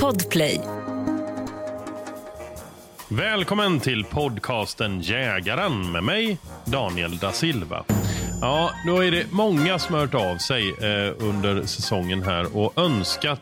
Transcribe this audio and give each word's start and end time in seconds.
Podplay. 0.00 0.60
Välkommen 3.08 3.80
till 3.80 4.04
podcasten 4.04 5.00
Jägaren 5.00 5.92
med 5.92 6.04
mig, 6.04 6.38
Daniel 6.64 7.18
da 7.18 7.32
Silva. 7.32 7.84
Ja, 8.40 8.70
då 8.86 9.04
är 9.04 9.10
det 9.10 9.26
många 9.30 9.78
som 9.78 9.94
har 9.94 10.00
hört 10.00 10.14
av 10.14 10.36
sig 10.36 10.70
eh, 10.70 11.12
under 11.18 11.66
säsongen 11.66 12.22
här 12.22 12.56
och 12.56 12.78
önskat 12.78 13.40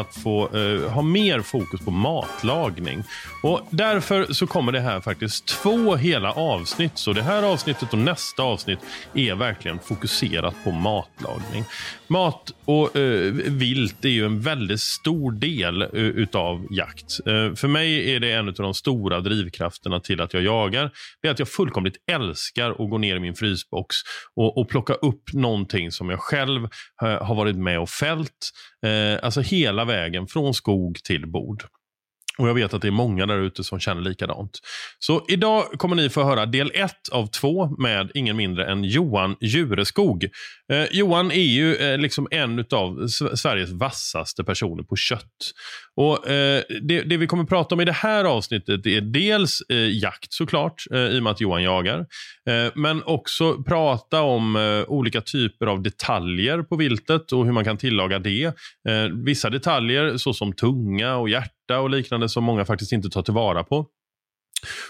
att 0.00 0.14
få 0.14 0.56
eh, 0.56 0.90
ha 0.90 1.02
mer 1.02 1.40
fokus 1.40 1.80
på 1.80 1.90
matlagning. 1.90 3.02
Och 3.42 3.66
Därför 3.76 4.32
så 4.32 4.46
kommer 4.46 4.72
det 4.72 4.80
här 4.80 5.00
faktiskt 5.00 5.46
två 5.46 5.96
hela 5.96 6.32
avsnitt. 6.32 6.92
Så 6.94 7.12
det 7.12 7.22
här 7.22 7.42
avsnittet 7.42 7.92
och 7.92 7.98
nästa 7.98 8.42
avsnitt 8.42 8.78
är 9.14 9.34
verkligen 9.34 9.78
fokuserat 9.78 10.54
på 10.64 10.70
matlagning. 10.70 11.64
Mat 12.06 12.52
och 12.64 12.96
eh, 12.96 13.32
vilt 13.32 14.04
är 14.04 14.08
ju 14.08 14.24
en 14.24 14.40
väldigt 14.40 14.80
stor 14.80 15.32
del 15.32 15.82
eh, 15.82 15.88
utav 15.92 16.66
jakt. 16.70 17.26
Eh, 17.26 17.54
för 17.54 17.68
mig 17.68 18.14
är 18.14 18.20
det 18.20 18.32
en 18.32 18.48
av 18.48 18.54
de 18.54 18.74
stora 18.74 19.20
drivkrafterna 19.20 20.00
till 20.00 20.20
att 20.20 20.34
jag 20.34 20.42
jagar. 20.42 20.90
Det 21.22 21.28
är 21.28 21.32
att 21.32 21.38
jag 21.38 21.48
fullkomligt 21.48 21.96
älskar 22.10 22.70
att 22.70 22.90
gå 22.90 22.98
ner 22.98 23.16
i 23.16 23.20
min 23.20 23.34
frysbox 23.34 23.96
och, 24.36 24.58
och 24.58 24.68
plocka 24.68 24.94
upp 24.94 25.32
någonting 25.32 25.92
som 25.92 26.10
jag 26.10 26.20
själv 26.20 26.64
eh, 27.02 27.24
har 27.24 27.34
varit 27.34 27.56
med 27.56 27.80
och 27.80 27.88
fällt. 27.90 28.52
Eh, 28.86 29.24
alltså 29.24 29.40
hela 29.40 29.84
vägen 29.86 30.26
från 30.26 30.54
skog 30.54 30.98
till 31.04 31.26
bord. 31.26 31.64
Och 32.38 32.48
Jag 32.48 32.54
vet 32.54 32.74
att 32.74 32.82
det 32.82 32.88
är 32.88 32.92
många 32.92 33.26
där 33.26 33.38
ute 33.38 33.64
som 33.64 33.80
känner 33.80 34.02
likadant. 34.02 34.58
Så 34.98 35.24
idag 35.28 35.64
kommer 35.64 35.96
ni 35.96 36.08
få 36.08 36.24
höra 36.24 36.46
del 36.46 36.70
ett 36.74 37.08
av 37.12 37.26
två 37.26 37.66
med 37.78 38.10
ingen 38.14 38.36
mindre 38.36 38.66
än 38.66 38.84
Johan 38.84 39.36
Jureskog. 39.40 40.24
Eh, 40.72 40.84
Johan 40.90 41.30
är 41.30 41.40
ju 41.40 41.74
eh, 41.74 41.98
liksom 41.98 42.28
en 42.30 42.64
av 42.70 43.08
Sveriges 43.34 43.70
vassaste 43.70 44.44
personer 44.44 44.82
på 44.82 44.96
kött. 44.96 45.52
Och 45.96 46.28
eh, 46.28 46.62
det, 46.82 47.02
det, 47.02 47.16
vi 47.16 47.26
kommer 47.26 47.44
prata 47.44 47.74
om 47.74 47.80
i 47.80 47.84
det 47.84 47.92
här 47.92 48.24
avsnittet 48.24 48.86
är 48.86 49.00
dels 49.00 49.62
eh, 49.68 49.98
jakt 49.98 50.32
såklart, 50.32 50.84
eh, 50.92 50.98
i 50.98 51.18
och 51.18 51.22
med 51.22 51.30
att 51.30 51.40
Johan 51.40 51.62
jagar. 51.62 51.98
Eh, 52.48 52.72
men 52.74 53.02
också 53.02 53.62
prata 53.62 54.22
om 54.22 54.56
eh, 54.56 54.90
olika 54.92 55.20
typer 55.20 55.66
av 55.66 55.82
detaljer 55.82 56.62
på 56.62 56.76
viltet 56.76 57.32
och 57.32 57.44
hur 57.44 57.52
man 57.52 57.64
kan 57.64 57.76
tillaga 57.76 58.18
det. 58.18 58.44
Eh, 58.44 58.52
vissa 59.24 59.50
detaljer 59.50 60.16
såsom 60.16 60.52
tunga 60.52 61.16
och 61.16 61.28
hjärta 61.28 61.55
och 61.74 61.90
liknande 61.90 62.28
som 62.28 62.44
många 62.44 62.64
faktiskt 62.64 62.92
inte 62.92 63.10
tar 63.10 63.22
tillvara 63.22 63.64
på. 63.64 63.86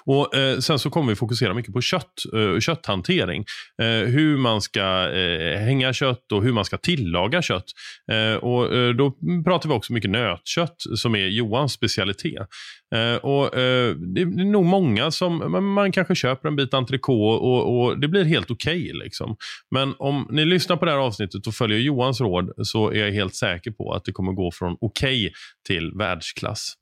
Och 0.05 0.35
eh, 0.37 0.59
Sen 0.59 0.79
så 0.79 0.91
kommer 0.91 1.09
vi 1.09 1.17
fokusera 1.17 1.55
mycket 1.55 1.73
på 1.73 1.81
kött, 1.81 2.13
eh, 2.35 2.61
kötthantering. 2.61 3.45
Eh, 3.83 4.09
hur 4.09 4.37
man 4.37 4.63
ska 4.63 5.11
eh, 5.13 5.59
hänga 5.59 5.93
kött 5.93 6.33
och 6.33 6.43
hur 6.43 6.53
man 6.53 6.65
ska 6.65 6.77
tillaga 6.79 7.43
kött. 7.43 7.65
Eh, 8.13 8.37
och 8.37 8.75
eh, 8.75 8.95
Då 8.95 9.11
pratar 9.45 9.69
vi 9.69 9.75
också 9.75 9.93
mycket 9.93 10.11
nötkött 10.11 10.77
som 10.97 11.15
är 11.15 11.27
Johans 11.27 11.73
specialitet. 11.73 12.49
Eh, 12.95 13.17
och 13.17 13.59
eh, 13.59 13.95
Det 13.95 14.21
är 14.21 14.45
nog 14.45 14.65
många 14.65 15.11
som, 15.11 15.53
man, 15.53 15.65
man 15.65 15.93
kanske 15.93 16.15
köper 16.15 16.49
en 16.49 16.57
bit 16.57 16.75
entrecote 16.75 17.45
och, 17.45 17.81
och 17.81 18.01
det 18.01 18.09
blir 18.09 18.25
helt 18.25 18.51
okej. 18.51 18.83
Okay, 18.83 19.05
liksom. 19.05 19.37
Men 19.71 19.95
om 19.99 20.29
ni 20.31 20.45
lyssnar 20.45 20.77
på 20.77 20.85
det 20.85 20.91
här 20.91 20.99
avsnittet 20.99 21.47
och 21.47 21.55
följer 21.55 21.79
Johans 21.79 22.21
råd 22.21 22.51
så 22.63 22.91
är 22.91 22.99
jag 22.99 23.13
helt 23.13 23.35
säker 23.35 23.71
på 23.71 23.93
att 23.93 24.05
det 24.05 24.13
kommer 24.13 24.33
gå 24.33 24.51
från 24.51 24.77
okej 24.81 25.27
okay 25.27 25.33
till 25.67 25.93
världsklass. 25.99 26.75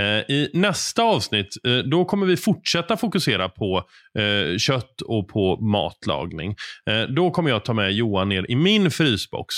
Eh, 0.00 0.06
I 0.06 0.50
nästa 0.52 1.02
avsnitt 1.02 1.56
då 1.90 2.04
kommer 2.04 2.26
vi 2.26 2.36
fortsätta 2.36 2.96
fokusera 2.96 3.48
på 3.48 3.82
kött 4.58 5.00
och 5.06 5.28
på 5.28 5.60
matlagning. 5.60 6.54
Då 7.16 7.30
kommer 7.30 7.50
jag 7.50 7.64
ta 7.64 7.72
med 7.72 7.92
Johan 7.92 8.28
ner 8.28 8.50
i 8.50 8.56
min 8.56 8.90
frysbox 8.90 9.54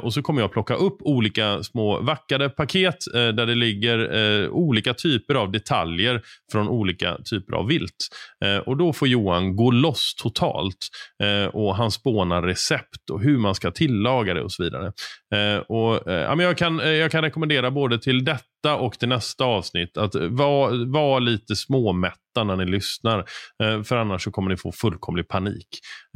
och 0.00 0.14
så 0.14 0.22
kommer 0.22 0.40
jag 0.40 0.52
plocka 0.52 0.74
upp 0.74 0.96
olika 1.00 1.62
små 1.62 2.00
vackade 2.00 2.48
paket 2.48 2.96
där 3.12 3.46
det 3.46 3.54
ligger 3.54 4.48
olika 4.50 4.94
typer 4.94 5.35
av 5.36 5.52
detaljer 5.52 6.22
från 6.52 6.68
olika 6.68 7.18
typer 7.30 7.52
av 7.52 7.66
vilt. 7.66 8.08
Eh, 8.44 8.58
och 8.58 8.76
Då 8.76 8.92
får 8.92 9.08
Johan 9.08 9.56
gå 9.56 9.70
loss 9.70 10.14
totalt 10.22 10.88
eh, 11.22 11.54
och 11.54 11.76
han 11.76 11.90
spånar 11.90 12.42
recept 12.42 13.10
och 13.10 13.20
hur 13.20 13.38
man 13.38 13.54
ska 13.54 13.70
tillaga 13.70 14.34
det 14.34 14.42
och 14.42 14.52
så 14.52 14.62
vidare. 14.62 14.92
Eh, 15.34 15.58
och, 15.58 16.08
eh, 16.08 16.20
ja, 16.20 16.34
men 16.34 16.46
jag, 16.46 16.58
kan, 16.58 16.80
eh, 16.80 16.88
jag 16.88 17.10
kan 17.10 17.22
rekommendera 17.22 17.70
både 17.70 17.98
till 17.98 18.24
detta 18.24 18.76
och 18.76 18.98
till 18.98 19.08
nästa 19.08 19.44
avsnitt 19.44 19.96
att 19.96 20.14
vara 20.14 20.84
var 20.86 21.20
lite 21.20 21.56
småmätta 21.56 22.44
när 22.44 22.56
ni 22.56 22.64
lyssnar. 22.64 23.18
Eh, 23.62 23.82
för 23.82 23.96
annars 23.96 24.24
så 24.24 24.30
kommer 24.30 24.50
ni 24.50 24.56
få 24.56 24.72
fullkomlig 24.72 25.28
panik. 25.28 25.66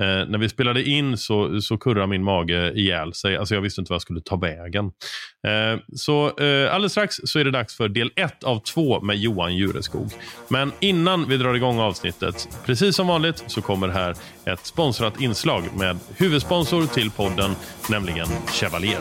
Eh, 0.03 0.07
när 0.07 0.39
vi 0.39 0.49
spelade 0.49 0.83
in 0.83 1.17
så, 1.17 1.61
så 1.61 1.79
kurrade 1.79 2.07
min 2.07 2.25
mage 2.25 2.73
ihjäl 2.73 3.15
sig. 3.15 3.37
Alltså 3.37 3.55
jag 3.55 3.63
visste 3.63 3.81
inte 3.81 3.93
vad 3.93 3.95
jag 3.95 4.03
skulle 4.03 4.21
ta 4.21 4.37
vägen. 4.37 4.85
Eh, 5.47 5.81
så 5.97 6.39
eh, 6.39 6.75
alldeles 6.75 6.93
strax 6.93 7.17
så 7.25 7.39
är 7.39 7.45
det 7.45 7.51
dags 7.51 7.77
för 7.77 7.89
del 7.89 8.11
ett 8.17 8.45
av 8.45 8.59
två 8.59 9.01
med 9.01 9.17
Johan 9.17 9.57
Jureskog. 9.57 10.11
Men 10.49 10.73
innan 10.81 11.29
vi 11.29 11.37
drar 11.37 11.55
igång 11.55 11.79
avsnittet, 11.79 12.49
precis 12.67 12.97
som 12.97 13.07
vanligt 13.07 13.45
så 13.47 13.63
kommer 13.63 13.89
här 13.89 14.15
ett 14.45 14.67
sponsrat 14.67 15.21
inslag 15.21 15.65
med 15.77 15.99
huvudsponsor 16.17 16.87
till 16.87 17.11
podden, 17.11 17.57
nämligen 17.91 18.27
Chevalier. 18.47 19.01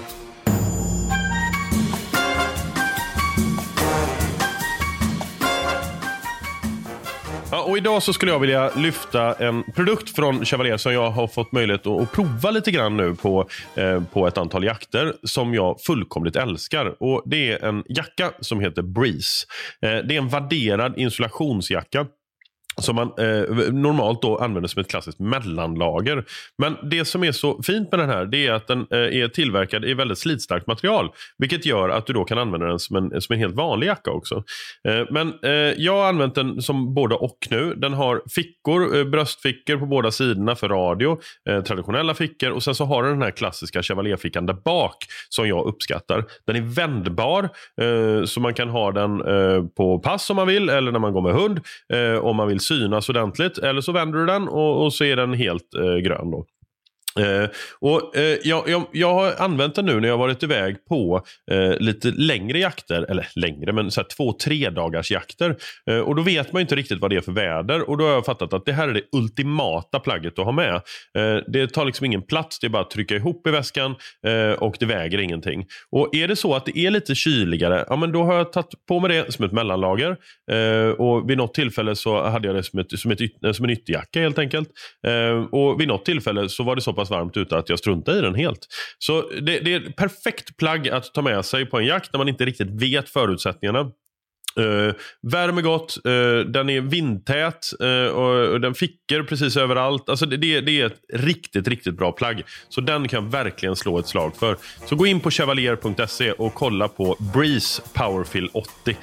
Ja, 7.52 7.64
och 7.64 7.78
idag 7.78 8.03
så 8.03 8.14
skulle 8.14 8.32
jag 8.32 8.40
vilja 8.40 8.72
lyfta 8.76 9.34
en 9.34 9.64
produkt 9.64 10.16
från 10.16 10.46
Chevalier 10.46 10.78
som 10.78 10.94
jag 10.94 11.12
har 11.12 11.28
fått 11.28 11.52
möjlighet 11.52 11.88
att, 11.88 12.12
prova 12.12 12.52
lite 12.52 12.72
grann 12.72 12.97
nu 12.97 13.16
på, 13.16 13.50
eh, 13.76 14.03
på 14.03 14.28
ett 14.28 14.38
antal 14.38 14.64
jakter 14.64 15.14
som 15.24 15.53
jag 15.53 15.82
fullkomligt 15.82 16.35
älskar. 16.35 17.03
Och 17.03 17.24
Det 17.26 17.52
är 17.52 17.66
en 17.66 17.84
jacka 17.90 18.32
som 18.40 18.59
heter 18.59 18.82
Breeze. 18.82 19.46
Eh, 19.82 19.90
det 19.90 20.16
är 20.16 20.18
en 20.18 20.30
vadderad 20.30 20.97
insulationsjacka 20.97 22.06
som 22.81 22.96
man 22.96 23.08
eh, 23.17 23.73
normalt 23.73 24.22
då 24.22 24.37
använder 24.37 24.67
som 24.67 24.81
ett 24.81 24.90
klassiskt 24.90 25.20
mellanlager. 25.20 26.26
Men 26.58 26.78
det 26.90 27.05
som 27.05 27.23
är 27.23 27.31
så 27.31 27.64
fint 27.64 27.91
med 27.91 27.99
den 27.99 28.09
här 28.09 28.26
det 28.26 28.47
är 28.47 28.52
att 28.52 28.67
den 28.67 28.87
eh, 28.91 28.97
är 28.97 29.28
tillverkad 29.28 29.85
i 29.85 29.93
väldigt 29.93 30.17
slitstarkt 30.17 30.67
material. 30.67 31.09
Vilket 31.37 31.66
gör 31.66 31.90
att 31.90 32.05
du 32.05 32.14
då 32.14 32.23
kan 32.23 32.37
använda 32.37 32.67
den 32.67 32.79
som 32.79 32.96
en, 32.96 33.22
som 33.22 33.34
en 33.34 33.40
helt 33.40 33.55
vanlig 33.55 33.87
jacka 33.87 34.11
också. 34.11 34.43
Eh, 34.87 35.05
men 35.09 35.34
eh, 35.43 35.52
jag 35.78 35.93
har 35.93 36.09
använt 36.09 36.35
den 36.35 36.61
som 36.61 36.93
både 36.93 37.16
och 37.16 37.47
nu. 37.49 37.73
Den 37.78 37.93
har 37.93 38.22
fickor, 38.29 38.97
eh, 38.97 39.03
bröstfickor 39.03 39.78
på 39.78 39.85
båda 39.85 40.11
sidorna 40.11 40.55
för 40.55 40.70
radio. 40.70 41.20
Eh, 41.49 41.64
traditionella 41.64 42.14
fickor 42.14 42.49
och 42.49 42.64
sen 42.64 42.75
så 42.75 42.85
har 42.85 43.03
den 43.03 43.20
den 43.20 43.25
här 43.25 43.32
klassiska 43.32 43.84
chevalierfickan 43.84 44.46
där 44.46 44.53
bak 44.53 44.96
som 45.29 45.47
jag 45.47 45.66
uppskattar. 45.66 46.25
Den 46.47 46.55
är 46.55 46.61
vändbar 46.61 47.49
eh, 47.82 48.25
så 48.25 48.40
man 48.40 48.53
kan 48.53 48.70
ha 48.70 48.91
den 48.91 49.22
eh, 49.22 49.64
på 49.78 49.99
pass 49.99 50.29
om 50.29 50.35
man 50.35 50.47
vill 50.47 50.70
eller 50.70 50.91
när 50.91 50.99
man 50.99 51.14
går 51.14 51.22
med 51.22 51.34
hund. 51.34 51.59
Eh, 51.93 52.25
om 52.25 52.35
man 52.35 52.47
vill 52.47 52.59
synas 52.70 53.10
ordentligt. 53.10 53.58
Eller 53.58 53.82
så 53.82 53.92
vänder 53.92 54.20
du 54.20 54.26
den 54.26 54.48
och, 54.48 54.86
och 54.86 54.94
så 54.94 55.04
är 55.04 55.16
den 55.16 55.34
helt 55.34 55.76
eh, 55.76 55.96
grön. 55.96 56.32
Då. 56.32 56.46
Eh, 57.17 57.50
och, 57.79 58.17
eh, 58.17 58.38
jag, 58.44 58.70
jag, 58.70 58.85
jag, 58.91 59.14
har 59.14 59.35
använt 59.38 59.76
den 59.76 59.85
nu 59.85 60.00
när 60.00 60.08
jag 60.08 60.17
varit 60.17 60.44
iväg 60.44 60.85
på 60.85 61.26
eh, 61.52 61.78
lite 61.79 62.11
längre 62.11 62.59
jakter, 62.59 63.06
eller 63.09 63.28
längre, 63.35 63.72
men 63.73 63.91
så 63.91 64.02
här 64.02 64.08
två, 64.17 64.34
tre 64.34 64.70
dagars 64.70 65.11
jakter. 65.11 65.56
Eh, 65.90 66.00
och 66.00 66.16
Då 66.16 66.22
vet 66.22 66.53
man 66.53 66.61
inte 66.61 66.76
riktigt 66.76 67.00
vad 67.00 67.09
det 67.09 67.16
är 67.16 67.22
för 67.22 67.32
väder 67.32 67.90
och 67.90 67.97
då 67.97 68.06
har 68.06 68.11
jag 68.11 68.26
fattat 68.26 68.53
att 68.53 68.66
det 68.66 68.73
här 68.73 68.88
är 68.88 68.94
det 68.94 69.02
ultimata 69.11 70.00
plagget 70.00 70.40
att 70.40 70.46
ha 70.46 70.52
med. 70.52 70.76
Eh, 71.17 71.38
det 71.47 71.67
tar 71.67 71.85
liksom 71.85 72.06
ingen 72.06 72.22
plats, 72.22 72.59
det 72.59 72.67
är 72.67 72.70
bara 72.70 72.82
att 72.82 72.91
trycka 72.91 73.16
ihop 73.16 73.47
i 73.47 73.52
väskan 73.52 73.96
eh, 74.28 74.52
och 74.52 74.76
det 74.79 74.85
väger 74.85 75.17
ingenting. 75.17 75.66
Och 75.91 76.16
Är 76.16 76.28
det 76.28 76.35
så 76.35 76.56
att 76.56 76.66
det 76.66 76.78
är 76.78 76.91
lite 76.91 77.16
kyligare, 77.16 77.85
ja, 77.90 77.96
men 77.96 78.11
då 78.11 78.23
har 78.23 78.34
jag 78.34 78.53
tagit 78.53 78.85
på 78.88 79.00
mig 79.00 79.09
det 79.09 79.32
som 79.32 79.46
ett 79.46 79.52
mellanlager. 79.52 80.17
Eh, 80.52 80.90
och 80.90 81.29
Vid 81.29 81.38
något 81.38 81.53
tillfälle 81.53 81.96
så 81.96 82.23
hade 82.23 82.47
jag 82.47 82.56
det 82.56 82.64
som, 82.64 82.79
ett, 82.79 83.00
som, 83.00 83.11
ett, 83.11 83.56
som 83.56 83.66
en 83.66 83.72
ytterjacka 83.72 84.22
helt 84.22 84.40
enkelt. 84.40 84.70
Eh, 85.08 85.44
och 85.52 85.82
Vid 85.82 85.88
något 85.88 86.06
tillfälle 86.06 86.50
så 86.50 86.64
var 86.64 86.76
det 86.76 86.82
så 86.82 86.98
pass 86.99 87.09
varmt 87.09 87.37
ute 87.37 87.57
att 87.57 87.69
jag 87.69 87.79
struntade 87.79 88.17
i 88.17 88.22
den 88.22 88.35
helt. 88.35 88.67
Så 88.99 89.22
det, 89.22 89.59
det 89.59 89.73
är 89.73 89.87
ett 89.87 89.96
perfekt 89.96 90.57
plagg 90.57 90.90
att 90.90 91.13
ta 91.13 91.22
med 91.22 91.46
sig 91.46 91.66
på 91.66 91.79
en 91.79 91.85
jakt 91.85 92.13
när 92.13 92.17
man 92.17 92.29
inte 92.29 92.46
riktigt 92.46 92.81
vet 92.81 93.09
förutsättningarna. 93.09 93.91
Eh, 94.57 94.63
uh, 94.63 94.93
värmer 95.22 95.61
gott, 95.61 95.97
uh, 96.05 96.40
den 96.40 96.69
är 96.69 96.81
vindtät 96.81 97.73
uh, 97.84 98.07
och, 98.07 98.53
och, 98.53 98.61
den 98.61 98.73
fickor 98.73 99.23
precis 99.23 99.57
överallt. 99.57 100.09
Alltså 100.09 100.25
det, 100.25 100.37
det, 100.37 100.61
det, 100.61 100.81
är 100.81 100.85
ett 100.85 101.01
riktigt, 101.13 101.67
riktigt 101.67 101.97
bra 101.97 102.11
plagg. 102.11 102.43
Så 102.69 102.81
den 102.81 103.07
kan 103.07 103.23
jag 103.23 103.31
verkligen 103.31 103.75
slå 103.75 103.99
ett 103.99 104.07
slag 104.07 104.35
för. 104.35 104.57
Så 104.85 104.96
gå 104.96 105.05
in 105.05 105.19
på 105.19 105.31
chevalier.se 105.31 106.31
och 106.31 106.53
kolla 106.53 106.87
på 106.87 107.16
Breeze 107.34 107.81
Powerfill 107.93 108.49
80. 108.53 108.97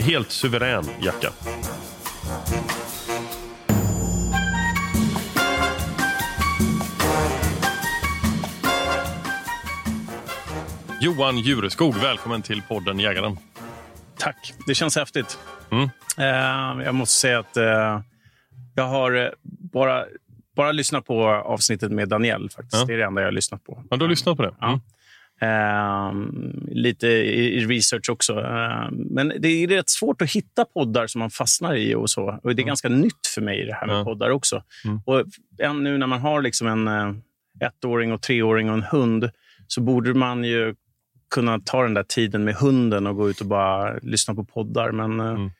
helt 0.00 0.30
suverän 0.30 0.84
jacka. 1.02 1.32
Johan 11.02 11.38
Jureskog, 11.38 11.94
välkommen 11.94 12.42
till 12.42 12.62
podden 12.62 13.00
Jägaren. 13.00 13.36
Tack, 14.18 14.54
det 14.66 14.74
känns 14.74 14.96
häftigt. 14.96 15.38
Mm. 15.70 15.88
Eh, 16.18 16.84
jag 16.84 16.94
måste 16.94 17.20
säga 17.20 17.38
att 17.38 17.56
eh, 17.56 18.00
jag 18.74 18.88
har 18.88 19.12
eh, 19.12 19.28
bara, 19.72 20.04
bara 20.56 20.72
lyssnat 20.72 21.06
på 21.06 21.28
avsnittet 21.28 21.92
med 21.92 22.08
Daniel. 22.08 22.50
faktiskt. 22.50 22.80
Ja. 22.80 22.84
Det 22.84 22.94
är 22.94 22.98
det 22.98 23.04
enda 23.04 23.20
jag 23.20 23.26
har 23.26 23.32
lyssnat 23.32 23.64
på. 23.64 23.84
Ja, 23.90 23.96
du 23.96 24.04
har 24.04 24.10
lyssnat 24.10 24.36
på 24.36 24.42
det? 24.42 24.54
Mm. 24.62 24.80
Ja. 25.40 26.14
lite 26.68 27.06
i, 27.06 27.66
research 27.66 28.10
också. 28.10 28.34
men 28.92 29.32
det 29.38 29.48
är 29.48 29.68
rätt 29.68 29.90
svårt 29.90 30.22
att 30.22 30.30
hitta 30.30 30.64
poddar 30.64 31.06
som 31.06 31.18
man 31.18 31.30
fastnar 31.30 31.74
i. 31.74 31.94
och 31.94 32.10
så. 32.10 32.22
Och 32.22 32.40
Det 32.42 32.48
är 32.48 32.52
mm. 32.52 32.66
ganska 32.66 32.88
nytt 32.88 33.26
för 33.34 33.40
mig 33.40 33.66
det 33.66 33.74
här 33.74 33.86
med 33.86 33.96
ja. 33.96 34.04
poddar 34.04 34.30
också. 34.30 34.62
Mm. 34.84 35.00
Och 35.06 35.24
nu 35.82 35.98
när 35.98 36.06
man 36.06 36.20
har 36.20 36.42
liksom 36.42 36.66
en 36.66 37.22
ettåring, 37.60 38.12
och 38.12 38.22
treåring 38.22 38.70
och 38.70 38.76
en 38.76 38.82
hund 38.82 39.30
så 39.66 39.80
borde 39.80 40.14
man 40.14 40.44
ju 40.44 40.74
kunna 41.30 41.60
ta 41.64 41.82
den 41.82 41.94
där 41.94 42.02
tiden 42.02 42.44
med 42.44 42.54
hunden 42.54 43.06
och 43.06 43.16
gå 43.16 43.30
ut 43.30 43.40
och 43.40 43.46
bara 43.46 43.98
lyssna 44.02 44.34
på 44.34 44.44
poddar. 44.44 44.92
Men 44.92 45.20
eh, 45.20 45.26
mm. 45.26 45.50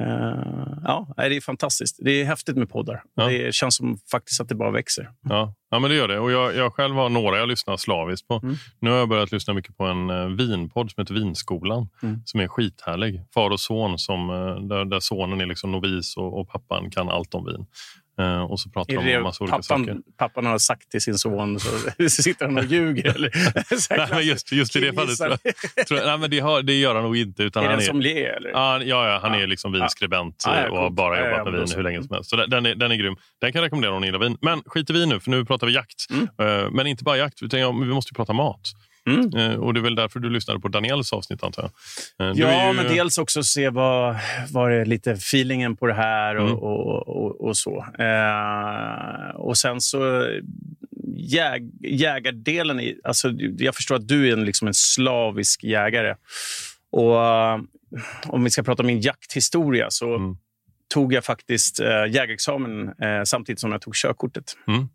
Uh, 0.00 0.78
ja, 0.84 1.14
det 1.16 1.36
är 1.36 1.40
fantastiskt. 1.40 1.98
Det 2.04 2.10
är 2.10 2.24
häftigt 2.24 2.56
med 2.56 2.70
poddar. 2.70 3.02
Ja. 3.14 3.28
Det 3.28 3.54
känns 3.54 3.76
som 3.76 3.98
faktiskt 4.10 4.40
att 4.40 4.48
det 4.48 4.54
bara 4.54 4.70
växer. 4.70 5.10
Ja, 5.22 5.54
ja 5.70 5.78
men 5.78 5.90
det 5.90 5.96
gör 5.96 6.08
det. 6.08 6.18
Och 6.18 6.32
jag, 6.32 6.54
jag 6.54 6.72
själv 6.72 6.94
har 6.94 7.08
några 7.08 7.38
jag 7.38 7.48
lyssnar 7.48 7.76
slaviskt 7.76 8.28
på. 8.28 8.40
Mm. 8.42 8.54
Nu 8.80 8.90
har 8.90 8.96
jag 8.96 9.08
börjat 9.08 9.32
lyssna 9.32 9.54
mycket 9.54 9.76
på 9.76 9.84
en 9.84 10.10
uh, 10.10 10.36
vinpodd 10.36 10.90
som 10.90 11.00
heter 11.00 11.14
Vinskolan. 11.14 11.88
Mm. 12.02 12.22
Som 12.24 12.40
är 12.40 12.48
skithärlig. 12.48 13.26
Far 13.34 13.50
och 13.50 13.60
son, 13.60 13.98
som, 13.98 14.26
där, 14.68 14.84
där 14.84 15.00
sonen 15.00 15.40
är 15.40 15.46
liksom 15.46 15.72
novis 15.72 16.16
och, 16.16 16.40
och 16.40 16.48
pappan 16.48 16.90
kan 16.90 17.08
allt 17.08 17.34
om 17.34 17.44
vin. 17.44 17.66
Uh, 18.20 18.42
och 18.42 18.60
så 18.60 18.70
pratar 18.70 18.94
de 18.94 19.16
om 19.16 19.22
massa 19.22 19.44
olika 19.44 19.56
pappan, 19.56 19.86
saker. 19.86 19.98
Pappan 20.16 20.46
har 20.46 20.58
sagt 20.58 20.90
till 20.90 21.00
sin 21.00 21.18
son, 21.18 21.60
så 21.60 22.08
sitter 22.22 22.46
han 22.46 22.58
och 22.58 22.64
ljuger. 22.64 23.14
Eller? 23.14 23.30
nej, 23.96 24.08
men 24.10 24.26
just, 24.26 24.52
just 24.52 24.76
i 24.76 24.80
det 24.80 24.92
fallet. 24.92 25.16
Tror 25.18 25.38
jag, 25.76 25.86
tror 25.86 26.00
jag, 26.00 26.06
nej, 26.06 26.18
men 26.18 26.30
det, 26.30 26.40
har, 26.40 26.62
det 26.62 26.74
gör 26.74 26.94
han 26.94 27.04
nog 27.04 27.16
inte. 27.16 27.42
Utan 27.42 27.64
är 27.64 27.68
han 27.68 27.78
det 27.78 27.84
en 27.84 27.86
sommelier? 27.86 28.36
Eller? 28.36 28.50
Ja, 28.50 28.82
ja, 28.82 29.18
han 29.22 29.32
ja. 29.32 29.40
är 29.40 29.46
liksom 29.46 29.72
vinskribent 29.72 30.44
ja. 30.46 30.70
och 30.70 30.78
har 30.78 30.90
bara 30.90 31.30
jobbat 31.30 31.52
med 31.52 31.60
vin 31.60 31.76
hur 31.76 31.82
länge 31.82 32.02
som 32.02 32.14
helst. 32.14 32.30
Så 32.30 32.36
den 32.36 32.66
är, 32.66 32.74
den 32.74 32.92
är 32.92 32.96
grym. 32.96 33.16
Den 33.40 33.52
kan 33.52 33.58
jag 33.58 33.66
rekommendera 33.66 33.94
om 33.94 34.00
ni 34.00 34.06
gillar 34.06 34.20
vin. 34.20 34.36
Men 34.40 34.62
skit 34.66 34.90
i 34.90 34.92
vin 34.92 35.08
nu, 35.08 35.20
för 35.20 35.30
nu 35.30 35.44
pratar 35.44 35.66
vi 35.66 35.72
jakt. 35.72 36.10
Mm. 36.10 36.22
Uh, 36.22 36.70
men 36.70 36.86
inte 36.86 37.04
bara 37.04 37.16
jakt, 37.16 37.42
utan 37.42 37.80
vi 37.80 37.94
måste 37.94 38.14
prata 38.14 38.32
mat. 38.32 38.72
Mm. 39.06 39.34
Uh, 39.34 39.60
och 39.60 39.74
Det 39.74 39.80
är 39.80 39.82
väl 39.82 39.94
därför 39.94 40.20
du 40.20 40.30
lyssnade 40.30 40.60
på 40.60 40.68
Daniels 40.68 41.12
avsnitt, 41.12 41.42
antar 41.42 41.70
jag? 42.18 42.30
Uh, 42.30 42.40
ja, 42.40 42.68
ju... 42.68 42.72
men 42.72 42.86
dels 42.86 43.18
också 43.18 43.42
se 43.42 43.70
vad, 43.70 44.16
vad 44.50 44.72
är 44.72 44.84
lite 44.84 45.12
feelingen 45.12 45.76
på 45.76 45.86
det 45.86 45.94
här 45.94 46.36
och, 46.36 46.48
mm. 46.48 46.58
och, 46.58 47.08
och, 47.08 47.40
och, 47.40 47.56
så. 47.56 47.86
Uh, 48.00 49.36
och 49.36 49.58
sen 49.58 49.80
så 49.80 50.28
jäg, 51.16 51.70
jägardelen. 51.80 52.80
I, 52.80 53.00
alltså, 53.04 53.30
jag 53.58 53.74
förstår 53.74 53.96
att 53.96 54.08
du 54.08 54.28
är 54.28 54.32
en, 54.32 54.44
liksom 54.44 54.68
en 54.68 54.74
slavisk 54.74 55.64
jägare. 55.64 56.14
Och 56.90 57.16
Om 58.26 58.44
vi 58.44 58.50
ska 58.50 58.62
prata 58.62 58.82
om 58.82 58.86
min 58.86 59.00
jakthistoria 59.00 59.90
så 59.90 60.14
mm. 60.14 60.36
tog 60.94 61.12
jag 61.12 61.24
faktiskt 61.24 61.78
jägarexamen 62.08 62.90
samtidigt 63.24 63.60
som 63.60 63.72
jag 63.72 63.80
tog 63.80 63.94
körkortet. 63.94 64.56
Mm. 64.68 64.88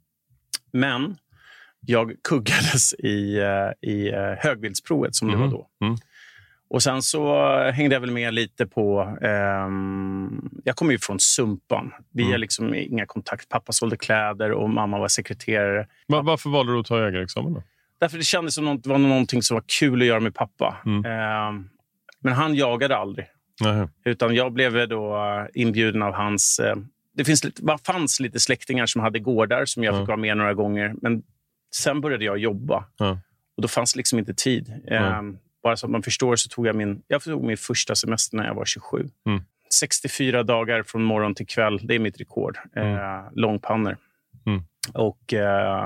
Men 0.72 1.18
jag 1.86 2.14
kuggades 2.24 2.94
i, 2.94 3.38
eh, 3.38 3.90
i 3.90 4.10
eh, 4.10 4.34
högvildsprovet 4.38 5.16
som 5.16 5.30
mm. 5.30 5.40
det 5.40 5.48
var 5.48 5.56
mm. 5.56 5.60
då. 5.80 5.86
Mm. 5.86 5.98
Och 6.70 6.84
Sen 6.84 7.02
så 7.02 7.34
hängde 7.72 7.96
jag 7.96 8.02
väl 8.02 8.12
med 8.12 8.34
lite 8.34 8.66
på... 8.66 9.18
Eh, 9.22 9.70
jag 10.64 10.76
kommer 10.76 10.92
ju 10.92 11.00
från 11.00 11.20
Sumpan. 11.20 11.92
Vi 12.14 12.22
mm. 12.22 12.32
har 12.32 12.38
liksom 12.38 12.76
inga 12.76 13.06
kontakt. 13.06 13.50
Pappa 13.50 13.72
sålde 13.72 13.98
kläder 13.98 14.52
och 14.52 14.70
mamma 14.70 15.00
var 15.00 15.08
sekreterare. 15.08 15.88
Var, 16.08 16.24
varför 16.24 16.50
valde 16.50 16.74
du 16.74 16.80
att 16.80 16.86
ta 16.86 17.00
jägarexamen? 17.00 17.54
Då? 17.54 17.64
Därför 18.00 18.18
det 18.18 18.24
kändes 18.24 18.56
som 18.56 18.82
det 18.82 18.90
var 18.90 18.98
någonting 18.98 19.42
som 19.42 19.56
var 19.56 19.64
kul 19.80 20.02
att 20.02 20.08
göra 20.08 20.20
med 20.20 20.36
pappa. 20.36 20.78
Mm. 20.86 21.06
Eh, 21.06 21.62
men 22.20 22.34
han 22.34 22.56
jagade 22.56 22.98
aldrig. 22.98 23.26
Aha. 23.66 23.90
Utan 24.06 24.36
jag 24.36 24.54
blev 24.54 24.88
då 24.88 25.18
inbjuden 25.54 26.02
av 26.02 26.14
hans... 26.14 26.60
Eh, 26.60 26.76
det 27.14 27.26
finns, 27.26 27.42
det 27.42 27.78
fanns 27.84 28.20
lite 28.20 28.40
släktingar 28.40 28.86
som 28.86 29.02
hade 29.02 29.20
gårdar 29.20 29.66
som 29.66 29.84
jag 29.84 30.00
fick 30.00 30.08
vara 30.08 30.18
med 30.18 30.38
några 30.38 30.54
gånger. 30.54 30.96
Men 31.02 31.24
sen 31.76 32.02
började 32.02 32.26
jag 32.26 32.38
jobba. 32.38 32.86
Ja. 32.98 33.20
Och 33.56 33.62
Då 33.62 33.68
fanns 33.68 33.96
liksom 33.96 34.20
inte 34.20 34.34
tid. 34.34 34.74
Um, 35.20 35.38
bara 35.64 35.78
så 35.78 35.86
att 35.86 35.92
man 35.92 36.04
förstår 36.04 36.36
så 36.36 36.50
tog 36.50 36.68
jag 36.68 36.76
min, 36.76 37.02
jag 37.08 37.22
tog 37.22 37.44
min 37.44 37.58
första 37.58 37.96
semester 37.96 38.38
när 38.38 38.48
jag 38.48 38.56
var 38.56 38.66
27. 38.66 39.10
Mm. 39.26 39.44
64 39.74 40.44
dagar 40.44 40.84
från 40.84 41.04
morgon 41.04 41.36
till 41.36 41.48
kväll. 41.48 41.80
Det 41.84 41.96
är 41.96 42.00
mitt 42.00 42.20
rekord. 42.20 42.58
Mm. 42.76 42.94
Uh, 42.94 43.30
långpannor. 43.32 43.98
Mm. 44.46 44.64
Och 44.94 45.34
uh, 45.34 45.40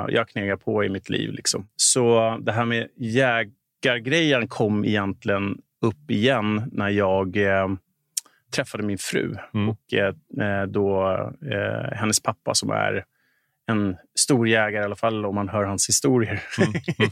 jag 0.10 0.30
knegar 0.30 0.56
på 0.56 0.84
i 0.84 0.90
mitt 0.90 1.10
liv. 1.10 1.32
Liksom. 1.32 1.68
Så 1.75 2.38
det 2.42 2.52
här 2.52 2.66
med 2.66 2.88
jägargrejen 2.96 4.48
kom 4.48 4.86
egentligen 4.86 5.62
upp 5.82 6.12
igen 6.12 6.70
när 6.72 6.90
jag 6.90 7.38
uh, 7.38 7.75
träffade 8.56 8.84
min 8.84 8.98
fru. 8.98 9.36
Mm. 9.54 9.70
Och 9.70 9.80
då 10.68 11.18
hennes 11.92 12.20
pappa 12.20 12.54
som 12.54 12.70
är 12.70 13.06
en 13.72 13.98
stor 14.20 14.48
jägare, 14.48 14.82
i 14.82 14.86
alla 14.86 14.96
fall 14.96 15.25
om 15.25 15.36
man 15.36 15.50
hör 15.50 15.63
hans 15.63 15.89
historier. 15.89 16.43
Mm. 16.58 16.74
Mm. 17.00 17.12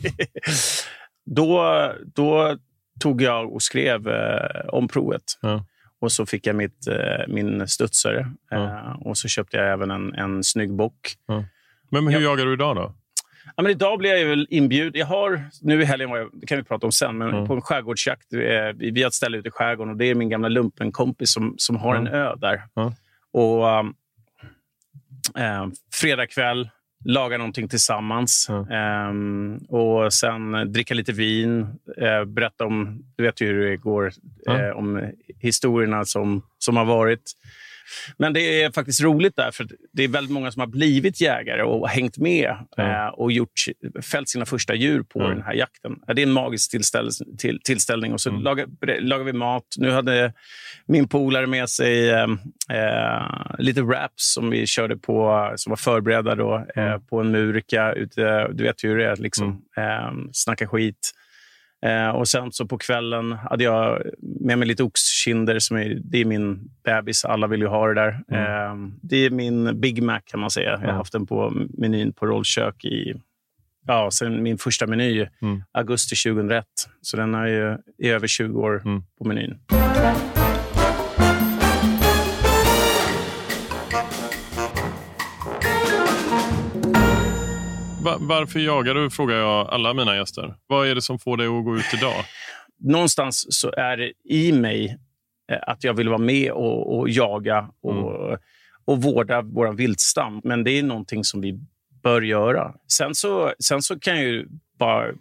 då, 1.25 1.91
då 2.15 2.57
tog 2.99 3.21
jag 3.21 3.53
och 3.53 3.61
skrev 3.61 4.07
eh, 4.07 4.65
om 4.67 4.87
provet. 4.87 5.23
Ja. 5.41 5.65
Och 5.99 6.11
så 6.11 6.25
fick 6.25 6.47
jag 6.47 6.55
mitt, 6.55 6.87
eh, 6.87 7.27
min 7.27 7.67
studsare. 7.67 8.31
Ja. 8.49 8.65
Eh, 8.65 9.07
och 9.07 9.17
så 9.17 9.27
köpte 9.27 9.57
jag 9.57 9.71
även 9.71 9.91
en, 9.91 10.13
en 10.13 10.43
snygg 10.43 10.73
bock. 10.73 11.15
Ja. 11.25 11.43
Men, 11.89 12.03
men 12.03 12.13
hur 12.13 12.21
jag, 12.21 12.31
jagar 12.31 12.45
du 12.45 12.53
idag 12.53 12.75
då? 12.75 12.93
Ja, 13.55 13.63
men 13.63 13.71
idag 13.71 13.99
blir 13.99 14.15
jag 14.15 14.25
väl 14.25 14.47
inbjuden. 14.49 14.99
Jag 14.99 15.05
har, 15.05 15.43
nu 15.61 15.81
i 15.81 15.85
helgen, 15.85 16.09
det 16.33 16.47
kan 16.47 16.57
vi 16.57 16.63
prata 16.63 16.85
om 16.85 16.91
sen, 16.91 17.17
men 17.17 17.29
mm. 17.29 17.47
på 17.47 17.53
en 17.53 17.61
skärgårdsjakt. 17.61 18.27
Vi, 18.29 18.91
vi 18.91 19.01
har 19.01 19.07
ett 19.07 19.13
ställe 19.13 19.37
ute 19.37 19.47
i 19.47 19.51
skärgården 19.51 19.91
och 19.91 19.97
det 19.97 20.05
är 20.05 20.15
min 20.15 20.29
gamla 20.29 20.47
lumpenkompis 20.47 21.33
som, 21.33 21.55
som 21.57 21.75
har 21.75 21.95
en 21.95 22.07
ö 22.07 22.35
där. 22.35 22.63
Och 23.33 23.79
um, 23.79 23.93
eh, 25.37 25.67
fredag 25.93 26.27
kväll, 26.27 26.69
laga 27.05 27.37
någonting 27.37 27.67
tillsammans. 27.67 28.49
Mm. 28.49 29.55
Eh, 29.57 29.61
och 29.69 30.13
sen 30.13 30.71
dricka 30.71 30.93
lite 30.93 31.11
vin, 31.11 31.61
eh, 31.97 32.25
berätta 32.25 32.65
om... 32.65 33.03
Du 33.15 33.23
vet 33.23 33.41
ju 33.41 33.47
hur 33.47 33.69
det 33.69 33.77
går, 33.77 34.11
mm. 34.49 34.77
om 34.77 35.11
historierna 35.39 36.05
som, 36.05 36.41
som 36.57 36.77
har 36.77 36.85
varit. 36.85 37.31
Men 38.17 38.33
det 38.33 38.63
är 38.63 38.71
faktiskt 38.71 39.01
roligt 39.01 39.35
där, 39.35 39.51
för 39.51 39.67
det 39.93 40.03
är 40.03 40.07
väldigt 40.07 40.31
många 40.31 40.51
som 40.51 40.59
har 40.59 40.67
blivit 40.67 41.21
jägare 41.21 41.63
och 41.63 41.89
hängt 41.89 42.17
med 42.17 42.49
eh, 42.77 43.07
och 43.07 43.31
gjort, 43.31 43.59
fällt 44.11 44.29
sina 44.29 44.45
första 44.45 44.75
djur 44.75 45.03
på 45.03 45.19
mm. 45.19 45.31
den 45.31 45.41
här 45.41 45.53
jakten. 45.53 45.95
Det 46.15 46.21
är 46.21 46.27
en 46.27 46.31
magisk 46.31 46.71
tillställ, 46.71 47.09
till, 47.37 47.59
tillställning. 47.63 48.13
Och 48.13 48.21
så 48.21 48.29
mm. 48.29 48.41
lagar, 48.41 48.67
lagar, 49.01 49.25
vi 49.25 49.33
mat. 49.33 49.63
Nu 49.77 49.91
hade 49.91 50.33
min 50.85 51.07
polare 51.07 51.47
med 51.47 51.69
sig 51.69 52.09
eh, 52.09 52.27
eh, 52.69 53.55
lite 53.57 53.81
wraps 53.81 54.33
som 54.33 54.49
vi 54.49 54.67
körde 54.67 54.97
på, 54.97 55.51
som 55.55 55.69
var 55.69 55.77
förberedda 55.77 56.35
då, 56.35 56.65
eh, 56.75 56.83
mm. 56.83 57.05
på 57.05 57.19
en 57.19 57.31
murika. 57.31 57.93
Ute, 57.93 58.47
du 58.53 58.63
vet 58.63 58.83
hur 58.83 58.97
det 58.97 59.05
är, 59.05 59.15
liksom, 59.15 59.61
mm. 59.77 59.87
eh, 59.87 60.11
snacka 60.31 60.67
skit. 60.67 61.11
Eh, 61.85 62.09
och 62.09 62.27
sen 62.27 62.51
så 62.51 62.67
på 62.67 62.77
kvällen 62.77 63.31
hade 63.31 63.63
jag 63.63 64.01
med 64.19 64.57
mig 64.57 64.67
lite 64.67 64.83
oxkinder. 64.83 65.59
Som 65.59 65.77
är, 65.77 65.99
det 66.03 66.17
är 66.17 66.25
min 66.25 66.69
bebis. 66.83 67.25
Alla 67.25 67.47
vill 67.47 67.61
ju 67.61 67.67
ha 67.67 67.87
det 67.87 67.93
där. 67.93 68.19
Mm. 68.31 68.43
Eh, 68.43 68.93
det 69.01 69.17
är 69.17 69.29
min 69.29 69.79
Big 69.79 70.03
Mac 70.03 70.19
kan 70.25 70.39
man 70.39 70.51
säga. 70.51 70.79
Jag 70.81 70.87
har 70.87 70.93
haft 70.93 71.13
den 71.13 71.25
på 71.25 71.53
menyn 71.77 72.13
på 72.13 72.25
rollkök 72.25 72.85
i 72.85 73.13
ja, 73.87 74.11
sen 74.11 74.43
min 74.43 74.57
första 74.57 74.87
meny, 74.87 75.27
mm. 75.41 75.63
augusti 75.71 76.15
2001. 76.29 76.65
Så 77.01 77.17
den 77.17 77.35
är 77.35 77.47
ju 77.47 77.77
i 77.97 78.09
över 78.09 78.27
20 78.27 78.59
år 78.59 78.81
mm. 78.85 79.03
på 79.17 79.27
menyn. 79.27 79.59
Varför 88.19 88.59
jagar 88.59 88.93
du? 88.93 89.09
frågar 89.09 89.35
jag 89.35 89.67
alla 89.69 89.93
mina 89.93 90.15
gäster. 90.15 90.55
Vad 90.67 90.87
är 90.87 90.95
det 90.95 91.01
som 91.01 91.19
får 91.19 91.37
dig 91.37 91.47
att 91.47 91.65
gå 91.65 91.77
ut 91.77 91.93
idag? 91.93 92.25
Någonstans 92.79 93.45
så 93.49 93.71
är 93.71 93.97
det 93.97 94.13
i 94.23 94.51
mig 94.51 94.97
eh, 95.51 95.57
att 95.61 95.83
jag 95.83 95.93
vill 95.93 96.09
vara 96.09 96.17
med 96.17 96.51
och, 96.51 96.97
och 96.97 97.09
jaga 97.09 97.69
och, 97.81 98.27
mm. 98.27 98.39
och 98.85 99.01
vårda 99.01 99.41
vår 99.41 99.73
viltstam. 99.73 100.41
Men 100.43 100.63
det 100.63 100.71
är 100.71 100.83
någonting 100.83 101.23
som 101.23 101.41
vi 101.41 101.59
bör 102.03 102.21
göra. 102.21 102.73
Sen 102.87 103.15
så, 103.15 103.53
sen 103.59 103.81
så 103.81 103.99
kan 103.99 104.15
jag 104.15 104.25
ju 104.25 104.47
bara... 104.79 105.11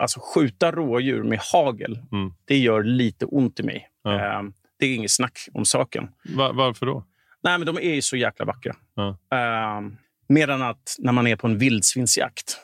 Alltså 0.00 0.20
skjuta 0.34 0.72
rådjur 0.72 1.22
med 1.22 1.38
hagel, 1.52 1.98
mm. 2.12 2.32
det 2.44 2.58
gör 2.58 2.82
lite 2.82 3.24
ont 3.24 3.60
i 3.60 3.62
mig. 3.62 3.88
Ja. 4.02 4.10
Uh, 4.10 4.50
det 4.78 4.86
är 4.86 4.94
inget 4.94 5.10
snack 5.10 5.48
om 5.52 5.64
saken. 5.64 6.08
Va 6.36 6.52
varför 6.52 6.86
då? 6.86 7.04
Nej, 7.42 7.58
men 7.58 7.66
De 7.66 7.76
är 7.76 7.94
ju 7.94 8.02
så 8.02 8.16
jäkla 8.16 8.44
vackra. 8.44 8.76
Ja. 8.94 9.08
Uh, 9.08 9.92
Medan 10.28 10.62
att 10.62 10.96
när 10.98 11.12
man 11.12 11.26
är 11.26 11.36
på 11.36 11.46
en 11.46 11.58
vildsvinsjakt, 11.58 12.58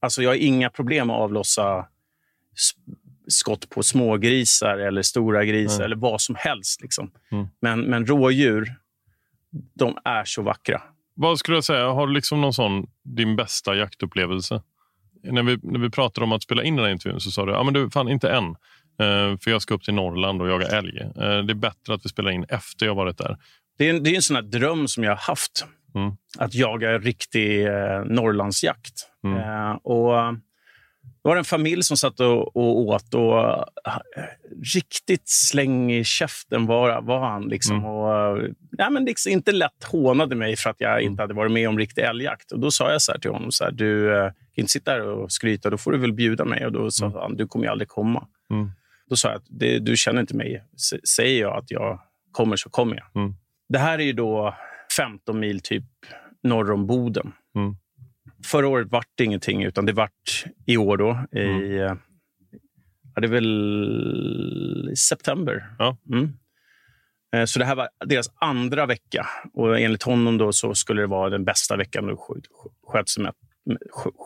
alltså 0.00 0.22
jag 0.22 0.30
har 0.30 0.34
inga 0.34 0.70
problem 0.70 1.10
att 1.10 1.16
avlossa 1.16 1.86
skott 3.28 3.70
på 3.70 3.82
smågrisar 3.82 4.78
eller 4.78 5.02
stora 5.02 5.44
grisar 5.44 5.76
mm. 5.76 5.84
eller 5.84 5.96
vad 5.96 6.20
som 6.20 6.34
helst. 6.38 6.82
Liksom. 6.82 7.10
Mm. 7.32 7.46
Men, 7.60 7.80
men 7.80 8.06
rådjur, 8.06 8.74
de 9.74 9.98
är 10.04 10.24
så 10.24 10.42
vackra. 10.42 10.82
Vad 11.14 11.38
skulle 11.38 11.56
jag 11.56 11.64
säga, 11.64 11.88
har 11.88 12.06
du 12.06 12.12
liksom 12.12 12.40
någon 12.40 12.54
sån, 12.54 12.86
din 13.02 13.36
bästa 13.36 13.76
jaktupplevelse? 13.76 14.62
När 15.22 15.42
vi, 15.42 15.58
när 15.62 15.78
vi 15.78 15.90
pratade 15.90 16.24
om 16.24 16.32
att 16.32 16.42
spela 16.42 16.62
in 16.64 16.76
den 16.76 16.84
här 16.84 16.92
intervjun 16.92 17.20
så 17.20 17.30
sa 17.30 17.46
du, 17.46 17.52
ja 17.52 17.62
men 17.62 17.74
du, 17.74 17.90
fan 17.90 18.08
inte 18.08 18.30
än. 18.30 18.56
Uh, 19.02 19.38
för 19.38 19.50
jag 19.50 19.62
ska 19.62 19.74
upp 19.74 19.82
till 19.82 19.94
Norrland 19.94 20.42
och 20.42 20.48
jaga 20.48 20.66
älg. 20.66 21.00
Uh, 21.00 21.12
det 21.16 21.52
är 21.52 21.54
bättre 21.54 21.94
att 21.94 22.04
vi 22.04 22.08
spelar 22.08 22.30
in 22.30 22.44
efter 22.48 22.86
jag 22.86 22.94
varit 22.94 23.18
där. 23.18 23.36
Det 23.78 23.88
är, 23.88 24.00
det 24.00 24.10
är 24.10 24.16
en 24.16 24.22
sån 24.22 24.50
dröm 24.50 24.88
som 24.88 25.04
jag 25.04 25.10
har 25.10 25.16
haft. 25.16 25.66
Mm. 25.96 26.12
Att 26.38 26.54
jaga 26.54 26.98
riktig 26.98 27.66
eh, 27.66 28.04
Norrlandsjakt. 28.04 29.08
Mm. 29.24 29.38
Eh, 29.38 29.72
och 29.72 30.34
det 31.26 31.28
var 31.28 31.36
en 31.36 31.44
familj 31.44 31.82
som 31.82 31.96
satt 31.96 32.20
och, 32.20 32.56
och 32.56 32.78
åt 32.80 33.14
och 33.14 33.38
uh, 33.38 33.64
riktigt 34.74 35.28
släng 35.28 35.92
i 35.92 36.04
käften 36.04 36.66
var, 36.66 37.02
var 37.02 37.28
han. 37.28 37.42
Liksom. 37.42 37.76
Mm. 37.76 37.90
Och, 37.90 38.36
uh, 38.36 38.50
ja, 38.78 38.90
men 38.90 39.04
liksom 39.04 39.32
inte 39.32 39.52
lätt 39.52 39.84
hånade 39.84 40.34
mig 40.34 40.56
för 40.56 40.70
att 40.70 40.80
jag 40.80 40.92
mm. 40.92 41.10
inte 41.10 41.22
hade 41.22 41.34
varit 41.34 41.52
med 41.52 41.68
om 41.68 41.78
riktig 41.78 42.02
älgjakt. 42.02 42.52
Och 42.52 42.60
då 42.60 42.70
sa 42.70 42.92
jag 42.92 43.02
så 43.02 43.12
till 43.20 43.30
honom, 43.30 43.52
så 43.52 43.64
här, 43.64 43.70
du 43.70 44.14
uh, 44.14 44.22
kan 44.22 44.34
inte 44.54 44.72
sitta 44.72 44.90
här 44.90 45.08
och 45.08 45.32
skryta, 45.32 45.70
då 45.70 45.78
får 45.78 45.92
du 45.92 45.98
väl 45.98 46.12
bjuda 46.12 46.44
mig. 46.44 46.66
Och 46.66 46.72
då 46.72 46.90
sa 46.90 47.06
mm. 47.06 47.18
han, 47.18 47.36
du 47.36 47.46
kommer 47.46 47.64
ju 47.64 47.70
aldrig 47.70 47.88
komma. 47.88 48.26
Mm. 48.50 48.70
Då 49.08 49.16
sa 49.16 49.30
jag, 49.30 49.40
det, 49.48 49.78
du 49.78 49.96
känner 49.96 50.20
inte 50.20 50.36
mig. 50.36 50.64
S 50.76 51.08
säger 51.16 51.40
jag 51.40 51.56
att 51.56 51.70
jag 51.70 52.00
kommer 52.32 52.56
så 52.56 52.70
kommer 52.70 52.96
jag. 52.96 53.22
Mm. 53.22 53.34
Det 53.68 53.78
här 53.78 53.98
är 53.98 54.04
ju 54.04 54.12
då 54.12 54.54
15 54.96 55.40
mil 55.40 55.60
typ 55.60 55.84
norr 56.42 56.72
om 56.72 56.86
Boden. 56.86 57.32
Mm. 57.56 57.76
Förra 58.44 58.68
året 58.68 58.88
vart 58.90 59.10
det 59.14 59.24
ingenting, 59.24 59.62
utan 59.62 59.86
det 59.86 59.92
vart 59.92 60.44
i 60.66 60.76
år 60.76 60.96
då. 60.96 61.38
I, 61.38 61.78
mm. 61.78 61.98
Ja, 63.14 63.20
det 63.20 63.26
är 63.26 63.30
väl 63.30 64.96
september. 64.96 65.66
Ja. 65.78 65.96
Mm. 66.12 66.32
Eh, 67.34 67.44
så 67.44 67.58
det 67.58 67.64
här 67.64 67.74
var 67.74 67.88
deras 68.06 68.30
andra 68.40 68.86
vecka. 68.86 69.26
Och 69.52 69.80
enligt 69.80 70.02
honom 70.02 70.38
då 70.38 70.52
så 70.52 70.74
skulle 70.74 71.00
det 71.00 71.06
vara 71.06 71.30
den 71.30 71.44
bästa 71.44 71.76
veckan 71.76 72.06
då 72.06 72.40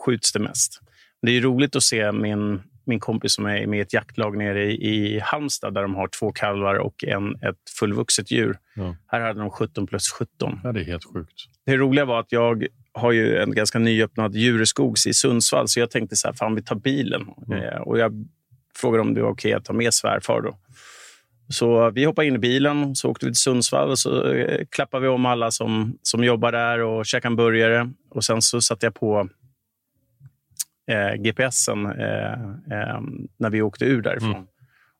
skjuts 0.05 0.31
det 0.33 0.39
mest. 0.39 0.79
Det 1.21 1.31
är 1.31 1.41
roligt 1.41 1.75
att 1.75 1.83
se 1.83 2.11
min 2.11 2.61
min 2.85 2.99
kompis 2.99 3.33
som 3.33 3.45
är 3.45 3.67
med 3.67 3.79
i 3.79 3.81
ett 3.81 3.93
jaktlag 3.93 4.37
nere 4.37 4.63
i, 4.63 5.15
i 5.15 5.19
Halmstad 5.19 5.73
där 5.73 5.81
de 5.81 5.95
har 5.95 6.07
två 6.07 6.31
kalvar 6.31 6.75
och 6.75 7.03
en, 7.03 7.35
ett 7.35 7.69
fullvuxet 7.79 8.31
djur. 8.31 8.57
Ja. 8.75 8.95
Här 9.07 9.21
hade 9.21 9.39
de 9.39 9.49
17 9.49 9.87
plus 9.87 10.11
17. 10.11 10.59
Ja, 10.63 10.71
det 10.71 10.79
är 10.79 10.83
helt 10.83 11.13
sjukt. 11.13 11.33
Det 11.65 11.77
roliga 11.77 12.05
var 12.05 12.19
att 12.19 12.31
jag 12.31 12.67
har 12.93 13.11
ju 13.11 13.37
en 13.37 13.51
ganska 13.51 13.79
nyöppnad 13.79 14.35
djurskogs 14.35 15.07
i 15.07 15.13
Sundsvall, 15.13 15.67
så 15.67 15.79
jag 15.79 15.91
tänkte 15.91 16.15
så 16.15 16.27
här, 16.27 16.33
fan 16.33 16.55
vi 16.55 16.63
tar 16.63 16.75
bilen. 16.75 17.25
Mm. 17.47 17.63
Eh, 17.63 17.81
och 17.81 17.99
jag 17.99 18.25
frågade 18.75 19.01
om 19.01 19.13
det 19.13 19.21
var 19.21 19.29
okej 19.29 19.53
att 19.53 19.65
ta 19.65 19.73
med 19.73 19.93
svärfar. 19.93 20.41
Då. 20.41 20.57
Så 21.49 21.89
vi 21.89 22.05
hoppade 22.05 22.27
in 22.27 22.35
i 22.35 22.39
bilen, 22.39 22.95
så 22.95 23.09
åkte 23.09 23.25
vi 23.25 23.31
till 23.31 23.41
Sundsvall 23.41 23.89
och 23.89 23.99
så 23.99 24.31
eh, 24.31 24.65
klappade 24.69 25.01
vi 25.01 25.07
om 25.07 25.25
alla 25.25 25.51
som, 25.51 25.97
som 26.01 26.23
jobbar 26.23 26.51
där 26.51 26.79
och 26.79 27.05
käkade 27.05 27.31
en 27.31 27.35
burgare. 27.35 27.91
Och 28.09 28.23
sen 28.23 28.41
så 28.41 28.61
satte 28.61 28.85
jag 28.85 28.93
på 28.93 29.29
eh, 30.87 31.13
GPSen 31.21 31.85
eh, 31.85 32.31
eh, 32.71 33.01
när 33.39 33.49
vi 33.49 33.61
åkte 33.61 33.85
ur 33.85 34.01
därifrån. 34.01 34.31
Mm. 34.31 34.45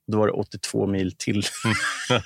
Då 0.08 0.18
var 0.18 0.28
det 0.28 0.34
82 0.34 0.88
mil 0.88 1.12
till. 1.18 1.44
Mm. 1.66 2.22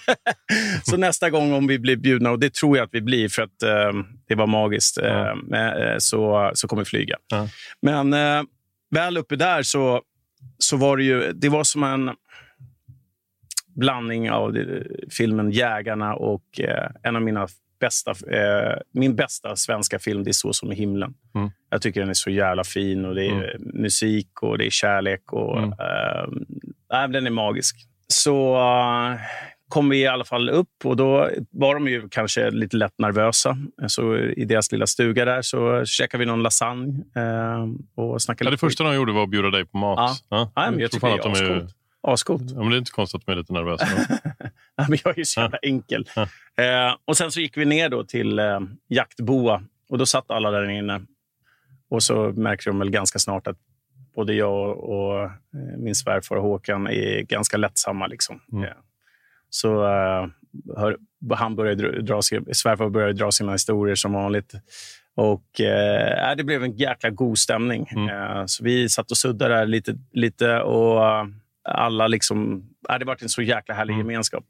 så 0.84 0.98
nästa 0.98 1.30
gång 1.30 1.54
om 1.54 1.68
vi 1.68 1.80
blir 1.80 1.96
bjudna, 1.96 2.32
och 2.32 2.40
det 2.40 2.54
tror 2.54 2.78
jag 2.78 2.86
att 2.86 2.94
vi 2.94 3.02
blir 3.02 3.30
för 3.30 3.42
att 3.42 3.64
eh, 3.64 4.04
det 4.28 4.36
var 4.36 4.48
magiskt, 4.48 4.98
mm. 4.98 5.54
eh, 5.54 5.96
så, 5.98 6.52
så 6.54 6.68
kommer 6.68 6.82
vi 6.82 6.86
flyga. 6.86 7.16
Mm. 7.34 7.48
Men 7.82 8.14
eh, 8.14 8.44
väl 8.92 9.18
uppe 9.18 9.36
där 9.36 9.64
så, 9.64 10.02
så 10.58 10.78
var 10.78 10.98
det 10.98 11.04
ju 11.04 11.32
det 11.34 11.50
var 11.50 11.64
som 11.64 11.84
en 11.84 12.12
blandning 13.76 14.32
av 14.32 14.58
filmen 15.12 15.52
Jägarna 15.52 16.16
och 16.16 16.60
eh, 16.60 16.90
en 17.04 17.16
av 17.16 17.22
mina 17.22 17.48
bästa, 17.80 18.12
eh, 18.12 18.78
min 18.92 19.16
bästa 19.16 19.56
svenska 19.56 20.00
film 20.00 20.24
det 20.24 20.32
är 20.32 20.34
Så 20.34 20.54
som 20.54 20.72
i 20.72 20.76
himlen. 20.76 21.14
Mm. 21.36 21.52
Jag 21.70 21.82
tycker 21.82 22.00
den 22.00 22.10
är 22.10 22.14
så 22.14 22.30
jävla 22.30 22.64
fin. 22.64 23.06
och 23.06 23.16
Det 23.16 23.26
är 23.26 23.56
mm. 23.56 23.82
musik 23.82 24.42
och 24.42 24.58
det 24.58 24.66
är 24.66 24.70
kärlek. 24.70 25.34
och 25.34 25.58
mm. 25.58 25.72
eh, 26.92 27.08
Den 27.10 27.28
är 27.28 27.32
magisk. 27.32 27.76
Så 28.08 28.56
uh, 28.56 29.20
kom 29.70 29.90
vi 29.90 29.98
i 29.98 30.08
alla 30.08 30.26
fall 30.26 30.50
upp 30.50 30.70
och 30.84 30.98
då 30.98 31.30
var 31.52 31.74
de 31.74 31.88
ju 31.88 32.10
kanske 32.10 32.52
lite 32.52 32.78
lätt 32.78 32.94
nervösa. 32.98 33.58
Så 33.88 34.18
I 34.18 34.46
deras 34.46 34.72
lilla 34.72 34.88
stuga 34.88 35.26
där 35.26 35.42
så 35.42 35.86
käkade 35.86 36.20
vi 36.20 36.26
någon 36.26 36.44
lasagne 36.44 37.04
eh, 37.16 37.66
och 37.96 38.22
snackade 38.22 38.48
ja, 38.48 38.52
Det 38.52 38.58
första 38.58 38.84
de 38.84 38.96
gjorde 38.96 39.12
var 39.12 39.24
att 39.24 39.30
bjuda 39.30 39.50
dig 39.50 39.66
på 39.66 39.78
mat. 39.78 39.98
Ja, 39.98 40.18
ja. 40.38 40.52
ja 40.56 40.66
jag, 40.66 40.82
jag 40.82 40.92
tycker 40.92 41.08
det 41.08 41.14
är 41.14 41.32
ascoolt. 41.32 41.76
Ascoolt. 42.08 42.52
Ja, 42.52 42.60
men 42.60 42.70
det 42.70 42.76
är 42.76 42.78
inte 42.78 42.92
konstigt 42.92 43.22
att 43.22 43.26
de 43.26 43.32
är 43.32 43.36
lite 43.36 43.54
nervösa. 43.54 43.88
men 44.90 44.98
jag 45.04 45.14
är 45.14 45.18
ju 45.18 45.26
så 45.26 45.42
jävla 45.42 45.58
enkel. 45.62 46.10
Eh, 46.58 46.96
och 47.06 47.18
Sen 47.18 47.32
så 47.32 47.40
gick 47.40 47.58
vi 47.58 47.66
ner 47.66 47.90
då 47.90 48.04
till 48.04 48.40
eh, 48.40 48.60
jaktboa 48.88 49.64
och 49.90 49.98
då 49.98 50.06
satt 50.06 50.32
alla 50.32 50.52
där 50.52 50.70
inne. 50.70 51.02
Och 51.90 52.04
så 52.04 52.32
märkte 52.32 52.70
de 52.70 52.80
väl 52.80 52.90
ganska 52.90 53.20
snart 53.20 53.48
att 53.48 53.58
både 54.16 54.34
jag 54.34 54.78
och 54.78 55.24
eh, 55.24 55.32
min 55.78 55.96
svärfar 55.96 56.36
Håkan 56.36 56.88
är 56.88 57.22
ganska 57.22 57.58
lättsamma. 57.58 58.08
Liksom. 58.08 58.42
Mm. 58.52 58.64
Eh, 58.64 58.70
så 59.50 59.84
eh, 59.84 60.28
hör, 60.78 60.98
han 61.36 61.56
började 61.56 62.02
dra, 62.02 62.22
svärfar 62.22 62.90
började 62.90 63.14
dra 63.14 63.32
sina 63.32 63.52
historier 63.52 63.96
som 63.96 64.14
vanligt. 64.14 64.54
Och 65.16 65.62
eh, 65.62 66.36
Det 66.36 66.44
blev 66.44 66.64
en 66.64 66.76
jäkla 66.76 67.10
god 67.10 67.38
stämning. 67.38 67.88
Mm. 67.92 68.10
Eh, 68.10 68.46
så 68.46 68.64
Vi 68.64 68.90
satt 68.90 69.12
och 69.12 69.18
suddade 69.18 69.56
där 69.56 69.66
lite, 69.66 69.96
lite 70.12 70.60
och 70.60 71.02
alla 71.64 72.08
liksom... 72.08 72.70
Äh, 72.90 73.00
det 73.00 73.06
varit 73.06 73.22
en 73.22 73.30
så 73.30 73.42
jäkla 73.42 73.76
härlig 73.76 73.94
mm. 73.94 74.08
gemenskap. 74.08 74.44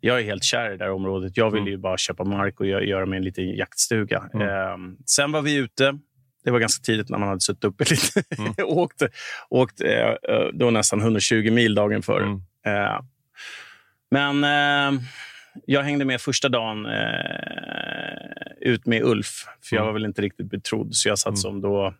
Jag 0.00 0.20
är 0.20 0.24
helt 0.24 0.44
kär 0.44 0.74
i 0.74 0.76
det 0.76 0.84
här 0.84 0.92
området. 0.92 1.36
Jag 1.36 1.50
vill 1.50 1.60
mm. 1.60 1.70
ju 1.70 1.76
bara 1.76 1.96
köpa 1.96 2.24
mark 2.24 2.60
och 2.60 2.66
göra 2.66 3.06
mig 3.06 3.16
en 3.16 3.24
liten 3.24 3.48
jaktstuga. 3.48 4.30
Mm. 4.34 4.48
Eh, 4.48 4.96
sen 5.06 5.32
var 5.32 5.42
vi 5.42 5.54
ute. 5.54 5.98
Det 6.44 6.50
var 6.50 6.58
ganska 6.58 6.82
tidigt 6.82 7.08
när 7.08 7.18
man 7.18 7.28
hade 7.28 7.40
suttit 7.40 7.64
uppe 7.64 7.84
lite. 7.90 8.22
Mm. 8.38 8.54
åkte 8.64 9.08
åkt, 9.48 9.80
eh, 9.80 9.90
eh, 9.90 10.46
då 10.52 10.70
nästan 10.70 11.00
120 11.00 11.50
mil 11.50 11.74
dagen 11.74 12.02
före. 12.02 12.24
Mm. 12.24 12.42
Eh, 12.66 13.00
men 14.10 14.44
eh, 14.44 15.00
jag 15.66 15.82
hängde 15.82 16.04
med 16.04 16.20
första 16.20 16.48
dagen 16.48 16.86
eh, 16.86 18.50
ut 18.60 18.86
med 18.86 19.02
Ulf. 19.02 19.44
För 19.62 19.76
jag 19.76 19.82
mm. 19.82 19.86
var 19.86 19.92
väl 19.92 20.04
inte 20.04 20.22
riktigt 20.22 20.50
betrodd. 20.50 20.94
Så 20.94 21.08
jag 21.08 21.18
satt 21.18 21.28
mm. 21.28 21.36
som 21.36 21.60
då, 21.60 21.94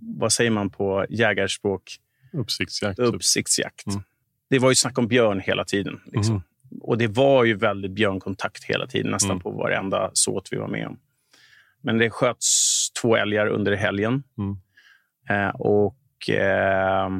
vad 0.00 0.32
säger 0.32 0.50
man 0.50 0.70
på 0.70 1.06
jägarspråk? 1.08 1.96
Uppsiktsjakt. 2.32 2.96
Typ. 2.96 3.06
Uppsiktsjakt. 3.06 3.86
Mm. 3.86 4.02
Det 4.50 4.58
var 4.58 4.68
ju 4.70 4.74
snack 4.74 4.98
om 4.98 5.08
björn 5.08 5.40
hela 5.40 5.64
tiden. 5.64 6.00
Liksom. 6.12 6.42
Och 6.80 6.98
det 6.98 7.06
var 7.06 7.44
ju 7.44 7.54
väldigt 7.54 7.90
björnkontakt 7.90 8.64
hela 8.64 8.86
tiden, 8.86 9.10
nästan 9.10 9.30
mm. 9.30 9.40
på 9.40 9.50
varenda 9.50 10.10
såt 10.12 10.48
vi 10.50 10.56
var 10.56 10.68
med 10.68 10.86
om. 10.86 10.98
Men 11.82 11.98
det 11.98 12.10
sköts 12.10 12.90
två 12.92 13.16
älgar 13.16 13.46
under 13.46 13.76
helgen. 13.76 14.22
Mm. 14.38 14.56
Eh, 15.28 15.54
och 15.54 16.30
eh, 16.30 17.10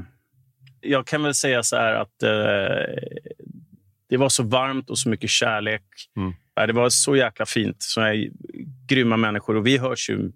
jag 0.80 1.06
kan 1.06 1.22
väl 1.22 1.34
säga 1.34 1.62
så 1.62 1.76
här 1.76 1.94
att 1.94 2.22
eh, 2.22 2.94
det 4.08 4.16
var 4.16 4.28
så 4.28 4.42
varmt 4.42 4.90
och 4.90 4.98
så 4.98 5.08
mycket 5.08 5.30
kärlek. 5.30 5.84
Mm. 6.16 6.34
Det 6.66 6.72
var 6.72 6.88
så 6.88 7.16
jäkla 7.16 7.46
fint. 7.46 7.76
Så 7.78 8.00
är 8.00 8.30
grymma 8.86 9.16
människor. 9.16 9.56
Och 9.56 9.66
vi 9.66 9.78
hörs 9.78 10.10
ju 10.10 10.32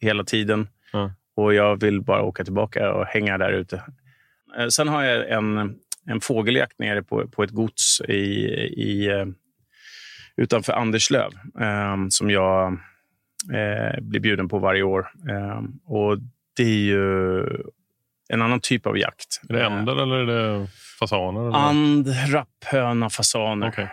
hela 0.00 0.24
tiden. 0.24 0.68
Mm. 0.94 1.10
Och 1.34 1.54
Jag 1.54 1.80
vill 1.80 2.00
bara 2.00 2.22
åka 2.22 2.44
tillbaka 2.44 2.92
och 2.92 3.06
hänga 3.06 3.38
där 3.38 3.52
ute. 3.52 3.82
Eh, 4.58 4.68
sen 4.68 4.88
har 4.88 5.02
jag 5.02 5.30
en, 5.30 5.76
en 6.06 6.20
fågeljakt 6.20 6.78
nere 6.78 7.02
på, 7.02 7.28
på 7.28 7.42
ett 7.42 7.50
gods 7.50 8.00
i, 8.00 8.12
i, 8.12 9.06
eh, 9.10 9.26
utanför 10.36 10.72
Anderslöv 10.72 11.30
eh, 11.60 11.96
som 12.08 12.30
jag 12.30 12.72
eh, 13.52 14.00
blir 14.00 14.20
bjuden 14.20 14.48
på 14.48 14.58
varje 14.58 14.82
år. 14.82 15.08
Eh, 15.30 15.62
och 15.84 16.18
Det 16.56 16.62
är 16.62 16.84
ju 16.84 17.44
en 18.28 18.42
annan 18.42 18.60
typ 18.60 18.86
av 18.86 18.98
jakt. 18.98 19.40
Är 19.48 19.52
det 19.52 19.64
änder 19.64 20.02
eller 20.02 20.16
är 20.16 20.26
det 20.26 20.66
fasaner? 21.00 21.40
Eller? 21.40 21.58
And, 21.58 22.08
rapphöna, 22.32 23.10
fasaner. 23.10 23.68
Okay. 23.68 23.86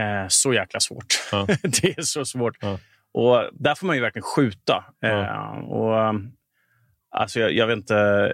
Eh, 0.00 0.24
så 0.28 0.54
jäkla 0.54 0.80
svårt. 0.80 1.28
Ja. 1.32 1.46
det 1.62 1.98
är 1.98 2.02
så 2.02 2.24
svårt. 2.24 2.56
Ja. 2.60 2.78
Och 3.14 3.50
Där 3.52 3.74
får 3.74 3.86
man 3.86 3.96
ju 3.96 4.02
verkligen 4.02 4.22
skjuta. 4.22 4.84
Ja. 5.00 5.50
och, 5.50 6.14
alltså 7.10 7.40
jag, 7.40 7.52
jag 7.52 7.66
vet 7.66 7.76
inte 7.76 8.32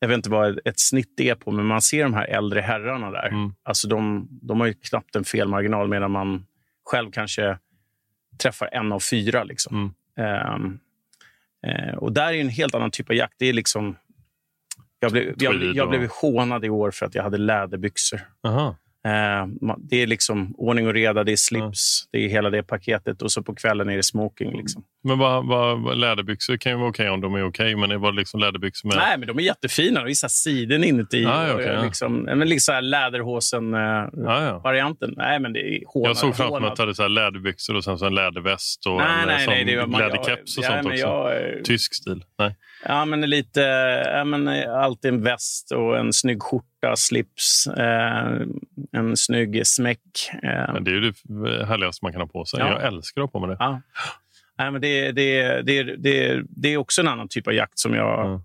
jag 0.00 0.08
vet 0.08 0.16
inte 0.16 0.30
vad 0.30 0.60
ett 0.64 0.80
snitt 0.80 1.20
är 1.20 1.34
på, 1.34 1.50
men 1.50 1.66
man 1.66 1.82
ser 1.82 2.02
de 2.02 2.14
här 2.14 2.24
äldre 2.24 2.60
herrarna 2.60 3.10
där. 3.10 3.28
Mm. 3.28 3.54
Alltså 3.62 3.88
de, 3.88 4.28
de 4.30 4.60
har 4.60 4.66
ju 4.66 4.74
knappt 4.74 5.16
en 5.16 5.24
felmarginal 5.24 5.88
medan 5.88 6.10
man 6.10 6.46
själv 6.84 7.10
kanske 7.10 7.58
träffar 8.42 8.68
en 8.72 8.92
av 8.92 9.00
fyra. 9.00 9.44
Liksom. 9.44 9.94
Mm. 10.16 10.54
Um, 10.54 10.80
uh, 11.66 11.94
och 11.94 12.12
där 12.12 12.32
är 12.32 12.40
en 12.40 12.48
helt 12.48 12.74
annan 12.74 12.90
typ 12.90 13.10
av 13.10 13.16
jakt. 13.16 13.34
Det 13.38 13.46
är 13.46 13.52
liksom, 13.52 13.96
jag, 15.00 15.12
blev, 15.12 15.34
jag, 15.38 15.62
jag 15.62 15.88
blev 15.88 16.08
hånad 16.10 16.64
i 16.64 16.70
år 16.70 16.90
för 16.90 17.06
att 17.06 17.14
jag 17.14 17.22
hade 17.22 17.38
läderbyxor. 17.38 18.20
Aha. 18.42 18.76
Eh, 19.08 19.46
det 19.78 20.02
är 20.02 20.06
liksom 20.06 20.54
ordning 20.58 20.86
och 20.86 20.94
reda, 20.94 21.24
det 21.24 21.32
är 21.32 21.36
slips, 21.36 22.04
ja. 22.04 22.08
det 22.18 22.24
är 22.24 22.28
hela 22.28 22.50
det 22.50 22.62
paketet 22.62 23.22
och 23.22 23.32
så 23.32 23.42
på 23.42 23.54
kvällen 23.54 23.88
är 23.88 23.96
det 23.96 24.02
smoking. 24.02 24.56
Liksom. 24.56 24.84
Men 25.04 25.18
vad, 25.18 25.46
vad, 25.46 25.98
läderbyxor 25.98 26.56
kan 26.56 26.72
ju 26.72 26.78
vara 26.78 26.88
okej 26.88 27.04
okay 27.04 27.14
om 27.14 27.20
de 27.20 27.34
är 27.34 27.38
okej, 27.38 27.64
okay, 27.64 27.76
men 27.76 27.88
det 27.88 27.98
var 27.98 28.12
liksom 28.12 28.40
läderbyxor 28.40 28.88
med... 28.88 28.96
Nej, 28.96 29.18
men 29.18 29.28
de 29.28 29.38
är 29.38 29.42
jättefina. 29.42 30.04
De 30.04 30.10
är 30.10 30.28
siden 30.28 30.84
inuti. 30.84 31.26
Ah, 31.26 31.54
okay, 31.54 31.66
ja. 31.66 31.82
liksom, 31.82 32.16
men 32.16 32.48
liksom 32.48 32.84
läderhosen-varianten. 32.84 35.10
Eh, 35.10 35.16
ah, 35.18 35.22
ja. 35.22 35.28
Nej, 35.28 35.40
men 35.40 35.52
det 35.52 35.60
är 35.60 35.82
hånad, 35.86 36.08
Jag 36.08 36.16
såg 36.16 36.36
framför 36.36 36.60
mig 36.60 36.70
att 36.70 36.76
du 36.76 36.82
hade 36.82 36.94
så 36.94 37.08
läderbyxor 37.08 37.76
och 37.76 37.84
sen 37.84 37.98
så 37.98 38.06
en 38.06 38.14
läderväst 38.14 38.86
och 38.86 38.96
nej, 38.96 39.22
en 39.22 39.28
nej, 39.28 39.46
nej, 39.46 39.64
det 39.64 39.76
var, 39.76 39.98
läderkeps 39.98 40.58
och 40.58 40.64
jag, 40.64 40.72
sånt 40.72 40.86
också. 40.86 40.98
Jag, 40.98 41.64
Tysk 41.64 41.94
stil. 41.94 42.24
Nej. 42.38 42.56
Ja, 42.84 43.04
men 43.04 43.20
lite, 43.20 43.60
ja, 44.06 44.24
men 44.24 44.48
alltid 44.70 45.14
en 45.14 45.22
väst 45.22 45.72
och 45.72 45.98
en 45.98 46.12
snygg 46.12 46.42
skjorta, 46.42 46.77
slips, 46.96 47.66
eh, 47.66 48.40
en 48.92 49.16
snygg 49.16 49.66
smäck. 49.66 50.30
Eh. 50.42 50.72
Men 50.72 50.84
det 50.84 50.90
är 50.90 50.94
ju 50.94 51.12
det 51.22 51.66
härligaste 51.66 52.04
man 52.04 52.12
kan 52.12 52.20
ha 52.20 52.28
på 52.28 52.44
sig. 52.44 52.60
Ja. 52.60 52.68
Jag 52.68 52.86
älskar 52.86 53.22
att 53.22 53.32
ha 53.32 53.40
på 53.40 53.46
mig 53.46 53.56
det. 53.56 53.64
Ja. 53.64 53.80
Nej, 54.58 54.70
men 54.70 54.80
det, 54.80 55.12
det, 55.12 55.62
det, 55.62 55.82
det, 55.82 56.42
det 56.48 56.68
är 56.68 56.76
också 56.76 57.00
en 57.00 57.08
annan 57.08 57.28
typ 57.28 57.46
av 57.46 57.54
jakt 57.54 57.78
som 57.78 57.94
jag 57.94 58.26
mm. 58.26 58.40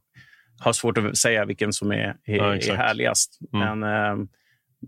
har 0.59 0.73
svårt 0.73 0.97
att 0.97 1.17
säga 1.17 1.45
vilken 1.45 1.73
som 1.73 1.91
är, 1.91 2.15
är, 2.25 2.37
ja, 2.37 2.55
är 2.55 2.75
härligast. 2.75 3.39
Mm. 3.53 3.79
Men 3.79 3.93
eh, 3.93 4.25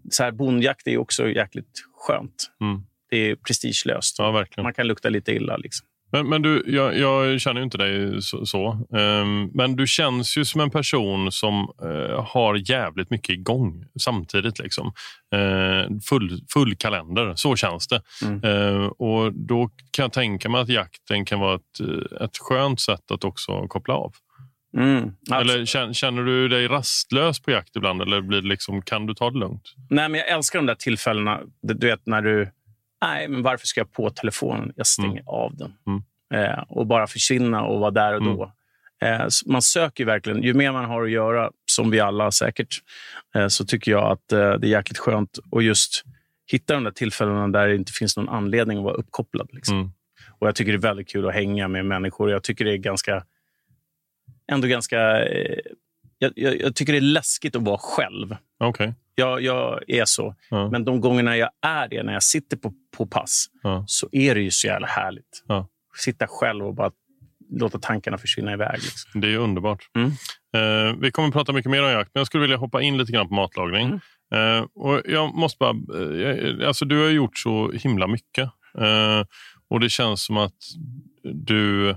så 0.09 0.23
här, 0.23 0.31
bondjakt 0.31 0.87
är 0.87 0.97
också 0.97 1.29
jäkligt 1.29 1.83
skönt. 1.97 2.51
Mm. 2.61 2.83
Det 3.09 3.17
är 3.17 3.35
prestigelöst. 3.35 4.15
Ja, 4.19 4.45
man 4.57 4.73
kan 4.73 4.87
lukta 4.87 5.09
lite 5.09 5.31
illa. 5.31 5.57
Liksom. 5.57 5.87
Men, 6.15 6.29
men 6.29 6.41
du, 6.41 6.63
jag, 6.67 6.97
jag, 6.97 7.41
känner 7.41 7.59
ju 7.59 7.63
inte 7.63 7.77
dig 7.77 8.21
så. 8.21 8.45
så. 8.45 8.87
Um, 8.89 9.51
men 9.53 9.75
du 9.75 9.87
känns 9.87 10.37
ju 10.37 10.45
som 10.45 10.61
en 10.61 10.69
person 10.69 11.31
som 11.31 11.69
uh, 11.83 12.25
har 12.25 12.71
jävligt 12.71 13.09
mycket 13.09 13.29
igång 13.29 13.85
samtidigt. 13.99 14.59
Liksom. 14.59 14.93
Uh, 15.35 15.99
full, 16.09 16.41
full 16.53 16.75
kalender, 16.75 17.33
så 17.35 17.55
känns 17.55 17.87
det. 17.87 18.01
Mm. 18.23 18.43
Uh, 18.43 18.85
och 18.85 19.33
Då 19.33 19.69
kan 19.91 20.03
jag 20.03 20.13
tänka 20.13 20.49
mig 20.49 20.61
att 20.61 20.69
jakten 20.69 21.25
kan 21.25 21.39
vara 21.39 21.55
ett, 21.55 21.79
ett 22.21 22.37
skönt 22.37 22.79
sätt 22.79 23.11
att 23.11 23.23
också 23.23 23.67
koppla 23.67 23.93
av. 23.93 24.13
Mm, 24.77 25.11
eller 25.33 25.65
känner, 25.65 25.93
känner, 25.93 26.23
du 26.23 26.47
dig 26.47 26.67
rastlös 26.67 27.39
på 27.39 27.51
jakt 27.51 27.75
ibland 27.75 28.01
eller 28.01 28.21
blir 28.21 28.41
liksom, 28.41 28.81
kan 28.81 29.05
du 29.05 29.13
ta 29.13 29.29
det 29.29 29.37
lugnt? 29.37 29.73
Nej, 29.89 30.09
men 30.09 30.19
jag 30.19 30.29
älskar 30.29 30.59
de 30.59 30.65
där 30.65 30.75
tillfällena. 30.75 31.39
Du 31.61 31.87
vet 31.87 32.05
när 32.05 32.21
du 32.21 32.51
Nej, 33.01 33.27
men 33.27 33.43
varför 33.43 33.67
ska 33.67 33.79
jag 33.79 33.91
på 33.91 34.09
telefonen? 34.09 34.73
Jag 34.75 34.87
stänger 34.87 35.11
mm. 35.11 35.27
av 35.27 35.55
den. 35.55 35.73
Mm. 35.87 36.03
Eh, 36.33 36.59
och 36.67 36.87
bara 36.87 37.07
försvinna 37.07 37.63
och 37.63 37.79
vara 37.79 37.91
där 37.91 38.13
och 38.13 38.23
då. 38.23 38.51
Mm. 39.01 39.21
Eh, 39.21 39.27
man 39.45 39.61
söker 39.61 40.05
verkligen. 40.05 40.43
Ju 40.43 40.53
mer 40.53 40.71
man 40.71 40.85
har 40.85 41.03
att 41.03 41.11
göra, 41.11 41.51
som 41.71 41.89
vi 41.89 41.99
alla 41.99 42.31
säkert, 42.31 42.81
eh, 43.35 43.47
så 43.47 43.65
tycker 43.65 43.91
jag 43.91 44.11
att 44.11 44.31
eh, 44.31 44.53
det 44.53 44.67
är 44.67 44.71
jäkligt 44.71 44.97
skönt 44.97 45.39
att 45.51 45.63
just 45.63 46.03
hitta 46.51 46.73
de 46.73 46.83
där 46.83 46.91
tillfällena 46.91 47.47
där 47.47 47.67
det 47.67 47.75
inte 47.75 47.91
finns 47.91 48.17
någon 48.17 48.29
anledning 48.29 48.77
att 48.77 48.83
vara 48.83 48.95
uppkopplad. 48.95 49.49
Liksom. 49.51 49.77
Mm. 49.77 49.91
Och 50.39 50.47
Jag 50.47 50.55
tycker 50.55 50.71
det 50.71 50.77
är 50.77 50.89
väldigt 50.89 51.09
kul 51.09 51.27
att 51.27 51.33
hänga 51.33 51.67
med 51.67 51.85
människor. 51.85 52.31
Jag 52.31 52.43
tycker 52.43 52.65
det 52.65 52.71
är 52.71 52.77
ganska... 52.77 53.23
Ändå 54.51 54.67
ganska... 54.67 55.25
Eh, 55.25 55.59
jag, 56.17 56.31
jag, 56.35 56.61
jag, 56.61 56.75
tycker 56.75 56.93
det 56.93 56.99
är 56.99 57.01
läskigt 57.01 57.55
att 57.55 57.61
vara 57.61 57.77
själv. 57.77 58.35
Okay. 58.59 58.93
Jag, 59.15 59.41
jag 59.41 59.89
är 59.89 60.05
så. 60.05 60.35
Ja. 60.49 60.69
Men 60.69 60.85
de 60.85 61.01
gångerna 61.01 61.37
jag 61.37 61.49
är 61.61 61.87
det, 61.87 62.03
när 62.03 62.13
jag 62.13 62.23
sitter 62.23 62.57
på, 62.57 62.73
på 62.97 63.07
pass, 63.07 63.45
ja. 63.63 63.83
så 63.87 64.09
är 64.11 64.35
det 64.35 64.41
ju 64.41 64.51
så 64.51 64.67
jävla 64.67 64.87
härligt. 64.87 65.43
Ja. 65.47 65.67
Sitta 65.97 66.27
själv 66.27 66.65
och 66.65 66.75
bara 66.75 66.91
låta 67.51 67.79
tankarna 67.79 68.17
försvinna 68.17 68.53
iväg. 68.53 68.73
Liksom. 68.73 69.21
Det 69.21 69.33
är 69.33 69.37
underbart. 69.37 69.89
Mm. 69.95 70.11
Eh, 70.55 70.95
vi 70.99 71.11
kommer 71.11 71.27
att 71.27 71.33
prata 71.33 71.53
mycket 71.53 71.71
mer 71.71 71.83
om 71.83 71.91
jakt, 71.91 72.11
men 72.13 72.19
jag 72.19 72.27
skulle 72.27 72.41
vilja 72.41 72.57
hoppa 72.57 72.81
in 72.81 72.97
lite 72.97 73.11
grann 73.11 73.27
på 73.27 73.33
matlagning. 73.33 73.85
Mm. 73.85 73.99
Eh, 74.33 74.67
och 74.75 75.01
jag 75.05 75.35
måste 75.35 75.57
bara, 75.59 75.75
eh, 76.21 76.67
alltså 76.67 76.85
du 76.85 77.03
har 77.03 77.09
gjort 77.09 77.37
så 77.37 77.71
himla 77.71 78.07
mycket. 78.07 78.49
Eh, 78.77 79.23
och 79.69 79.79
det 79.79 79.89
känns 79.89 80.25
som 80.25 80.37
att 80.37 80.57
du 81.23 81.95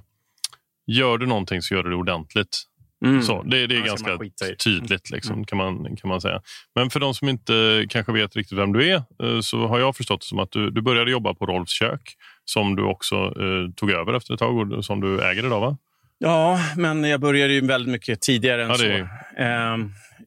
gör 0.87 1.19
du 1.19 1.27
någonting 1.27 1.63
så 1.63 1.75
gör 1.75 1.83
du 1.83 1.91
det 1.91 1.97
ordentligt. 1.97 2.68
Mm. 3.05 3.23
Så, 3.23 3.43
det, 3.43 3.67
det 3.67 3.77
är 3.77 3.87
ganska 3.87 4.19
tydligt 4.65 5.11
liksom, 5.11 5.33
mm. 5.33 5.45
kan, 5.45 5.59
man, 5.59 5.97
kan 5.97 6.09
man 6.09 6.21
säga. 6.21 6.41
Men 6.75 6.91
för 6.91 7.01
de 7.01 7.15
som 7.15 7.29
inte 7.29 7.87
kanske 7.89 8.13
vet 8.13 8.37
riktigt 8.37 8.59
vem 8.59 8.73
du 8.73 8.91
är 8.91 9.03
eh, 9.23 9.41
så 9.41 9.67
har 9.67 9.79
jag 9.79 9.97
förstått 9.97 10.21
det 10.21 10.27
som 10.27 10.39
att 10.39 10.51
du, 10.51 10.71
du 10.71 10.83
började 10.83 11.11
jobba 11.11 11.35
på 11.35 11.47
Rolfs 11.47 11.73
kök 11.73 12.15
som 12.45 12.77
du 12.77 12.83
också 12.83 13.17
eh, 13.17 13.73
tog 13.77 13.91
över 13.91 14.15
efter 14.15 14.35
ett 14.35 14.41
tag 14.41 14.73
och 14.73 14.85
som 14.85 15.01
du 15.01 15.21
äger 15.21 15.47
idag 15.47 15.61
va? 15.61 15.77
Ja, 16.19 16.61
men 16.77 17.05
jag 17.05 17.21
började 17.21 17.53
ju 17.53 17.67
väldigt 17.67 17.93
mycket 17.93 18.21
tidigare 18.21 18.63
än 18.65 18.71
ja, 18.71 18.77
det... 18.77 19.09
så. 19.37 19.43
Eh, 19.43 19.77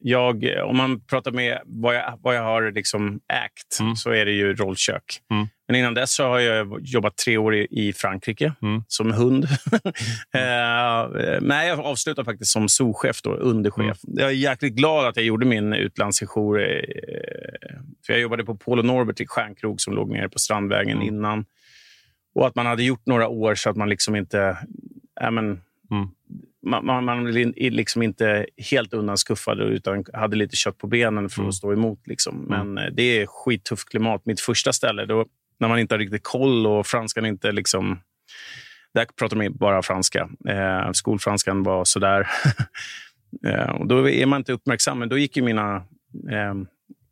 jag, 0.02 0.46
om 0.64 0.76
man 0.76 1.00
pratar 1.00 1.32
med 1.32 1.58
vad 1.64 1.94
jag, 1.94 2.18
vad 2.22 2.36
jag 2.36 2.42
har 2.42 2.72
liksom 2.72 3.20
ägt 3.32 3.80
mm. 3.80 3.96
så 3.96 4.10
är 4.10 4.24
det 4.24 4.32
ju 4.32 4.54
rollkök. 4.54 5.20
Mm. 5.30 5.46
Men 5.66 5.76
innan 5.76 5.94
dess 5.94 6.14
så 6.14 6.24
har 6.24 6.38
jag 6.38 6.80
jobbat 6.82 7.16
tre 7.16 7.36
år 7.36 7.54
i, 7.54 7.66
i 7.70 7.92
Frankrike 7.92 8.54
mm. 8.62 8.82
som 8.88 9.12
hund. 9.12 9.44
eh, 10.34 11.40
nej, 11.40 11.68
jag 11.68 11.80
avslutade 11.80 12.24
faktiskt 12.24 12.50
som 12.50 12.68
souschef, 12.68 13.22
då, 13.22 13.30
underchef. 13.34 14.04
Mm. 14.04 14.18
Jag 14.18 14.28
är 14.28 14.34
jäkligt 14.34 14.74
glad 14.74 15.06
att 15.06 15.16
jag 15.16 15.24
gjorde 15.24 15.46
min 15.46 15.72
utlandssejour. 15.72 16.60
Eh, 16.60 16.66
för 18.06 18.12
jag 18.12 18.20
jobbade 18.20 18.44
på 18.44 18.56
Polo 18.56 18.82
Norbert 18.82 19.20
i 19.20 19.26
Stjärnkrog 19.26 19.80
som 19.80 19.94
låg 19.94 20.10
nere 20.10 20.28
på 20.28 20.38
Strandvägen 20.38 20.96
mm. 20.96 21.08
innan. 21.08 21.44
Och 22.34 22.46
att 22.46 22.54
man 22.54 22.66
hade 22.66 22.82
gjort 22.82 23.06
några 23.06 23.28
år 23.28 23.54
så 23.54 23.70
att 23.70 23.76
man 23.76 23.88
liksom 23.88 24.16
inte... 24.16 24.58
Äh, 25.20 25.30
men, 25.30 25.60
mm 26.66 26.84
man, 26.84 26.86
man, 26.86 27.04
man 27.04 27.32
liksom 27.54 28.02
inte 28.02 28.46
helt 28.70 28.94
undanskuffad 28.94 29.60
utan 29.60 30.04
hade 30.12 30.36
lite 30.36 30.56
kött 30.56 30.78
på 30.78 30.86
benen 30.86 31.28
för 31.28 31.36
att 31.36 31.44
mm. 31.44 31.52
stå 31.52 31.72
emot. 31.72 32.06
Liksom. 32.06 32.44
Men 32.48 32.78
mm. 32.78 32.94
Det 32.94 33.02
är 33.02 33.26
skittufft 33.26 33.88
klimat. 33.88 34.26
Mitt 34.26 34.40
första 34.40 34.72
ställe, 34.72 35.06
då, 35.06 35.26
när 35.58 35.68
man 35.68 35.78
inte 35.78 35.94
har 35.94 35.98
riktigt 35.98 36.22
koll 36.22 36.66
och 36.66 36.86
franskan 36.86 37.26
inte... 37.26 37.52
liksom 37.52 38.00
Där 38.94 39.06
pratar 39.18 39.36
man 39.36 39.56
bara 39.56 39.82
franska. 39.82 40.28
Eh, 40.48 40.92
skolfranskan 40.92 41.62
var 41.62 41.84
sådär. 41.84 42.28
eh, 43.46 43.70
och 43.70 43.86
då 43.86 44.08
är 44.10 44.26
man 44.26 44.40
inte 44.40 44.52
uppmärksam. 44.52 44.98
Men 44.98 45.08
då 45.08 45.18
gick 45.18 45.36
ju 45.36 45.42
mina 45.42 45.76
eh, 46.30 46.54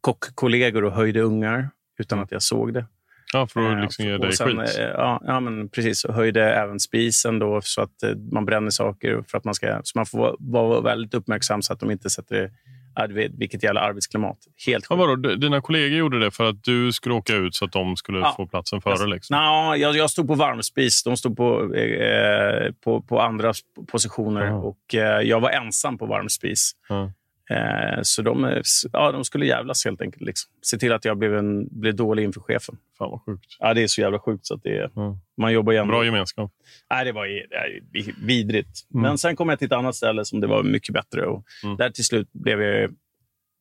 kockkollegor 0.01 0.85
och 0.85 0.93
höjde 0.93 1.21
ungar 1.21 1.71
utan 1.99 2.19
att 2.19 2.33
jag 2.33 2.43
såg 2.43 2.75
det. 2.75 2.85
Ja, 3.33 3.47
för 3.47 3.73
att 3.73 3.83
liksom 3.83 4.05
ge 4.05 4.19
dig 4.19 4.33
sen, 4.33 4.47
skit. 4.47 4.79
Eh, 4.79 4.85
ja, 4.85 5.23
ja, 5.27 5.41
men 5.41 5.69
precis. 5.69 6.05
Och 6.05 6.15
höjde 6.15 6.55
även 6.55 6.81
spisen 6.81 7.39
då, 7.39 7.61
så 7.63 7.83
att 7.83 8.03
eh, 8.03 8.11
man 8.33 8.45
bränner 8.45 8.71
saker. 8.71 9.25
För 9.29 9.39
att 9.39 9.45
man, 9.45 9.55
ska, 9.55 9.81
så 9.83 9.99
man 9.99 10.07
får 10.07 10.37
vara 10.39 10.81
väldigt 10.81 11.15
uppmärksam 11.15 11.63
så 11.63 11.73
att 11.73 11.81
de 11.81 11.91
inte 11.91 12.11
sätter 12.11 12.51
vilket 13.39 13.63
jävla 13.63 13.81
arbetsklimat. 13.81 14.39
Helt 14.67 14.87
ja, 14.91 14.97
vadå, 14.97 15.35
dina 15.35 15.61
kollegor 15.61 15.99
gjorde 15.99 16.21
det 16.21 16.31
för 16.31 16.45
att 16.45 16.65
du 16.65 16.93
skulle 16.93 17.15
åka 17.15 17.35
ut 17.35 17.55
så 17.55 17.65
att 17.65 17.73
de 17.73 17.97
skulle 17.97 18.19
ja. 18.19 18.35
få 18.37 18.47
platsen 18.47 18.81
före? 18.81 19.07
Liksom. 19.07 19.37
Nå, 19.37 19.75
jag, 19.77 19.97
jag 19.97 20.11
stod 20.11 20.27
på 20.27 20.35
varmspis. 20.35 21.03
De 21.03 21.17
stod 21.17 21.37
på, 21.37 21.75
eh, 21.75 22.73
på, 22.85 23.03
på 23.03 23.21
andra 23.21 23.53
positioner. 23.93 24.47
Ja. 24.47 24.55
Och 24.55 24.95
eh, 24.95 25.21
Jag 25.21 25.41
var 25.41 25.51
ensam 25.51 25.99
på 25.99 26.07
varmspis. 26.07 26.73
Ja. 26.89 27.13
Eh, 27.51 27.99
så 28.03 28.23
de, 28.23 28.63
ja, 28.93 29.13
de 29.13 29.25
skulle 29.25 29.47
jävlas 29.47 29.85
helt 29.85 30.01
enkelt. 30.01 30.23
Liksom. 30.23 30.51
Se 30.63 30.79
till 30.79 30.93
att 30.93 31.05
jag 31.05 31.19
blev, 31.19 31.37
en, 31.37 31.81
blev 31.81 31.97
dålig 31.97 32.25
inför 32.25 32.41
chefen. 32.41 32.77
Fan 32.99 33.11
vad 33.11 33.21
sjukt. 33.27 33.57
Ja, 33.59 33.75
det 33.75 33.83
är 33.83 33.87
så 33.87 34.01
jävla 34.01 34.19
sjukt. 34.19 34.47
Så 34.47 34.55
att 34.55 34.63
det, 34.63 34.97
mm. 34.97 35.17
Man 35.37 35.53
jobbar 35.53 35.73
igen. 35.73 35.89
Bra 35.89 36.05
gemenskap. 36.05 36.53
Nej, 36.91 37.05
det 37.05 37.13
var 37.13 37.27
vidrigt. 38.27 38.87
Mm. 38.95 39.03
Men 39.03 39.19
sen 39.19 39.37
kom 39.37 39.49
jag 39.49 39.59
till 39.59 39.67
ett 39.67 39.73
annat 39.73 39.97
ställe 39.97 40.25
som 40.25 40.41
det 40.41 40.47
var 40.47 40.63
mycket 40.63 40.95
bättre. 40.95 41.27
Och 41.27 41.45
mm. 41.65 41.77
Där 41.77 41.91
till 41.91 42.05
slut 42.05 42.29
blev 42.33 42.63
jag 42.63 42.91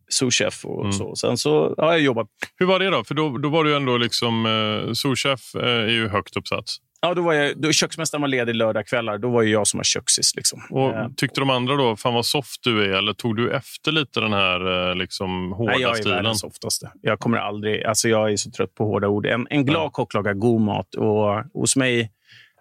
souschef 0.10 0.65
och 0.65 0.82
mm. 0.82 0.91
så. 0.91 1.15
Sen 1.15 1.38
så 1.38 1.75
har 1.78 1.91
jag 1.91 2.02
jobbat. 2.02 2.28
Hur 2.56 2.65
var 2.65 2.80
det 2.80 2.89
då? 2.89 3.04
För 3.04 3.15
då, 3.15 3.38
då 3.38 3.49
var 3.49 3.63
du 3.63 3.75
ändå 3.75 3.97
liksom... 3.97 4.45
Eh, 4.45 4.93
souschef 4.93 5.56
eh, 5.56 5.62
är 5.63 5.88
ju 5.88 6.08
högt 6.08 6.38
uppsatt. 6.38 6.65
Ja, 7.01 7.13
då 7.13 7.21
var 7.21 7.33
jag, 7.33 7.62
då 7.62 7.71
köksmästaren 7.71 8.21
var 8.21 8.27
ledig 8.27 8.55
lördagskvällar. 8.55 9.17
Då 9.17 9.29
var 9.29 9.43
jag 9.43 9.67
som 9.67 9.77
var 9.77 9.83
köksis. 9.83 10.35
Liksom. 10.35 10.62
Och 10.69 10.89
eh, 10.89 11.07
tyckte 11.17 11.41
de 11.41 11.49
andra 11.49 11.75
då, 11.75 11.95
fan 11.95 12.13
vad 12.13 12.25
soft 12.25 12.63
du 12.63 12.83
är? 12.83 12.97
Eller 12.97 13.13
tog 13.13 13.35
du 13.35 13.51
efter 13.51 13.91
lite 13.91 14.19
den 14.19 14.33
här 14.33 14.89
eh, 14.89 14.95
liksom, 14.95 15.51
hårda 15.51 15.71
Nej, 15.71 15.81
jag 15.81 15.95
stilen? 15.95 16.12
Jag 16.12 16.19
är 16.19 16.23
världens 16.23 16.39
softaste. 16.39 16.91
Jag 17.01 17.19
kommer 17.19 17.38
aldrig... 17.38 17.83
Alltså 17.83 18.09
jag 18.09 18.31
är 18.31 18.38
så 18.38 18.51
trött 18.51 18.75
på 18.75 18.85
hårda 18.85 19.07
ord. 19.07 19.25
En, 19.25 19.47
en 19.49 19.65
glad 19.65 19.83
ja. 19.83 19.89
kock 19.89 20.13
lagar 20.13 20.33
god 20.33 20.62
mat. 20.62 20.95
Och 20.95 21.43
hos 21.53 21.75
mig... 21.75 22.12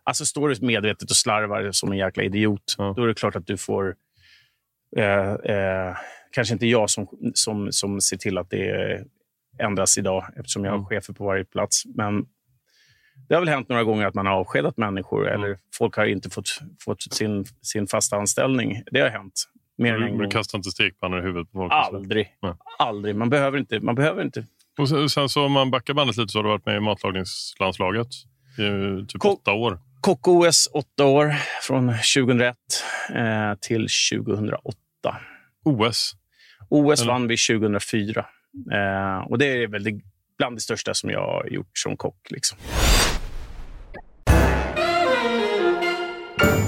Alltså 0.05 0.27
står 0.27 0.48
du 0.48 0.66
medvetet 0.66 1.11
och 1.11 1.16
slarvar 1.16 1.72
som 1.72 1.92
en 1.92 1.98
jäkla 1.98 2.22
idiot, 2.22 2.74
ja. 2.79 2.94
då 2.96 3.03
är 3.03 3.07
det 3.07 3.14
klart 3.14 3.37
att 3.37 3.46
du 3.46 3.57
får... 3.57 3.94
Eh, 4.96 5.33
eh, 5.33 5.96
kanske 6.33 6.55
inte 6.55 6.66
jag 6.66 6.90
som, 6.90 7.09
som, 7.35 7.72
som 7.72 8.01
ser 8.01 8.16
till 8.16 8.38
att 8.38 8.51
det 8.51 9.01
ändras 9.59 9.98
idag 9.98 10.24
eftersom 10.37 10.64
jag 10.64 10.72
har 10.72 10.79
mm. 10.79 10.88
chefer 10.88 11.12
på 11.12 11.24
varje 11.24 11.44
plats. 11.44 11.83
Men 11.87 12.27
det 13.29 13.35
har 13.35 13.41
väl 13.41 13.49
hänt 13.49 13.69
några 13.69 13.85
gånger 13.85 14.07
att 14.07 14.14
man 14.14 14.27
har 14.27 14.33
avskedat 14.33 14.77
människor 14.77 15.29
mm. 15.29 15.41
eller 15.41 15.59
folk 15.75 15.97
har 15.97 16.07
inte 16.07 16.31
fått, 16.31 16.59
fått 16.85 17.03
sin, 17.03 17.45
sin 17.62 17.87
fasta 17.87 18.17
anställning. 18.17 18.83
Det 18.91 19.01
har 19.01 19.09
hänt. 19.09 19.45
Mer 19.79 19.95
än 19.95 20.03
en 20.03 20.11
gång. 20.11 20.19
Du 20.19 20.29
kastar 20.29 20.59
inte 20.59 20.71
stekpannor 20.71 21.19
i 21.19 21.23
huvudet 21.23 21.53
på 21.53 21.59
folk? 21.59 21.73
Aldrig. 21.73 22.29
Aldrig. 22.79 23.17
Man 23.17 23.31
behöver 23.31 23.59
inte. 23.59 23.81
Man 23.81 23.95
behöver 23.95 24.23
inte. 24.23 24.47
Och 24.79 24.88
sen, 24.88 25.09
sen 25.09 25.29
så 25.29 25.45
om 25.45 25.53
man 25.53 25.71
backar 25.71 25.95
bandet 25.95 26.17
lite 26.17 26.29
så 26.29 26.38
har 26.38 26.43
du 26.43 26.49
varit 26.49 26.67
med 26.67 26.77
i 26.77 26.81
matlagningslandslaget 26.81 28.09
i 28.59 29.07
typ 29.07 29.21
Ko 29.21 29.29
åtta 29.29 29.53
år. 29.53 29.79
Kock-OS 30.01 30.69
åtta 30.73 31.05
år, 31.05 31.35
från 31.62 31.95
2001 32.17 32.57
eh, 33.14 33.55
till 33.61 33.88
2008. 34.12 34.77
OS? 35.64 36.12
OS 36.69 37.01
Eller? 37.01 37.12
vann 37.12 37.29
vi 37.29 37.37
2004. 37.37 38.27
Eh, 38.73 39.31
och 39.31 39.38
Det 39.38 39.47
är 39.47 39.69
väl 39.69 39.85
det, 39.85 40.01
bland 40.38 40.57
det 40.57 40.61
största 40.61 40.95
som 40.95 41.11
jag 41.11 41.21
har 41.21 41.47
gjort 41.51 41.71
som 41.73 41.97
kock. 41.97 42.31
Liksom. 42.31 42.59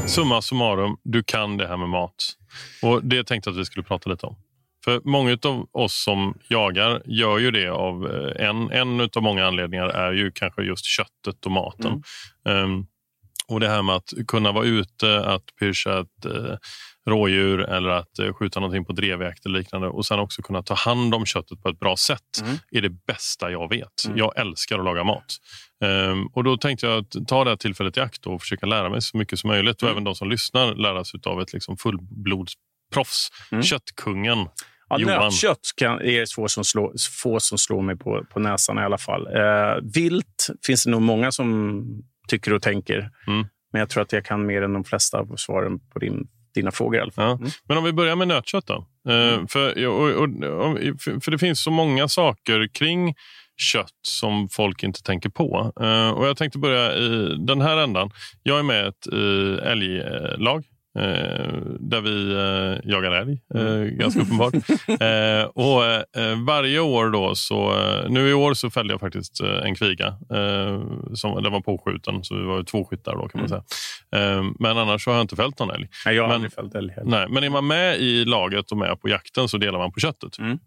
Summa 0.07 0.43
summarum, 0.43 0.97
du 1.03 1.23
kan 1.23 1.57
det 1.57 1.69
här 1.69 1.77
med 1.77 1.89
mat. 1.89 2.37
Och 2.83 3.05
Det 3.05 3.25
tänkte 3.25 3.51
jag 3.51 3.55
att 3.55 3.61
vi 3.61 3.65
skulle 3.65 3.83
prata 3.83 4.11
lite 4.11 4.27
om. 4.27 4.37
För 4.85 5.01
Många 5.05 5.39
av 5.45 5.69
oss 5.73 6.05
som 6.05 6.39
jagar 6.49 7.03
gör 7.07 7.39
ju 7.39 7.51
det 7.51 7.69
av 7.69 8.07
eh, 8.07 8.49
en, 8.49 8.71
en 8.71 9.01
av 9.01 9.23
många 9.23 9.47
anledningar 9.47 9.87
är 9.87 10.13
ju 10.13 10.33
kanske 10.33 10.63
just 10.63 10.85
köttet 10.85 11.47
och 11.47 11.53
maten. 11.53 12.03
Mm. 12.45 12.65
Um, 12.65 12.87
och 13.49 13.61
Det 13.61 13.69
här 13.69 13.83
med 13.83 13.95
att 13.95 14.13
kunna 14.29 14.53
vara 14.53 14.65
ute, 14.65 15.25
att 15.25 15.45
pyrscha 15.61 16.01
ett 16.01 16.25
eh, 16.25 16.57
rådjur 17.09 17.61
eller 17.61 17.89
att 17.89 18.19
eh, 18.19 18.33
skjuta 18.33 18.61
någonting 18.61 18.85
på 18.85 18.93
drevjakt 18.93 19.47
eller 19.47 19.59
liknande 19.59 19.89
och 19.89 20.07
sen 20.07 20.19
också 20.19 20.43
kunna 20.43 20.63
ta 20.63 20.75
hand 20.75 21.15
om 21.15 21.27
köttet 21.27 21.63
på 21.63 21.69
ett 21.69 21.79
bra 21.79 21.97
sätt 21.97 22.41
mm. 22.43 22.57
är 22.71 22.81
det 22.81 22.91
bästa 23.07 23.51
jag 23.51 23.69
vet. 23.69 24.05
Mm. 24.07 24.19
Jag 24.19 24.39
älskar 24.39 24.79
att 24.79 24.85
laga 24.85 25.05
mat. 25.05 25.37
Um, 25.85 26.27
och 26.27 26.45
Då 26.45 26.57
tänkte 26.57 26.87
jag 26.87 27.07
ta 27.29 27.45
det 27.45 27.51
här 27.51 27.57
tillfället 27.57 27.97
i 27.97 28.01
akt 28.01 28.27
och 28.27 28.41
försöka 28.41 28.67
lära 28.67 28.89
mig 28.91 29.03
så 29.03 29.17
mycket 29.17 29.39
som 29.39 29.49
möjligt 29.49 29.77
och 29.77 29.83
mm. 29.83 29.93
även 29.93 30.05
de 30.05 30.15
som 30.15 30.31
lyssnar 30.31 30.75
lära 30.75 31.05
sig 31.05 31.21
av 31.27 31.41
ett 31.41 31.53
liksom 31.53 31.77
fullblodsproffs. 31.77 33.29
Mm. 33.53 33.63
Köttkungen. 33.63 34.47
Ja, 34.89 34.99
nötkött 34.99 35.71
kan, 35.77 36.01
är 36.01 36.35
få 36.35 36.49
som, 36.49 36.65
slår, 36.65 36.93
få 37.23 37.41
som 37.41 37.59
slår 37.59 37.83
mig 37.83 37.97
på, 37.97 38.25
på 38.33 38.41
näsan 38.41 38.79
i 38.79 38.83
alla 38.83 38.99
fall. 38.99 39.27
Eh, 39.27 39.93
vilt 39.95 40.51
finns 40.67 40.85
det 40.85 40.91
nog 40.91 41.03
många 41.03 41.33
som 41.33 41.85
tycker 42.29 42.53
och 42.53 42.63
tänker. 42.63 43.11
Mm. 43.27 43.47
Men 43.73 43.81
jag 43.81 43.91
tror 43.91 44.03
att 44.03 44.13
jag 44.13 44.25
kan 44.25 44.47
mer 44.47 44.63
än 44.63 44.73
de 44.73 44.85
flesta 44.85 45.19
av 45.19 45.37
svaren 45.37 45.79
på 45.79 45.99
din 45.99 46.29
dina 46.55 46.71
frågor 46.71 46.99
i 46.99 47.03
alla 47.03 47.13
fall. 47.13 47.37
Mm. 47.37 47.51
Men 47.69 47.79
om 47.79 47.85
vi 47.85 47.93
börjar 47.93 48.17
med 48.17 48.29
nötkött 48.29 48.67
då. 48.67 48.87
Eh, 49.09 49.35
mm. 49.35 49.49
för, 49.49 49.87
och, 49.87 50.23
och, 50.23 50.29
för 51.23 51.31
det 51.31 51.39
finns 51.39 51.63
så 51.63 51.71
många 51.71 52.09
saker 52.09 52.69
kring 52.75 53.15
kött 53.57 53.99
som 54.03 54.49
folk 54.49 54.83
inte 54.83 55.03
tänker 55.03 55.29
på. 55.29 55.73
Uh, 55.81 56.11
och 56.11 56.27
Jag 56.27 56.37
tänkte 56.37 56.59
börja 56.59 56.95
i 56.95 57.37
den 57.39 57.61
här 57.61 57.77
ändan. 57.77 58.11
Jag 58.43 58.59
är 58.59 58.63
med 58.63 58.85
i 58.85 58.89
ett 58.89 59.07
älglag 59.67 60.57
Eh, 60.57 60.70
där 61.81 62.01
vi 62.01 62.33
eh, 62.33 62.91
jagar 62.91 63.13
älg, 63.13 63.43
eh, 63.55 63.61
mm. 63.61 63.99
ganska 63.99 64.21
uppenbart. 64.21 64.55
Eh, 65.01 65.45
och 65.45 65.85
eh, 65.85 66.45
Varje 66.47 66.81
år 66.81 67.11
då, 67.11 67.35
så, 67.35 67.79
eh, 67.79 68.11
nu 68.11 68.29
i 68.29 68.33
år 68.33 68.55
så 68.55 68.71
fällde 68.71 68.93
jag 68.95 69.01
faktiskt 69.01 69.41
en 69.41 69.75
kviga. 69.75 70.15
som, 71.15 71.43
den 71.43 71.53
var 71.53 71.61
påskjuten, 71.61 72.25
så 72.25 72.35
vi 72.35 72.43
var 72.43 72.63
två 72.63 72.85
skyttar 72.85 73.13
då 73.13 73.29
kan 73.29 73.41
man 73.41 73.51
mm. 73.51 73.63
säga. 74.11 74.53
men 74.59 74.79
annars 74.79 75.07
har 75.07 75.15
jag 75.15 75.21
inte 75.21 75.37
fällt 75.37 75.59
någon 75.59 75.71
älg. 75.71 75.89
Nej, 76.07 76.15
jag 76.15 76.23
har 76.23 76.29
men, 76.29 76.35
aldrig 76.35 76.53
fällt 76.53 76.75
älg 76.75 76.93
heller. 76.93 77.11
Nej, 77.11 77.27
men 77.31 77.45
är 77.45 77.51
man 77.51 77.67
med 77.67 78.01
i 78.01 78.25
laget 78.25 78.73
och 78.73 78.79
med 78.79 79.01
på 79.01 79.09
jakten 79.09 79.49
så 79.49 79.59
delar 79.59 79.79
man 79.79 79.93
på 79.93 80.01
köttet. 80.01 80.39
Mm. 80.39 80.59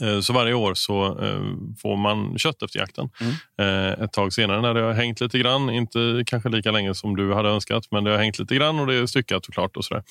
Eh, 0.00 0.20
så 0.20 0.32
varje 0.32 0.54
år 0.54 0.74
så 0.74 1.06
eh, 1.06 1.40
får 1.82 1.96
man 1.96 2.38
kött 2.38 2.62
efter 2.62 2.78
jakten. 2.78 3.08
Mm. 3.20 3.34
Eh, 3.58 4.04
ett 4.04 4.12
tag 4.12 4.32
senare 4.32 4.60
när 4.60 4.74
det 4.74 4.80
har 4.80 4.92
hängt 4.92 5.20
lite 5.20 5.38
grann, 5.38 5.70
inte 5.70 6.24
kanske 6.26 6.48
lika 6.48 6.70
länge 6.70 6.94
som 6.94 7.16
du 7.16 7.34
hade 7.34 7.48
önskat, 7.48 7.86
men 7.90 8.04
det 8.04 8.10
har 8.10 8.18
hängt 8.18 8.38
lite 8.38 8.54
grann 8.54 8.80
och 8.80 8.86
det 8.86 8.94
är 8.94 9.06
styckat 9.06 9.46
och 9.46 9.54
klart. 9.54 9.76
och 9.76 9.84
Så, 9.84 10.02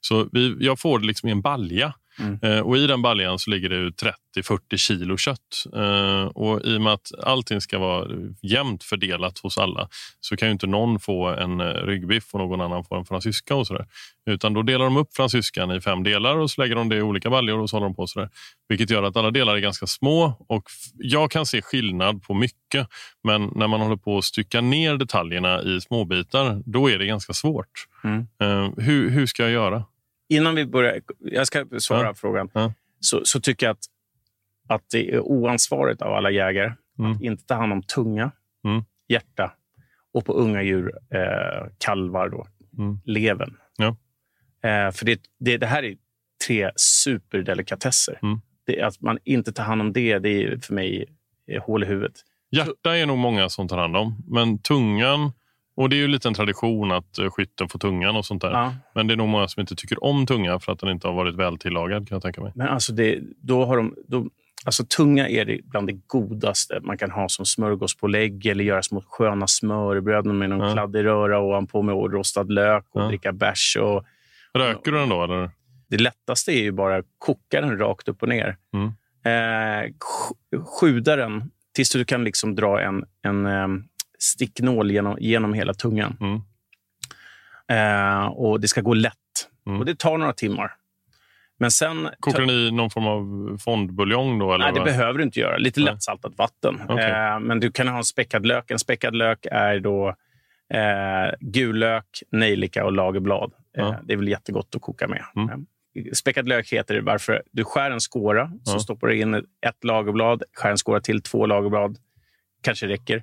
så 0.00 0.28
vi, 0.32 0.56
jag 0.60 0.80
får 0.80 0.98
det 0.98 1.06
liksom 1.06 1.28
i 1.28 1.32
en 1.32 1.40
balja 1.42 1.94
Mm. 2.18 2.38
Eh, 2.42 2.60
och 2.60 2.76
I 2.76 2.86
den 2.86 3.02
baljan 3.02 3.38
så 3.38 3.50
ligger 3.50 3.68
det 3.68 3.90
30-40 4.36 4.76
kilo 4.76 5.16
kött. 5.16 5.38
Eh, 5.76 6.24
och 6.24 6.60
I 6.64 6.76
och 6.76 6.80
med 6.80 6.92
att 6.92 7.10
allting 7.22 7.60
ska 7.60 7.78
vara 7.78 8.06
jämnt 8.42 8.84
fördelat 8.84 9.38
hos 9.38 9.58
alla 9.58 9.88
så 10.20 10.36
kan 10.36 10.48
ju 10.48 10.52
inte 10.52 10.66
någon 10.66 11.00
få 11.00 11.26
en 11.26 11.60
eh, 11.60 11.66
ryggbiff 11.66 12.34
och 12.34 12.40
någon 12.40 12.60
annan 12.60 12.84
få 12.84 12.94
en 12.96 13.04
fransyska. 13.04 13.54
Och 13.54 13.66
så. 13.66 13.84
Utan 14.26 14.54
då 14.54 14.62
delar 14.62 14.84
de 14.84 14.96
upp 14.96 15.16
fransyskan 15.16 15.70
i 15.70 15.80
fem 15.80 16.02
delar 16.02 16.36
och 16.36 16.50
så 16.50 16.62
lägger 16.62 16.74
de 16.74 16.88
det 16.88 16.96
i 16.96 17.02
olika 17.02 17.30
baljor 17.30 17.58
och 17.58 17.70
så 17.70 17.76
håller 17.76 17.86
de 17.86 17.94
på 17.94 18.06
så 18.06 18.20
där. 18.20 18.30
Vilket 18.68 18.90
gör 18.90 19.02
att 19.02 19.16
alla 19.16 19.30
delar 19.30 19.56
är 19.56 19.60
ganska 19.60 19.86
små 19.86 20.44
och 20.48 20.64
jag 20.94 21.30
kan 21.30 21.46
se 21.46 21.62
skillnad 21.62 22.22
på 22.22 22.34
mycket. 22.34 22.88
Men 23.24 23.52
när 23.54 23.68
man 23.68 23.80
håller 23.80 23.96
på 23.96 24.18
att 24.18 24.24
stycka 24.24 24.60
ner 24.60 24.96
detaljerna 24.96 25.62
i 25.62 25.80
småbitar, 25.80 26.62
då 26.66 26.90
är 26.90 26.98
det 26.98 27.06
ganska 27.06 27.32
svårt. 27.32 27.86
Mm. 28.04 28.26
Hur, 28.76 29.10
hur 29.10 29.26
ska 29.26 29.42
jag 29.42 29.52
göra? 29.52 29.84
Innan 30.28 30.54
vi 30.54 30.66
börjar, 30.66 31.00
jag 31.18 31.46
ska 31.46 31.66
svara 31.78 32.06
ja. 32.06 32.14
frågan, 32.14 32.50
ja. 32.52 32.72
Så, 33.00 33.20
så, 33.24 33.40
tycker 33.40 33.66
jag 33.66 33.72
att, 33.72 33.84
att 34.68 34.90
det 34.90 35.14
är 35.14 35.20
oansvarigt 35.20 36.02
av 36.02 36.14
alla 36.14 36.30
jägare 36.30 36.72
mm. 36.98 37.12
att 37.12 37.22
inte 37.22 37.44
ta 37.46 37.54
hand 37.54 37.72
om 37.72 37.82
tunga, 37.82 38.30
mm. 38.64 38.84
hjärta 39.08 39.52
och 40.12 40.24
på 40.24 40.32
unga 40.32 40.62
djur, 40.62 40.92
eh, 41.10 41.68
kalvar, 41.78 42.28
då, 42.28 42.46
mm. 42.78 43.00
levern. 43.04 43.56
Ja. 43.76 43.96
Eh, 44.68 44.92
för 44.92 45.04
det, 45.04 45.20
det, 45.38 45.56
det, 45.56 45.66
här 45.66 45.82
är 45.82 45.96
tre 46.46 46.70
superdelikatesser. 46.76 48.18
Mm. 48.22 48.40
Det, 48.66 48.82
att 48.82 49.00
man 49.00 49.18
inte 49.24 49.52
tar 49.52 49.64
hand 49.64 49.80
om 49.80 49.92
det, 49.92 50.18
det 50.18 50.28
är 50.28 50.58
för 50.58 50.74
mig 50.74 51.06
hål 51.62 51.82
i 51.82 51.86
huvudet. 51.86 52.14
Hjärta 52.50 52.96
är 52.96 53.06
nog 53.06 53.18
många 53.18 53.48
som 53.48 53.68
tar 53.68 53.78
hand 53.78 53.96
om, 53.96 54.22
men 54.26 54.58
tungan 54.58 55.32
och 55.76 55.88
Det 55.88 55.96
är 55.96 55.98
ju 55.98 56.08
lite 56.08 56.28
en 56.28 56.34
tradition 56.34 56.92
att 56.92 57.18
eh, 57.18 57.30
skytten 57.30 57.68
får 57.68 57.78
tungan 57.78 58.16
och 58.16 58.26
sånt 58.26 58.42
där. 58.42 58.50
Ja. 58.50 58.74
Men 58.94 59.06
det 59.06 59.14
är 59.14 59.16
nog 59.16 59.28
många 59.28 59.48
som 59.48 59.60
inte 59.60 59.76
tycker 59.76 60.04
om 60.04 60.26
tunga 60.26 60.60
för 60.60 60.72
att 60.72 60.78
den 60.78 60.88
inte 60.90 61.06
har 61.06 61.14
varit 61.14 61.34
väl 61.34 61.58
tillagad. 61.58 62.08
Kan 62.08 62.16
jag 62.16 62.22
tänka 62.22 62.40
mig. 62.40 62.52
Men 62.54 62.68
alltså 62.68 62.92
det, 62.92 63.18
då 63.40 63.64
har 63.64 63.76
de, 63.76 63.94
då, 64.06 64.26
alltså 64.64 64.84
tunga 64.84 65.28
är 65.28 65.44
det 65.44 65.60
bland 65.64 65.86
det 65.86 66.00
godaste 66.06 66.80
man 66.82 66.98
kan 66.98 67.10
ha 67.10 67.28
som 67.28 67.46
smörgåspålägg 67.46 68.46
eller 68.46 68.64
göra 68.64 68.82
små 68.82 69.04
sköna 69.08 69.46
smörbröd 69.46 70.26
med 70.26 70.50
någon 70.50 70.68
ja. 70.68 70.72
kladdig 70.72 71.04
röra 71.04 71.40
ovanpå 71.40 71.82
med 71.82 71.94
rostad 71.94 72.52
lök 72.52 72.84
och 72.90 73.02
ja. 73.02 73.08
dricka 73.08 73.32
bärs. 73.32 73.76
Och, 73.80 74.04
Röker 74.54 74.92
du 74.92 74.98
den 74.98 75.08
då? 75.08 75.24
Eller? 75.24 75.50
Det 75.88 75.96
lättaste 75.96 76.52
är 76.52 76.62
ju 76.62 76.72
bara 76.72 76.96
att 76.96 77.06
koka 77.18 77.60
den 77.60 77.78
rakt 77.78 78.08
upp 78.08 78.22
och 78.22 78.28
ner. 78.28 78.56
Mm. 78.72 78.92
Eh, 79.24 79.92
sjuda 80.80 81.16
den 81.16 81.50
tills 81.74 81.90
du 81.90 82.04
kan 82.04 82.24
liksom 82.24 82.54
dra 82.54 82.80
en, 82.80 83.04
en 83.22 83.46
ehm, 83.46 83.84
sticknål 84.24 84.90
genom, 84.90 85.16
genom 85.20 85.54
hela 85.54 85.74
tungan. 85.74 86.16
Mm. 86.20 86.40
Eh, 87.68 88.26
och 88.26 88.60
Det 88.60 88.68
ska 88.68 88.80
gå 88.80 88.94
lätt. 88.94 89.14
Mm. 89.66 89.80
Och 89.80 89.86
Det 89.86 89.98
tar 89.98 90.18
några 90.18 90.32
timmar. 90.32 90.72
Men 91.58 91.70
sen... 91.70 92.08
Kokar 92.20 92.46
ni 92.46 92.52
i 92.52 92.70
någon 92.70 92.90
form 92.90 93.06
av 93.06 93.58
fondbuljong? 93.58 94.38
Då, 94.38 94.54
eller 94.54 94.64
nej, 94.64 94.74
det 94.74 94.80
vad? 94.80 94.88
behöver 94.88 95.18
du 95.18 95.24
inte 95.24 95.40
göra. 95.40 95.56
Lite 95.56 95.80
nej. 95.80 95.92
lättsaltat 95.92 96.32
vatten. 96.38 96.80
Okay. 96.88 97.10
Eh, 97.10 97.40
men 97.40 97.60
du 97.60 97.72
kan 97.72 97.88
ha 97.88 97.96
en 97.96 98.04
späckad 98.04 98.46
lök. 98.46 98.70
En 98.70 98.78
späckad 98.78 99.16
lök 99.16 99.46
är 99.50 99.80
då 99.80 100.08
eh, 100.74 101.34
gul 101.40 101.78
lök, 101.78 102.22
nejlika 102.30 102.84
och 102.84 102.92
lagerblad. 102.92 103.52
Eh, 103.76 103.84
ja. 103.84 103.96
Det 104.02 104.12
är 104.12 104.16
väl 104.16 104.28
jättegott 104.28 104.74
att 104.74 104.82
koka 104.82 105.08
med. 105.08 105.24
Mm. 105.36 105.48
Eh, 105.50 106.12
späckad 106.12 106.48
lök 106.48 106.72
heter 106.72 106.94
det 106.94 107.00
varför 107.00 107.42
du 107.50 107.64
skär 107.64 107.90
en 107.90 108.00
skåra, 108.00 108.52
så 108.64 108.80
stoppar 108.80 109.08
du 109.08 109.20
in 109.20 109.34
ett 109.34 109.84
lagerblad, 109.84 110.42
skär 110.52 110.70
en 110.70 110.78
skåra 110.78 111.00
till, 111.00 111.22
två 111.22 111.46
lagerblad. 111.46 111.98
Kanske 112.62 112.88
räcker. 112.88 113.22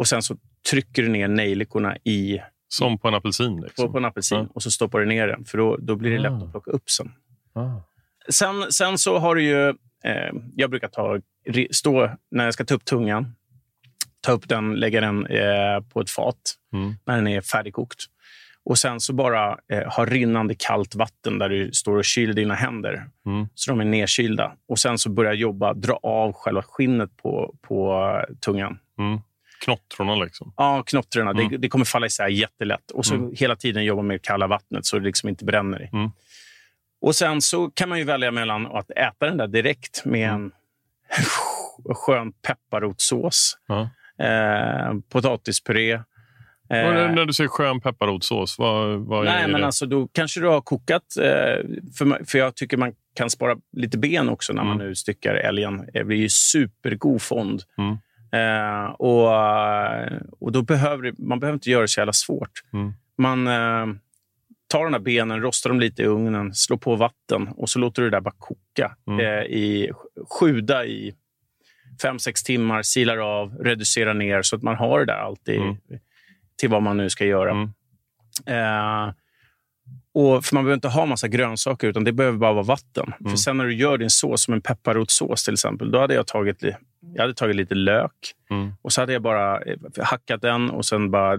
Och 0.00 0.08
sen 0.08 0.22
så 0.22 0.36
trycker 0.70 1.02
du 1.02 1.08
ner 1.08 1.28
nejlikorna 1.28 1.96
i... 1.96 2.40
Som 2.68 2.98
på 2.98 3.08
en 3.08 3.14
apelsin? 3.14 3.60
Liksom. 3.60 3.86
På, 3.86 3.92
på 3.92 3.98
en 3.98 4.04
apelsin. 4.04 4.38
Ja. 4.38 4.46
Och 4.54 4.62
så 4.62 4.70
stoppar 4.70 5.00
du 5.00 5.06
ner 5.06 5.28
den, 5.28 5.44
för 5.44 5.58
då, 5.58 5.76
då 5.76 5.96
blir 5.96 6.10
det 6.10 6.18
ah. 6.18 6.22
lätt 6.22 6.42
att 6.42 6.50
plocka 6.50 6.70
upp 6.70 6.90
sen. 6.90 7.12
Ah. 7.52 7.80
sen, 8.28 8.72
sen 8.72 8.98
så 8.98 9.18
har 9.18 9.34
du 9.34 9.42
ju... 9.42 9.68
Eh, 10.04 10.32
jag 10.56 10.70
brukar 10.70 10.88
ta, 10.88 11.20
stå 11.70 12.10
när 12.30 12.44
jag 12.44 12.54
ska 12.54 12.64
ta 12.64 12.74
upp 12.74 12.84
tungan, 12.84 13.34
ta 14.20 14.32
upp 14.32 14.48
den, 14.48 14.74
lägga 14.74 15.00
den 15.00 15.26
eh, 15.26 15.80
på 15.92 16.00
ett 16.00 16.10
fat 16.10 16.54
mm. 16.72 16.94
när 17.04 17.16
den 17.16 17.26
är 17.26 17.40
färdigkokt. 17.40 18.04
Och 18.64 18.78
sen 18.78 19.00
så 19.00 19.12
bara 19.12 19.58
eh, 19.72 19.92
ha 19.92 20.04
rinnande 20.04 20.54
kallt 20.54 20.94
vatten 20.94 21.38
där 21.38 21.48
du 21.48 21.72
står 21.72 21.96
och 21.96 22.04
kyler 22.04 22.34
dina 22.34 22.54
händer. 22.54 23.08
Mm. 23.26 23.48
Så 23.54 23.70
de 23.70 23.80
är 23.80 23.84
nedkylda. 23.84 24.52
Och 24.68 24.78
sen 24.78 24.98
så 24.98 25.10
börja 25.10 25.32
jobba, 25.32 25.74
dra 25.74 25.98
av 26.02 26.32
själva 26.32 26.62
skinnet 26.62 27.16
på, 27.16 27.54
på 27.62 28.12
tungan. 28.40 28.78
Mm. 28.98 29.20
Knottrorna 29.64 30.14
liksom? 30.14 30.52
Ja, 30.56 30.82
knottrorna. 30.86 31.30
Mm. 31.30 31.48
Det, 31.48 31.56
det, 31.56 31.68
kommer 31.68 31.84
falla 31.84 32.06
isär 32.06 32.28
jättelätt. 32.28 32.90
Och 32.90 33.06
så 33.06 33.14
mm. 33.14 33.34
hela 33.34 33.56
tiden 33.56 33.84
jobba 33.84 34.02
med 34.02 34.22
kalla 34.22 34.46
vattnet 34.46 34.86
så 34.86 34.98
det 34.98 35.04
liksom 35.04 35.28
inte 35.28 35.44
bränner 35.44 35.78
dig. 35.78 35.90
Mm. 35.92 36.10
Och 37.00 37.16
sen 37.16 37.40
så 37.40 37.70
kan 37.70 37.88
man 37.88 37.98
ju 37.98 38.04
välja 38.04 38.30
mellan 38.30 38.66
att 38.66 38.90
äta 38.90 39.26
den 39.26 39.36
där 39.36 39.46
direkt 39.46 40.04
med 40.04 40.30
mm. 40.30 40.52
en 41.84 41.94
skön 41.94 42.32
pepparrotssås, 42.32 43.58
eh, 44.18 44.94
potatispuré, 45.08 46.00
Eh, 46.72 47.12
när 47.12 47.24
du 47.26 47.32
säger 47.32 47.48
skön 47.48 47.80
pepparrotssås, 47.80 48.58
vad, 48.58 48.98
vad 48.98 49.24
nej, 49.24 49.42
är 49.42 49.48
men 49.48 49.60
det? 49.60 49.66
Alltså, 49.66 49.86
då 49.86 50.08
kanske 50.12 50.40
du 50.40 50.46
har 50.46 50.60
kokat... 50.60 51.16
Eh, 51.16 51.24
för, 51.98 52.24
för 52.30 52.38
jag 52.38 52.56
tycker 52.56 52.76
man 52.76 52.92
kan 53.14 53.30
spara 53.30 53.56
lite 53.76 53.98
ben 53.98 54.28
också 54.28 54.52
när 54.52 54.62
mm. 54.62 54.76
man 54.76 54.86
nu 54.86 54.94
styckar 54.94 55.34
älgen. 55.34 55.88
Det 55.92 56.04
blir 56.04 56.16
ju 56.16 56.28
supergod 56.28 57.22
fond. 57.22 57.62
Mm. 57.78 57.98
Eh, 58.32 58.84
och, 58.84 59.28
och 60.40 60.52
då 60.52 60.62
behöver 60.62 61.14
man 61.18 61.40
behöver 61.40 61.54
inte 61.54 61.70
göra 61.70 61.82
det 61.82 61.88
så 61.88 62.00
jävla 62.00 62.12
svårt. 62.12 62.62
Mm. 62.72 62.92
Man 63.18 63.46
eh, 63.46 63.96
tar 64.68 64.84
de 64.84 64.92
här 64.92 65.00
benen, 65.00 65.40
rostar 65.40 65.70
dem 65.70 65.80
lite 65.80 66.02
i 66.02 66.06
ugnen, 66.06 66.54
slår 66.54 66.76
på 66.76 66.96
vatten 66.96 67.48
och 67.48 67.68
så 67.68 67.78
låter 67.78 68.02
du 68.02 68.10
det 68.10 68.16
där 68.16 68.20
bara 68.20 68.34
koka. 68.38 68.96
Mm. 69.06 69.20
Eh, 69.20 69.42
i, 69.42 69.92
sjuda 70.40 70.86
i 70.86 71.14
fem, 72.02 72.18
sex 72.18 72.42
timmar, 72.42 72.82
silar 72.82 73.18
av, 73.18 73.54
reducerar 73.54 74.14
ner 74.14 74.42
så 74.42 74.56
att 74.56 74.62
man 74.62 74.76
har 74.76 74.98
det 74.98 75.06
där 75.06 75.18
alltid 75.18 75.60
mm 75.60 75.76
till 76.60 76.68
vad 76.68 76.82
man 76.82 76.96
nu 76.96 77.10
ska 77.10 77.24
göra. 77.24 77.50
Mm. 77.50 77.70
Eh, 78.46 79.14
och 80.14 80.44
för 80.44 80.54
Man 80.54 80.64
behöver 80.64 80.74
inte 80.74 80.88
ha 80.88 81.06
massa 81.06 81.28
grönsaker, 81.28 81.88
utan 81.88 82.04
det 82.04 82.12
behöver 82.12 82.38
bara 82.38 82.52
vara 82.52 82.64
vatten. 82.64 83.12
Mm. 83.20 83.30
För 83.30 83.36
Sen 83.36 83.56
när 83.56 83.64
du 83.64 83.74
gör 83.74 83.98
din 83.98 84.10
sås, 84.10 84.42
som 84.42 84.54
en 84.54 84.60
pepparrotssås 84.60 85.44
till 85.44 85.52
exempel, 85.52 85.90
då 85.90 86.00
hade 86.00 86.14
jag 86.14 86.26
tagit, 86.26 86.62
jag 87.14 87.22
hade 87.22 87.34
tagit 87.34 87.56
lite 87.56 87.74
lök 87.74 88.34
mm. 88.50 88.72
och 88.82 88.92
så 88.92 89.02
hade 89.02 89.12
jag 89.12 89.22
bara 89.22 89.62
eh, 89.62 89.76
hackat 90.02 90.42
den 90.42 90.70
och 90.70 90.84
sen 90.84 91.10
bara 91.10 91.38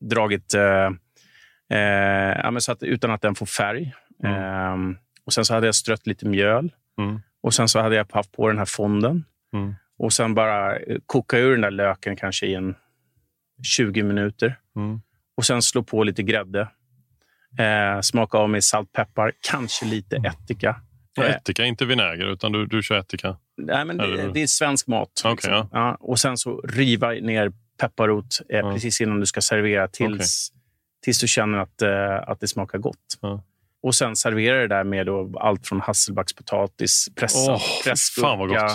dragit 0.00 0.54
eh, 0.54 1.78
eh, 1.78 2.58
så 2.58 2.72
att, 2.72 2.82
utan 2.82 3.10
att 3.10 3.22
den 3.22 3.34
får 3.34 3.46
färg. 3.46 3.92
Mm. 4.24 4.90
Eh, 4.90 4.96
och 5.26 5.32
Sen 5.32 5.44
så 5.44 5.54
hade 5.54 5.66
jag 5.66 5.74
strött 5.74 6.06
lite 6.06 6.26
mjöl 6.26 6.72
mm. 6.98 7.20
och 7.42 7.54
sen 7.54 7.68
så 7.68 7.80
hade 7.80 7.96
jag 7.96 8.06
haft 8.12 8.32
på 8.32 8.48
den 8.48 8.58
här 8.58 8.64
fonden. 8.64 9.24
Mm. 9.52 9.74
Och 9.98 10.12
sen 10.12 10.34
bara 10.34 10.76
eh, 10.76 10.98
koka 11.06 11.38
ur 11.38 11.50
den 11.50 11.60
där 11.60 11.70
löken 11.70 12.16
kanske 12.16 12.46
i 12.46 12.54
en 12.54 12.74
20 13.62 14.02
minuter. 14.02 14.58
Mm. 14.76 15.00
Och 15.36 15.44
sen 15.44 15.62
slå 15.62 15.82
på 15.82 16.04
lite 16.04 16.22
grädde. 16.22 16.68
Eh, 17.58 18.00
smaka 18.00 18.38
av 18.38 18.50
med 18.50 18.64
salt, 18.64 18.92
peppar, 18.92 19.32
kanske 19.50 19.86
lite 19.86 20.16
mm. 20.16 20.30
ättika. 20.30 20.80
Ja, 21.16 21.24
ättika, 21.24 21.64
inte 21.64 21.84
vinäger, 21.84 22.32
utan 22.32 22.52
du, 22.52 22.66
du 22.66 22.82
kör 22.82 22.98
ättika? 22.98 23.36
Nej, 23.56 23.84
men 23.84 23.96
det, 23.96 24.32
det 24.32 24.42
är 24.42 24.46
svensk 24.46 24.86
mat. 24.86 25.08
Okay, 25.20 25.32
liksom. 25.32 25.52
ja. 25.52 25.68
Ja, 25.72 25.96
och 26.00 26.18
sen 26.18 26.38
så 26.38 26.60
riva 26.60 27.10
ner 27.10 27.52
pepparrot 27.80 28.40
eh, 28.48 28.58
ja. 28.58 28.72
precis 28.72 29.00
innan 29.00 29.20
du 29.20 29.26
ska 29.26 29.40
servera 29.40 29.88
tills, 29.88 30.50
okay. 30.50 30.60
tills 31.02 31.20
du 31.20 31.28
känner 31.28 31.58
att, 31.58 31.82
eh, 31.82 32.28
att 32.30 32.40
det 32.40 32.48
smakar 32.48 32.78
gott. 32.78 33.18
Och 33.82 33.94
sen 33.94 34.16
servera 34.16 34.60
det 34.60 34.68
där 34.68 34.84
med 34.84 35.06
då 35.06 35.32
allt 35.40 35.66
från 35.66 35.80
hasselbackspotatis, 35.80 37.08
pressad, 37.14 37.54
oh, 37.54 37.62
pressgurka, 37.84 38.70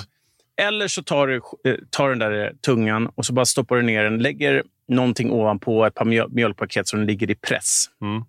eller 0.61 0.87
så 0.87 1.03
tar 1.03 1.27
du 1.27 1.35
eh, 1.35 1.75
tar 1.89 2.09
den 2.09 2.19
där 2.19 2.53
tungan 2.65 3.07
och 3.15 3.25
så 3.25 3.33
bara 3.33 3.45
stoppar 3.45 3.75
du 3.75 3.81
ner 3.81 4.03
den, 4.03 4.17
lägger 4.17 4.63
någonting 4.87 5.31
ovanpå, 5.31 5.85
ett 5.85 5.95
par 5.95 6.29
mjölkpaket 6.35 6.87
så 6.87 6.95
den 6.95 7.05
ligger 7.05 7.31
i 7.31 7.35
press. 7.35 7.85
Mm. 8.01 8.23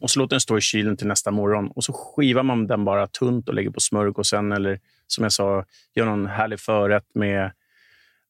Och 0.00 0.10
så 0.10 0.18
låter 0.18 0.34
den 0.34 0.40
stå 0.40 0.58
i 0.58 0.60
kylen 0.60 0.96
till 0.96 1.06
nästa 1.06 1.30
morgon. 1.30 1.70
Och 1.70 1.84
så 1.84 1.92
skivar 1.92 2.42
man 2.42 2.66
den 2.66 2.84
bara 2.84 3.06
tunt 3.06 3.48
och 3.48 3.54
lägger 3.54 3.70
på 3.70 3.80
smörgåsen 3.80 4.52
eller 4.52 4.80
som 5.06 5.22
jag 5.22 5.32
sa, 5.32 5.64
gör 5.94 6.06
någon 6.06 6.26
härlig 6.26 6.60
förrätt 6.60 7.06
med 7.14 7.52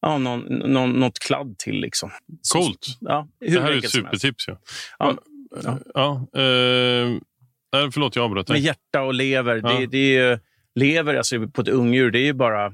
ja, 0.01 0.19
någon, 0.19 0.41
någon, 0.49 0.93
något 0.93 1.19
kladd 1.19 1.59
till. 1.59 1.81
Liksom. 1.81 2.11
Coolt. 2.53 2.85
Så, 2.85 2.93
ja, 3.01 3.29
det 3.41 3.61
här 3.61 3.73
är 3.73 3.79
ett 3.79 3.91
supertips. 3.91 4.49
Ja. 4.49 4.59
Ja, 4.99 5.19
ja. 5.65 5.79
ja 5.95 6.41
eh, 6.41 7.91
förlåt, 7.91 8.17
jag 8.17 8.25
avbröt 8.25 8.47
dig. 8.47 8.55
Med 8.55 8.63
hjärta 8.63 9.03
och 9.03 9.15
lever. 9.15 9.61
Ja. 9.65 9.79
Det, 9.79 9.87
det 9.87 10.17
är, 10.17 10.41
lever 10.75 11.15
alltså, 11.15 11.49
på 11.49 11.61
ett 11.61 11.69
ungdjur, 11.69 12.11
det 12.11 12.19
är 12.19 12.25
ju 12.25 12.33
bara 12.33 12.73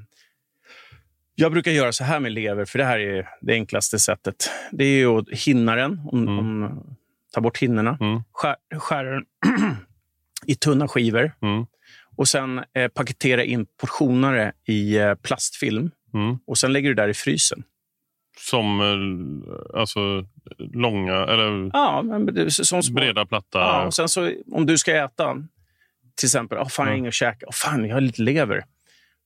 jag 1.35 1.51
brukar 1.51 1.71
göra 1.71 1.91
så 1.91 2.03
här 2.03 2.19
med 2.19 2.31
lever, 2.31 2.65
för 2.65 2.79
det 2.79 2.85
här 2.85 2.99
är 2.99 3.29
det 3.41 3.53
enklaste 3.53 3.99
sättet. 3.99 4.49
Det 4.71 4.83
är 4.85 5.17
att 5.17 5.29
hinna 5.29 5.75
den, 5.75 6.01
om, 6.11 6.21
mm. 6.21 6.39
om, 6.39 6.83
ta 7.33 7.41
bort 7.41 7.57
hinnorna, 7.57 7.97
mm. 8.01 8.23
skär, 8.31 8.55
skär 8.79 9.05
den 9.05 9.25
i 10.47 10.55
tunna 10.55 10.87
skivor 10.87 11.31
mm. 11.41 11.65
och 12.15 12.27
sen 12.27 12.63
eh, 12.73 12.87
paketera 12.87 13.43
in 13.43 13.65
portioner 13.81 14.53
i 14.67 14.97
eh, 14.97 15.15
plastfilm. 15.15 15.91
Mm. 16.13 16.37
Och 16.47 16.57
Sen 16.57 16.73
lägger 16.73 16.89
du 16.89 16.95
där 16.95 17.09
i 17.09 17.13
frysen. 17.13 17.63
Som 18.37 18.81
eh, 18.81 19.79
alltså, 19.79 20.25
långa, 20.73 21.15
eller 21.15 21.69
ja, 21.73 22.01
men, 22.01 22.51
som 22.51 22.83
små, 22.83 22.95
breda, 22.95 23.25
platta? 23.25 23.59
Ja, 23.59 23.85
och 23.85 23.93
sen 23.93 24.09
så, 24.09 24.31
om 24.51 24.65
du 24.65 24.77
ska 24.77 24.95
äta, 24.95 25.35
till 26.15 26.27
exempel, 26.27 26.57
oh, 26.57 26.67
fan, 26.67 26.85
jag 26.85 26.93
har 26.93 26.97
inget 26.97 27.09
att 27.09 27.13
käka. 27.13 27.45
Oh, 27.45 27.53
fan, 27.53 27.85
jag 27.85 27.95
har 27.95 28.01
lite 28.01 28.21
lever. 28.21 28.63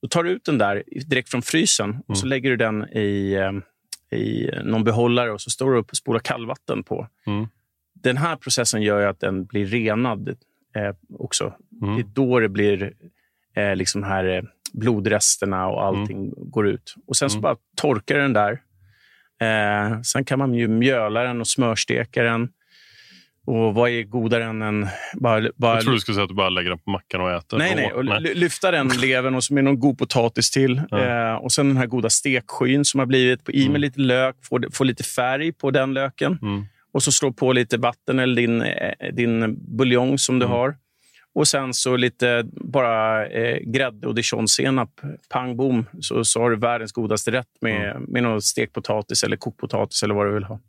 Då 0.02 0.08
tar 0.08 0.22
du 0.22 0.30
ut 0.30 0.44
den 0.44 0.58
där 0.58 0.82
direkt 1.06 1.30
från 1.30 1.42
frysen 1.42 1.90
mm. 1.90 2.02
och 2.08 2.18
så 2.18 2.26
mm. 2.26 2.30
lägger 2.30 2.50
du 2.50 2.56
den 2.56 2.88
i, 2.88 3.32
eh, 3.32 4.18
i 4.18 4.50
någon 4.64 4.84
behållare 4.84 5.32
och 5.32 5.40
så 5.40 5.50
står 5.50 5.72
du 5.72 5.78
upp 5.78 5.90
och 5.90 5.96
spolar 5.96 6.20
kallvatten 6.20 6.82
på. 6.82 7.08
Mm. 7.26 7.48
Den 8.02 8.16
här 8.16 8.36
processen 8.36 8.82
gör 8.82 9.06
att 9.06 9.20
den 9.20 9.44
blir 9.44 9.66
renad 9.66 10.28
eh, 10.76 10.94
också. 11.18 11.54
Mm. 11.82 11.96
Det 11.96 12.02
är 12.02 12.06
då 12.14 12.40
det 12.40 12.48
blir 12.48 12.92
eh, 13.56 13.76
liksom 13.76 14.02
här 14.02 14.24
eh, 14.24 14.42
blodresterna 14.72 15.66
och 15.66 15.84
allting 15.84 16.18
mm. 16.18 16.34
går 16.36 16.68
ut. 16.68 16.94
Och 17.06 17.16
Sen 17.16 17.30
så 17.30 17.36
mm. 17.36 17.42
bara 17.42 17.56
torkar 17.76 18.18
den 18.18 18.32
där. 18.32 18.60
Eh, 19.40 20.00
sen 20.00 20.24
kan 20.24 20.38
man 20.38 20.54
ju 20.54 20.68
mjöla 20.68 21.22
den 21.22 21.40
och 21.40 21.48
smörsteka 21.48 22.22
den. 22.22 22.48
Och 23.46 23.74
vad 23.74 23.90
är 23.90 24.02
godare 24.02 24.44
än 24.44 24.62
en... 24.62 24.86
Bara, 25.14 25.50
bara... 25.56 25.74
Jag 25.74 25.82
tror 25.82 25.92
du 25.92 26.00
skulle 26.00 26.14
säga 26.14 26.22
att 26.22 26.28
du 26.28 26.34
bara 26.34 26.48
lägger 26.48 26.70
den 26.70 26.78
på 26.78 26.90
mackan 26.90 27.20
och 27.20 27.30
äter. 27.30 27.58
Nej, 27.58 27.74
nej. 27.76 27.92
Och 27.92 28.04
nej. 28.04 28.34
Lyfta 28.34 28.70
den 28.70 28.88
levern 29.00 29.34
och 29.34 29.44
så 29.44 29.54
med 29.54 29.64
någon 29.64 29.80
god 29.80 29.98
potatis 29.98 30.50
till. 30.50 30.82
Ja. 30.90 31.32
Eh, 31.32 31.34
och 31.34 31.52
sen 31.52 31.68
den 31.68 31.76
här 31.76 31.86
goda 31.86 32.10
stekskyn 32.10 32.84
som 32.84 32.98
har 32.98 33.06
blivit. 33.06 33.44
På, 33.44 33.52
I 33.52 33.58
med 33.58 33.68
mm. 33.68 33.80
lite 33.80 34.00
lök, 34.00 34.36
få, 34.42 34.60
få 34.72 34.84
lite 34.84 35.04
färg 35.04 35.52
på 35.52 35.70
den 35.70 35.94
löken. 35.94 36.38
Mm. 36.42 36.66
Och 36.92 37.02
så 37.02 37.12
slå 37.12 37.32
på 37.32 37.52
lite 37.52 37.76
vatten 37.76 38.18
eller 38.18 38.36
din, 38.36 38.62
eh, 38.62 39.12
din 39.12 39.56
buljong 39.76 40.18
som 40.18 40.38
du 40.38 40.46
mm. 40.46 40.56
har. 40.56 40.76
Och 41.34 41.48
sen 41.48 41.74
så 41.74 41.96
lite 41.96 42.44
bara 42.50 43.26
eh, 43.26 43.58
grädde 43.58 44.06
och 44.06 44.14
dijonsenap. 44.14 45.00
Pang 45.28 45.56
bom, 45.56 45.86
så, 46.00 46.24
så 46.24 46.40
har 46.40 46.50
du 46.50 46.56
världens 46.56 46.92
godaste 46.92 47.30
rätt 47.30 47.48
med, 47.60 47.90
mm. 47.90 48.02
med 48.02 48.22
någon 48.22 48.42
stekpotatis 48.42 49.22
eller 49.22 49.36
kokpotatis 49.36 50.02
eller 50.02 50.14
vad 50.14 50.26
du 50.26 50.34
vill 50.34 50.44
ha. 50.44 50.60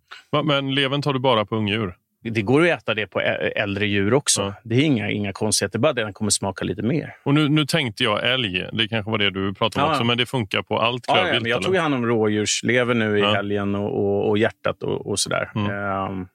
Men 0.44 0.76
levern 0.76 1.02
tar 1.02 1.14
du 1.14 1.20
bara 1.20 1.46
på 1.46 1.56
ungdjur? 1.56 1.96
Det 2.22 2.42
går 2.42 2.62
att 2.62 2.80
äta 2.80 2.94
det 2.94 3.08
på 3.08 3.22
äldre 3.22 3.86
djur 3.86 4.14
också. 4.14 4.42
Ja. 4.42 4.54
Det 4.64 4.76
är 4.76 4.82
inga, 4.82 5.10
inga 5.10 5.34
konstigheter, 5.34 5.80
bara 5.80 5.94
den 5.94 6.14
kommer 6.14 6.32
smaka 6.32 6.66
lite 6.66 6.82
mer. 6.82 7.16
Och 7.24 7.34
nu, 7.34 7.50
nu 7.50 7.66
tänkte 7.66 8.04
jag 8.04 8.34
älg, 8.34 8.70
det 8.74 8.88
kanske 8.88 9.12
var 9.12 9.18
det 9.18 9.30
du 9.30 9.54
pratade 9.54 9.86
om 9.86 9.90
ja. 9.90 9.96
också, 9.96 10.04
men 10.04 10.18
det 10.18 10.26
funkar 10.26 10.62
på 10.62 10.80
allt 10.80 11.06
klövvilt? 11.06 11.34
Ja, 11.34 11.40
men 11.40 11.50
jag 11.50 11.62
tog 11.62 11.76
hand 11.76 11.94
om 11.94 12.06
rådjurslever 12.06 12.94
nu 12.94 13.20
i 13.20 13.22
helgen 13.22 13.76
och, 13.76 14.00
och, 14.00 14.30
och 14.30 14.38
hjärtat 14.38 14.84
och, 14.84 15.08
och 15.08 15.20
sådär. 15.20 15.52
Mm. 15.56 16.12
Um, 16.12 16.28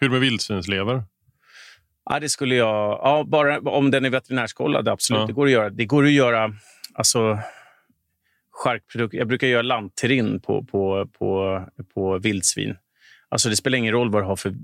Hur 0.00 0.10
med 0.10 0.20
vildsvinslever? 0.20 1.02
Ja, 2.10 2.20
det 2.20 2.28
skulle 2.28 2.54
jag... 2.54 3.00
Ja, 3.02 3.24
bara 3.26 3.58
om 3.58 3.90
den 3.90 4.04
är 4.04 4.10
veterinärskollad, 4.10 4.88
absolut. 4.88 5.26
Det 5.26 5.32
går 5.32 5.46
att 5.46 5.52
göra. 5.52 5.70
Det 5.70 5.84
går 5.84 6.04
att 6.04 6.12
göra... 6.12 6.54
Alltså, 6.94 7.38
charkprodukter. 8.50 9.18
Jag 9.18 9.28
brukar 9.28 9.46
göra 9.46 9.62
lantrin 9.62 10.40
på, 10.40 10.64
på, 10.64 11.08
på, 11.18 11.62
på 11.94 12.18
vildsvin. 12.18 12.76
Alltså 13.28 13.48
det 13.48 13.56
spelar 13.56 13.78
ingen 13.78 13.92
roll 13.92 14.10
vad 14.10 14.22
du 14.22 14.26
har 14.26 14.36
för 14.36 14.54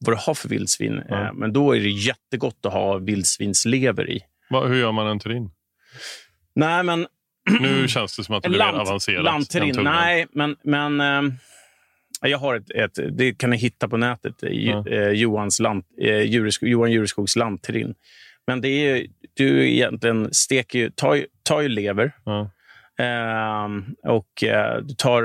vad 0.00 0.16
du 0.16 0.20
har 0.20 0.34
för 0.34 0.48
vildsvin. 0.48 0.98
Eh, 0.98 1.32
men 1.32 1.52
då 1.52 1.76
är 1.76 1.80
det 1.80 1.90
jättegott 1.90 2.66
att 2.66 2.72
ha 2.72 2.98
vildsvinslever 2.98 4.10
i. 4.10 4.20
Va, 4.50 4.66
hur 4.66 4.78
gör 4.78 4.92
man 4.92 5.06
en 5.06 5.18
terrine? 5.18 5.50
Nej, 6.54 6.82
men... 6.82 7.06
Nu 7.60 7.88
känns 7.88 8.16
det 8.16 8.24
som 8.24 8.34
att 8.34 8.42
det 8.42 8.48
blir 8.48 8.62
avancerat. 8.62 9.24
Lantterin, 9.24 9.84
nej, 9.84 10.26
men... 10.32 10.56
men 10.64 11.00
äh, 11.00 11.32
jag 12.22 12.38
har 12.38 12.54
ett, 12.54 12.70
ett, 12.70 13.18
det 13.18 13.38
kan 13.38 13.50
ni 13.50 13.56
hitta 13.56 13.88
på 13.88 13.96
nätet, 13.96 14.34
ja. 14.40 14.88
eh, 14.88 15.08
Johans 15.08 15.60
lant, 15.60 15.86
eh, 16.00 16.20
Djureskog, 16.20 16.68
Johan 16.68 16.92
Djureskogs 16.92 17.36
lantterin. 17.36 17.94
Men 18.46 18.60
det 18.60 18.68
är 18.68 19.06
du 19.34 19.70
egentligen 19.70 20.34
steker, 20.34 20.90
tar, 20.90 21.26
tar 21.42 21.60
ju 21.60 21.68
lever 21.68 22.12
ja. 22.24 22.50
eh, 22.98 23.68
och 24.12 24.44
eh, 24.44 24.82
du 24.82 24.94
tar 24.94 25.22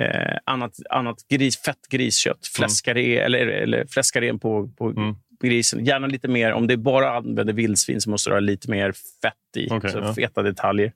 eh, 0.00 0.36
annat, 0.44 0.72
annat 0.90 1.16
gris, 1.28 1.62
fett 1.62 1.88
griskött. 1.90 2.46
Fläskare, 2.46 3.00
mm. 3.02 3.24
eller, 3.24 3.46
eller 3.46 3.86
fläskaren 3.86 4.38
på, 4.38 4.68
på, 4.78 4.88
mm. 4.90 5.14
grisen. 5.40 5.84
Gärna 5.84 6.06
lite 6.06 6.28
mer, 6.28 6.52
om 6.52 6.66
det 6.66 6.76
bara 6.76 7.16
använder 7.16 7.52
vildsvin 7.52 8.00
så 8.00 8.10
måste 8.10 8.30
du 8.30 8.34
ha 8.34 8.40
lite 8.40 8.70
mer 8.70 8.92
fett 8.92 9.56
i. 9.56 9.68
Okej, 9.70 9.90
så 9.90 9.98
ja. 9.98 10.14
Feta 10.14 10.42
detaljer. 10.42 10.92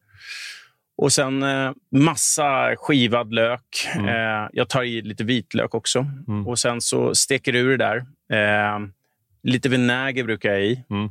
Och 0.97 1.13
sen 1.13 1.43
eh, 1.43 1.73
massa 1.93 2.77
skivad 2.77 3.33
lök. 3.33 3.87
Mm. 3.95 4.09
Eh, 4.09 4.49
jag 4.53 4.69
tar 4.69 4.83
i 4.83 5.03
lite 5.03 5.25
vitlök 5.25 5.75
också. 5.75 6.07
Och 6.47 6.59
sen 6.59 6.81
så 6.81 7.15
steker 7.15 7.53
du 7.53 7.77
det 7.77 7.85
där. 7.85 7.97
Eh, 8.33 8.79
lite 9.43 9.69
vinäger 9.69 10.25
brukar 10.25 10.51
jag 10.51 10.63
i. 10.63 10.85
Mm. 10.91 11.11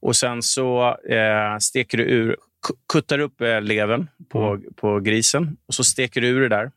Och 0.00 0.16
sen 0.16 0.42
så 0.42 0.96
eh, 1.08 1.58
steker 1.58 1.98
du 1.98 2.04
ur, 2.04 2.36
ku- 2.68 2.76
kuttar 2.92 3.18
upp 3.18 3.40
eh, 3.40 3.60
levern 3.60 4.08
på, 4.28 4.38
Mm. 4.48 4.62
på 4.76 5.00
grisen 5.00 5.56
och 5.66 5.74
så 5.74 5.84
steker 5.84 6.20
du 6.20 6.28
ur 6.28 6.40
det 6.40 6.48
där. 6.48 6.70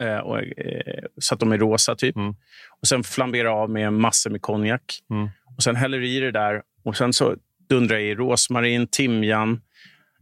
Eh, 0.00 0.18
och, 0.18 0.38
eh, 0.38 1.04
så 1.18 1.34
att 1.34 1.40
de 1.40 1.52
är 1.52 1.58
rosa, 1.58 1.94
typ. 1.94 2.16
Mm. 2.16 2.34
Och 2.80 2.88
sen 2.88 3.04
flamberar 3.04 3.62
av 3.62 3.70
med 3.70 3.92
massor 3.92 4.30
med 4.30 4.42
konjak. 4.42 4.98
Mm. 5.10 5.28
Och 5.56 5.62
sen 5.62 5.76
häller 5.76 5.98
du 5.98 6.08
i 6.08 6.20
det 6.20 6.30
där 6.30 6.62
och 6.84 6.96
sen 6.96 7.12
så 7.12 7.36
dundrar 7.68 7.98
i 7.98 8.14
rosmarin, 8.14 8.86
timjan, 8.86 9.60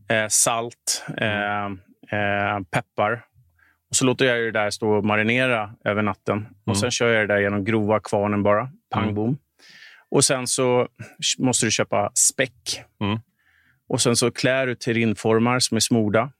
eh, 0.09 0.29
salt, 0.29 1.05
eh, 1.17 1.65
eh, 2.19 2.61
peppar. 2.71 3.25
Och 3.91 3.97
så 3.97 4.05
låter 4.05 4.25
jag 4.25 4.39
det 4.39 4.51
där 4.51 4.71
stå 4.71 4.91
och 4.91 5.05
marinera 5.05 5.75
över 5.85 6.03
natten. 6.03 6.47
Och 6.65 6.79
Sen 6.79 6.91
kör 6.91 7.12
jag 7.12 7.29
det 7.29 7.35
där 7.35 7.41
genom 7.41 7.65
grova 7.65 8.01
kvarnen 8.01 8.43
bara. 8.43 8.71
Pang 8.91 9.15
bom. 9.15 9.39
Och 10.11 10.25
sen 10.25 10.47
så 10.47 10.89
måste 11.39 11.67
du 11.67 11.71
köpa 11.71 12.11
späck. 12.15 12.83
Mm. 13.01 13.19
Och 13.89 14.01
sen 14.01 14.17
så 14.17 14.31
klär 14.31 14.67
du 14.67 14.75
terrinnformar 14.75 15.59
som 15.59 15.77
är 15.77 15.81
smorda. 15.81 16.33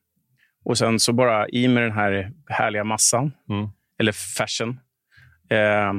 Och 0.69 0.79
sen 0.79 1.01
så 1.01 1.13
bara 1.13 1.49
i 1.49 1.69
med 1.69 1.83
den 1.83 1.93
här 1.93 2.33
härliga 2.47 2.85
massan, 2.85 3.33
Mm. 3.49 3.69
eller 3.99 4.13
färsen. 4.13 4.81
Eh, 5.51 5.93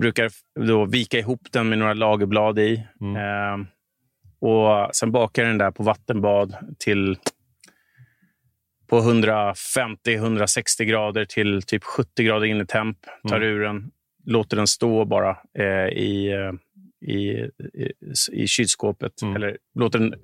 brukar 0.00 0.30
då 0.66 0.84
vika 0.84 1.18
ihop 1.18 1.40
den 1.52 1.68
med 1.68 1.78
några 1.78 1.94
lagerblad 1.94 2.58
i. 2.58 2.86
Mm. 3.00 3.16
Eh, 3.16 3.66
och 4.40 4.96
Sen 4.96 5.12
bakar 5.12 5.42
jag 5.42 5.50
den 5.50 5.58
där 5.58 5.70
på 5.70 5.82
vattenbad 5.82 6.56
till 6.78 7.18
på 8.86 9.00
150-160 9.00 10.84
grader 10.84 11.24
till 11.24 11.62
typ 11.62 11.84
70 11.84 12.22
grader 12.24 12.46
innetemp. 12.46 12.98
Tar 13.28 13.40
ur 13.42 13.60
den, 13.64 13.90
låter 14.24 14.56
den 14.56 14.66
stå 14.66 15.04
bara 15.04 15.36
eh, 15.58 15.88
i, 15.88 16.32
eh, 16.32 16.52
i, 17.10 17.18
i, 17.30 17.50
i 18.32 18.46
kylskåpet. 18.46 19.22
Mm. 19.22 19.36
Eller 19.36 19.58
låter 19.74 19.98
den, 19.98 20.14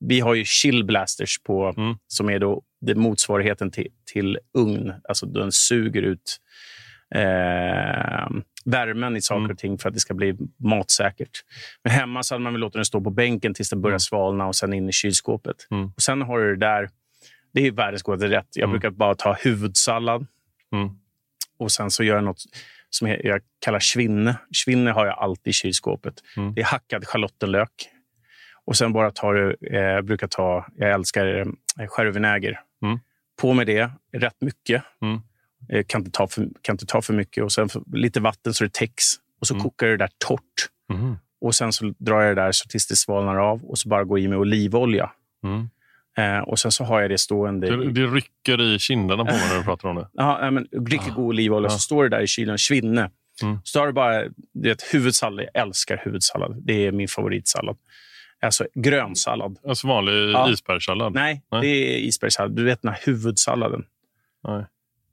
vi 0.00 0.20
har 0.20 0.34
ju 0.34 0.44
chill 0.44 0.84
blasters 0.84 1.38
på, 1.42 1.74
Mm. 1.76 1.96
som 2.06 2.30
är 2.30 2.38
då 2.38 2.62
det 2.80 2.94
motsvarigheten 2.94 3.70
till, 3.70 3.88
till 4.12 4.38
ugn. 4.54 4.92
Alltså 5.08 5.26
den 5.26 5.52
suger 5.52 6.02
ut 6.02 6.40
eh, 7.14 8.28
värmen 8.64 9.16
i 9.16 9.20
saker 9.22 9.38
Mm. 9.40 9.50
och 9.50 9.58
ting 9.58 9.78
för 9.78 9.88
att 9.88 9.94
det 9.94 10.00
ska 10.00 10.14
bli 10.14 10.36
matsäkert. 10.56 11.30
Men 11.84 11.92
hemma 11.92 12.22
så 12.22 12.34
hade 12.34 12.44
man 12.44 12.52
väl 12.52 12.60
låtit 12.60 12.74
den 12.74 12.84
stå 12.84 13.00
på 13.00 13.10
bänken 13.10 13.54
tills 13.54 13.70
den 13.70 13.80
börjar 13.80 13.92
Mm. 13.92 14.00
svalna 14.00 14.46
och 14.46 14.56
sen 14.56 14.72
in 14.72 14.88
i 14.88 14.92
kylskåpet. 14.92 15.56
Mm. 15.70 15.86
Och 15.96 16.02
Sen 16.02 16.22
har 16.22 16.38
du 16.38 16.56
det 16.56 16.66
där. 16.66 16.88
Det 17.52 17.66
är 17.66 17.70
världens 17.72 18.02
godaste 18.02 18.28
rätt. 18.28 18.48
Jag 18.52 18.64
Mm. 18.64 18.70
brukar 18.72 18.90
bara 18.90 19.14
ta 19.14 19.32
huvudsallad 19.32 20.26
Mm. 20.72 20.88
och 21.58 21.72
sen 21.72 21.90
så 21.90 22.04
gör 22.04 22.14
jag 22.14 22.24
något 22.24 22.42
som 22.90 23.08
jag 23.08 23.24
jag 23.24 23.40
kallar 23.64 23.78
svinne. 23.80 24.36
Svinne 24.54 24.90
har 24.90 25.06
jag 25.06 25.18
alltid 25.18 25.50
i 25.50 25.52
kylskåpet. 25.52 26.14
Mm. 26.36 26.54
Det 26.54 26.60
är 26.60 26.64
hackad 26.64 27.04
schalottenlök. 27.04 27.70
Och 28.68 28.76
sen 28.76 28.92
bara 28.92 29.10
tar 29.10 29.34
du, 29.34 29.76
eh, 29.76 30.00
brukar 30.00 30.26
ta, 30.26 30.66
jag 30.76 30.90
älskar 30.90 31.26
eh, 31.80 31.86
sherryvinäger. 31.88 32.60
Mm. 32.82 32.98
På 33.40 33.54
med 33.54 33.66
det, 33.66 33.90
rätt 34.12 34.40
mycket. 34.40 34.82
Mm. 35.02 35.20
Eh, 35.68 35.84
kan, 35.86 36.00
inte 36.00 36.10
ta 36.10 36.26
för, 36.28 36.48
kan 36.62 36.74
inte 36.74 36.86
ta 36.86 37.02
för 37.02 37.14
mycket. 37.14 37.44
Och 37.44 37.52
sen 37.52 37.68
lite 37.92 38.20
vatten 38.20 38.54
så 38.54 38.64
det 38.64 38.72
täcks. 38.72 39.04
Och 39.40 39.46
så 39.46 39.60
kokar 39.60 39.86
du 39.86 39.96
det 39.96 40.04
där 40.04 40.10
torrt. 40.18 40.68
Mm. 40.92 41.16
Och 41.40 41.54
sen 41.54 41.72
så 41.72 41.92
drar 41.98 42.20
jag 42.20 42.36
det 42.36 42.42
där 42.42 42.52
så 42.52 42.68
tills 42.68 42.86
det 42.86 42.96
svalnar 42.96 43.36
av 43.36 43.64
och 43.64 43.78
så 43.78 43.88
bara 43.88 44.04
går 44.04 44.18
i 44.18 44.28
med 44.28 44.38
olivolja. 44.38 45.10
Mm. 45.44 45.68
Eh, 46.16 46.42
och 46.42 46.58
sen 46.58 46.72
så 46.72 46.84
har 46.84 47.00
jag 47.00 47.10
det 47.10 47.18
stående. 47.18 47.76
Det, 47.76 47.92
det 47.92 48.06
rycker 48.06 48.60
i 48.60 48.78
kinderna 48.78 49.24
på 49.24 49.32
mig 49.32 49.48
när 49.50 49.58
du 49.58 49.64
pratar 49.64 49.88
om 49.88 49.96
det. 49.96 50.08
Ja, 50.12 50.50
men 50.50 50.66
riktigt 50.72 51.14
god 51.14 51.24
olivolja. 51.24 51.70
Så 51.70 51.78
står 51.78 52.02
det 52.02 52.16
där 52.16 52.22
i 52.22 52.26
kylen, 52.26 52.58
svinne. 52.58 53.10
Mm. 53.42 53.58
Så 53.64 53.78
har 53.78 53.86
du 53.86 53.92
bara 53.92 54.24
du 54.52 54.68
vet, 54.68 54.94
huvudsallad. 54.94 55.48
Jag 55.52 55.62
älskar 55.62 56.00
huvudsallad. 56.04 56.62
Det 56.62 56.86
är 56.86 56.92
min 56.92 57.08
favoritsallad. 57.08 57.76
Alltså 58.42 58.66
grönsallad. 58.74 59.58
Alltså 59.68 59.86
vanlig 59.88 60.30
Ja. 60.30 60.50
isbergssallad? 60.50 61.14
Nej, 61.14 61.42
Nej. 61.52 61.60
det 61.60 61.66
är 61.68 61.98
isbergssallad. 61.98 62.56
Du 62.56 62.64
vet 62.64 62.82
den 62.82 62.92
här 62.92 63.00
huvudsalladen. 63.04 63.84
Nej. 64.48 64.64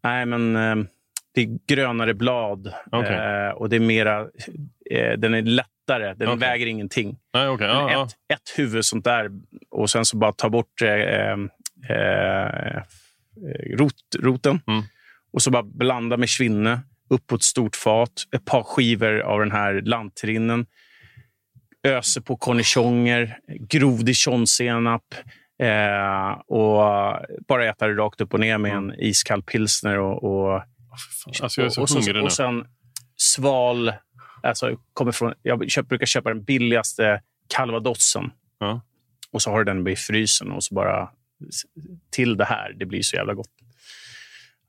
Nej, 0.03 0.25
men 0.25 0.55
eh, 0.55 0.85
det 1.33 1.41
är 1.41 1.59
grönare 1.67 2.13
blad 2.13 2.73
Okej. 2.91 3.15
eh, 3.15 3.49
och 3.49 3.69
det 3.69 3.75
är 3.75 3.79
mera... 3.79 4.21
Eh, 4.91 5.13
den 5.17 5.33
är 5.33 5.41
lättare. 5.41 6.13
Den 6.13 6.27
Okej. 6.27 6.39
väger 6.39 6.65
ingenting. 6.65 7.17
Nej, 7.33 7.47
okej. 7.47 7.67
Ja, 7.67 7.91
ja. 7.91 8.05
ett, 8.05 8.11
ett 8.33 8.57
huvud 8.57 8.85
sånt 8.85 9.05
där 9.05 9.29
och 9.69 9.89
sen 9.89 10.05
så 10.05 10.17
bara 10.17 10.31
ta 10.31 10.49
bort 10.49 10.81
rot, 13.77 13.93
roten. 14.19 14.61
Mm. 14.67 14.83
Och 15.33 15.41
så 15.41 15.51
bara 15.51 15.63
blanda 15.63 16.17
med 16.17 16.29
svinne 16.29 16.79
upp 17.09 17.27
på 17.27 17.35
ett 17.35 17.43
stort 17.43 17.75
fat. 17.75 18.11
Ett 18.35 18.45
par 18.45 18.63
skivor 18.63 19.19
av 19.19 19.39
den 19.39 19.51
här 19.51 19.81
lantrinnen. 19.81 20.65
Öser 21.85 22.21
på 22.21 22.37
cornichoner, 22.37 23.39
grov 23.59 24.05
dijonsenap. 24.05 25.03
Eh, 25.63 26.31
och 26.31 26.83
bara 27.47 27.69
äta 27.69 27.87
det 27.87 27.93
rakt 27.93 28.21
upp 28.21 28.33
och 28.33 28.39
ner 28.39 28.57
med 28.57 28.71
en 28.71 28.93
iskall 28.99 29.43
pilsner. 29.43 29.99
Och, 29.99 30.23
och, 30.23 30.63
Alltså, 31.41 31.61
jag 31.61 31.65
är 31.65 31.69
så 31.69 31.81
och, 31.81 31.89
hungrig 31.89 32.15
nu. 32.15 32.21
och 32.21 32.31
sen 32.31 32.65
sval... 33.15 33.93
Alltså, 34.43 34.77
kommer 34.93 35.11
från, 35.11 35.33
jag 35.41 35.71
köp, 35.71 35.87
brukar 35.87 36.05
köpa 36.05 36.29
den 36.29 36.43
billigaste 36.43 37.21
calvadosen. 37.55 38.31
Ja. 38.59 38.81
Och 39.31 39.41
så 39.41 39.51
har 39.51 39.63
du 39.63 39.73
den 39.73 39.87
i 39.87 39.95
frysen 39.95 40.51
och 40.51 40.63
så 40.63 40.75
bara 40.75 41.09
till 42.09 42.37
det 42.37 42.45
här. 42.45 42.73
Det 42.73 42.85
blir 42.85 43.01
så 43.01 43.15
jävla 43.15 43.33
gott. 43.33 43.49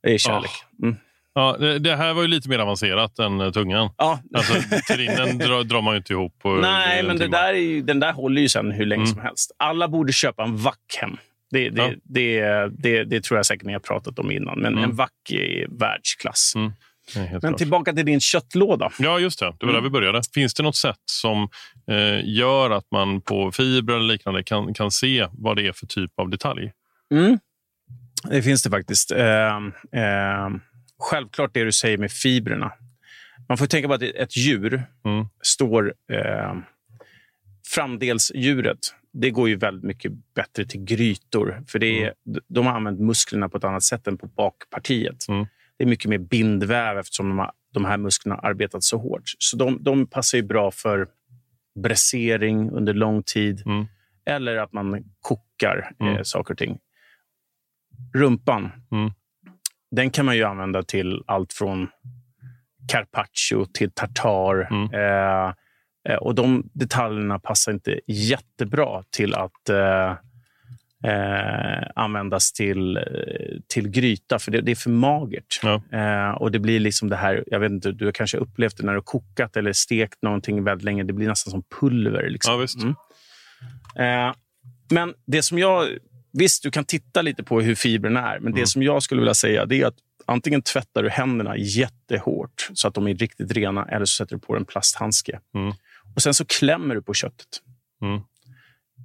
Det 0.02 0.14
är 0.14 0.18
kärlek. 0.18 0.50
Mm. 0.82 0.96
Ja, 1.38 1.56
det, 1.78 1.96
här 1.96 2.14
var 2.14 2.22
ju 2.22 2.28
lite 2.28 2.48
mer 2.48 2.58
avancerat 2.58 3.18
än 3.18 3.40
eh, 3.40 3.50
tungan. 3.50 3.90
Ja. 3.98 4.20
Alltså, 4.34 4.54
terrinen 4.88 5.38
drar, 5.48 5.64
drar 5.64 5.82
man 5.82 5.94
ju 5.94 5.98
inte 5.98 6.12
ihop 6.12 6.38
på 6.38 6.54
Nej, 6.54 6.98
en 7.00 7.06
men 7.06 7.18
det 7.18 7.28
där 7.28 7.48
är 7.48 7.58
ju, 7.58 7.82
den 7.82 8.00
där 8.00 8.12
håller 8.12 8.42
ju 8.42 8.48
sen 8.48 8.70
hur 8.72 8.86
länge 8.86 9.02
Mm. 9.02 9.14
som 9.14 9.22
helst. 9.22 9.50
Alla 9.56 9.88
borde 9.88 10.12
köpa 10.12 10.42
en 10.44 10.56
vack 10.56 10.96
hem. 11.00 11.16
Det, 11.50 11.68
det, 11.70 11.82
Ja. 11.82 11.90
det, 12.04 12.68
det, 12.78 13.04
det 13.04 13.24
tror 13.24 13.38
jag 13.38 13.46
säkert 13.46 13.66
ni 13.66 13.72
har 13.72 13.80
pratat 13.80 14.18
om 14.18 14.30
innan. 14.30 14.58
Men 14.60 14.72
Mm. 14.72 14.84
en 14.84 14.96
vack 14.96 15.30
är 15.30 15.66
världsklass. 15.78 16.52
Mm. 16.56 16.72
Helt 17.28 17.42
Men 17.42 17.54
tillbaka 17.56 17.92
till 17.92 18.06
din 18.06 18.20
köttlåda. 18.20 18.90
Ja, 18.98 19.18
just 19.18 19.40
det. 19.40 19.54
Det 19.60 19.66
var 19.66 19.72
där 19.72 19.80
vi 19.80 19.90
började. 19.90 20.22
Finns 20.34 20.54
det 20.54 20.62
något 20.62 20.76
sätt 20.76 21.00
som 21.04 21.48
eh, 21.90 22.20
gör 22.24 22.70
att 22.70 22.86
man 22.90 23.20
på 23.20 23.52
fibrer 23.52 23.96
eller 23.96 24.06
liknande 24.12 24.42
kan, 24.42 24.74
kan 24.74 24.90
se 24.90 25.26
vad 25.32 25.56
det 25.56 25.66
är 25.66 25.72
för 25.72 25.86
typ 25.86 26.12
av 26.18 26.30
detalj? 26.30 26.72
Mm. 27.14 27.38
Det 28.30 28.42
finns 28.42 28.62
det 28.62 28.70
faktiskt. 28.70 29.10
Eh, 29.10 29.56
eh, 30.02 30.48
självklart 30.98 31.54
det 31.54 31.64
du 31.64 31.72
säger 31.72 31.98
med 31.98 32.12
fibrerna. 32.12 32.72
Man 33.48 33.58
får 33.58 33.66
tänka 33.66 33.88
på 33.88 33.94
att 33.94 34.02
ett 34.02 34.36
djur 34.36 34.82
Mm. 35.04 35.26
står... 35.42 35.94
Eh, 36.12 36.54
framdelsdjuret, 37.74 38.78
det 39.12 39.30
går 39.30 39.48
ju 39.48 39.56
väldigt 39.56 39.84
mycket 39.84 40.12
bättre 40.34 40.64
till 40.64 40.84
grytor. 40.84 41.62
För 41.68 41.78
det 41.78 42.02
är, 42.04 42.14
De 42.48 42.66
har 42.66 42.72
använt 42.72 43.00
musklerna 43.00 43.48
på 43.48 43.56
ett 43.56 43.64
annat 43.64 43.82
sätt 43.82 44.06
än 44.06 44.18
på 44.18 44.26
bakpartiet. 44.26 45.28
Mm. 45.28 45.46
Det 45.76 45.84
är 45.84 45.88
mycket 45.88 46.08
mer 46.10 46.18
bindväv 46.18 46.98
eftersom 46.98 47.28
de, 47.28 47.38
har, 47.38 47.52
de 47.72 47.84
här 47.84 47.96
musklerna 47.96 48.34
har 48.42 48.48
arbetat 48.50 48.82
så 48.82 48.98
hårt. 48.98 49.22
Så 49.38 49.56
de, 49.56 49.82
de 49.82 50.06
passar 50.06 50.38
ju 50.38 50.44
bra 50.44 50.70
för 50.70 51.08
bressering 51.82 52.70
under 52.70 52.94
lång 52.94 53.22
tid. 53.22 53.62
Mm. 53.66 53.86
Eller 54.26 54.56
att 54.56 54.72
man 54.72 55.04
kokar 55.20 55.92
eh, 56.00 56.06
Mm. 56.06 56.24
saker 56.24 56.54
och 56.54 56.58
ting. 56.58 56.78
Rumpan, 58.14 58.70
Mm. 58.92 59.10
Den 59.90 60.10
kan 60.10 60.26
man 60.26 60.36
ju 60.36 60.44
använda 60.44 60.82
till 60.82 61.22
allt 61.26 61.52
från 61.52 61.88
carpaccio 62.92 63.66
till 63.74 63.90
tartar. 63.90 64.68
Mm. 64.70 64.94
Eh, 64.94 65.54
eh, 66.08 66.16
och 66.20 66.34
De 66.34 66.70
detaljerna 66.72 67.38
passar 67.38 67.72
inte 67.72 68.00
jättebra 68.06 69.02
till 69.10 69.34
att 69.34 69.68
eh, 69.68 70.16
eh, 71.04 71.88
användas 71.94 72.52
till, 72.52 72.96
eh, 72.96 73.02
till 73.68 73.88
gryta, 73.88 74.38
för 74.38 74.50
det, 74.50 74.60
det 74.60 74.70
är 74.70 74.76
för 74.76 74.90
magert. 74.90 75.60
Ja. 75.62 75.82
Eh, 75.92 76.30
och 76.30 76.52
det 76.52 76.58
blir 76.58 76.80
liksom 76.80 77.08
det 77.08 77.16
här, 77.16 77.44
jag 77.46 77.60
vet 77.60 77.70
inte, 77.70 77.92
du 77.92 78.04
har 78.04 78.12
kanske 78.12 78.38
upplevt 78.38 78.76
det 78.76 78.82
när 78.82 78.92
du 78.92 78.98
har 78.98 79.02
kokat 79.02 79.56
eller 79.56 79.72
stekt 79.72 80.22
någonting 80.22 80.64
väldigt 80.64 80.84
länge. 80.84 81.04
Det 81.04 81.12
blir 81.12 81.28
nästan 81.28 81.50
som 81.50 81.62
pulver. 81.80 82.28
Liksom. 82.30 82.66
Ja. 82.74 84.02
Mm. 84.02 84.34
Men 84.90 85.14
det 85.26 85.42
som 85.42 85.58
jag... 85.58 85.86
Visst, 86.38 86.62
du 86.62 86.70
kan 86.70 86.84
titta 86.84 87.22
lite 87.22 87.42
på 87.44 87.60
hur 87.60 87.74
fibrerna 87.74 88.20
är, 88.34 88.38
men 88.40 88.52
Mm. 88.52 88.60
det 88.60 88.66
som 88.66 88.82
jag 88.82 89.02
skulle 89.02 89.20
vilja 89.20 89.34
säga 89.34 89.62
är 89.70 89.84
att 89.86 89.94
antingen 90.26 90.62
tvättar 90.62 91.02
du 91.02 91.08
händerna 91.10 91.56
jättehårt 91.56 92.70
så 92.74 92.88
att 92.88 92.94
de 92.94 93.06
är 93.08 93.14
riktigt 93.14 93.52
rena 93.52 93.84
eller 93.84 94.04
så 94.04 94.14
sätter 94.24 94.34
du 94.36 94.40
på 94.40 94.56
en 94.56 94.64
plasthandske. 94.64 95.40
Mm. 95.54 95.74
Och 96.14 96.22
Sen 96.22 96.34
så 96.34 96.44
klämmer 96.44 96.94
du 96.94 97.02
på 97.02 97.14
köttet. 97.14 97.46
Mm. 98.02 98.20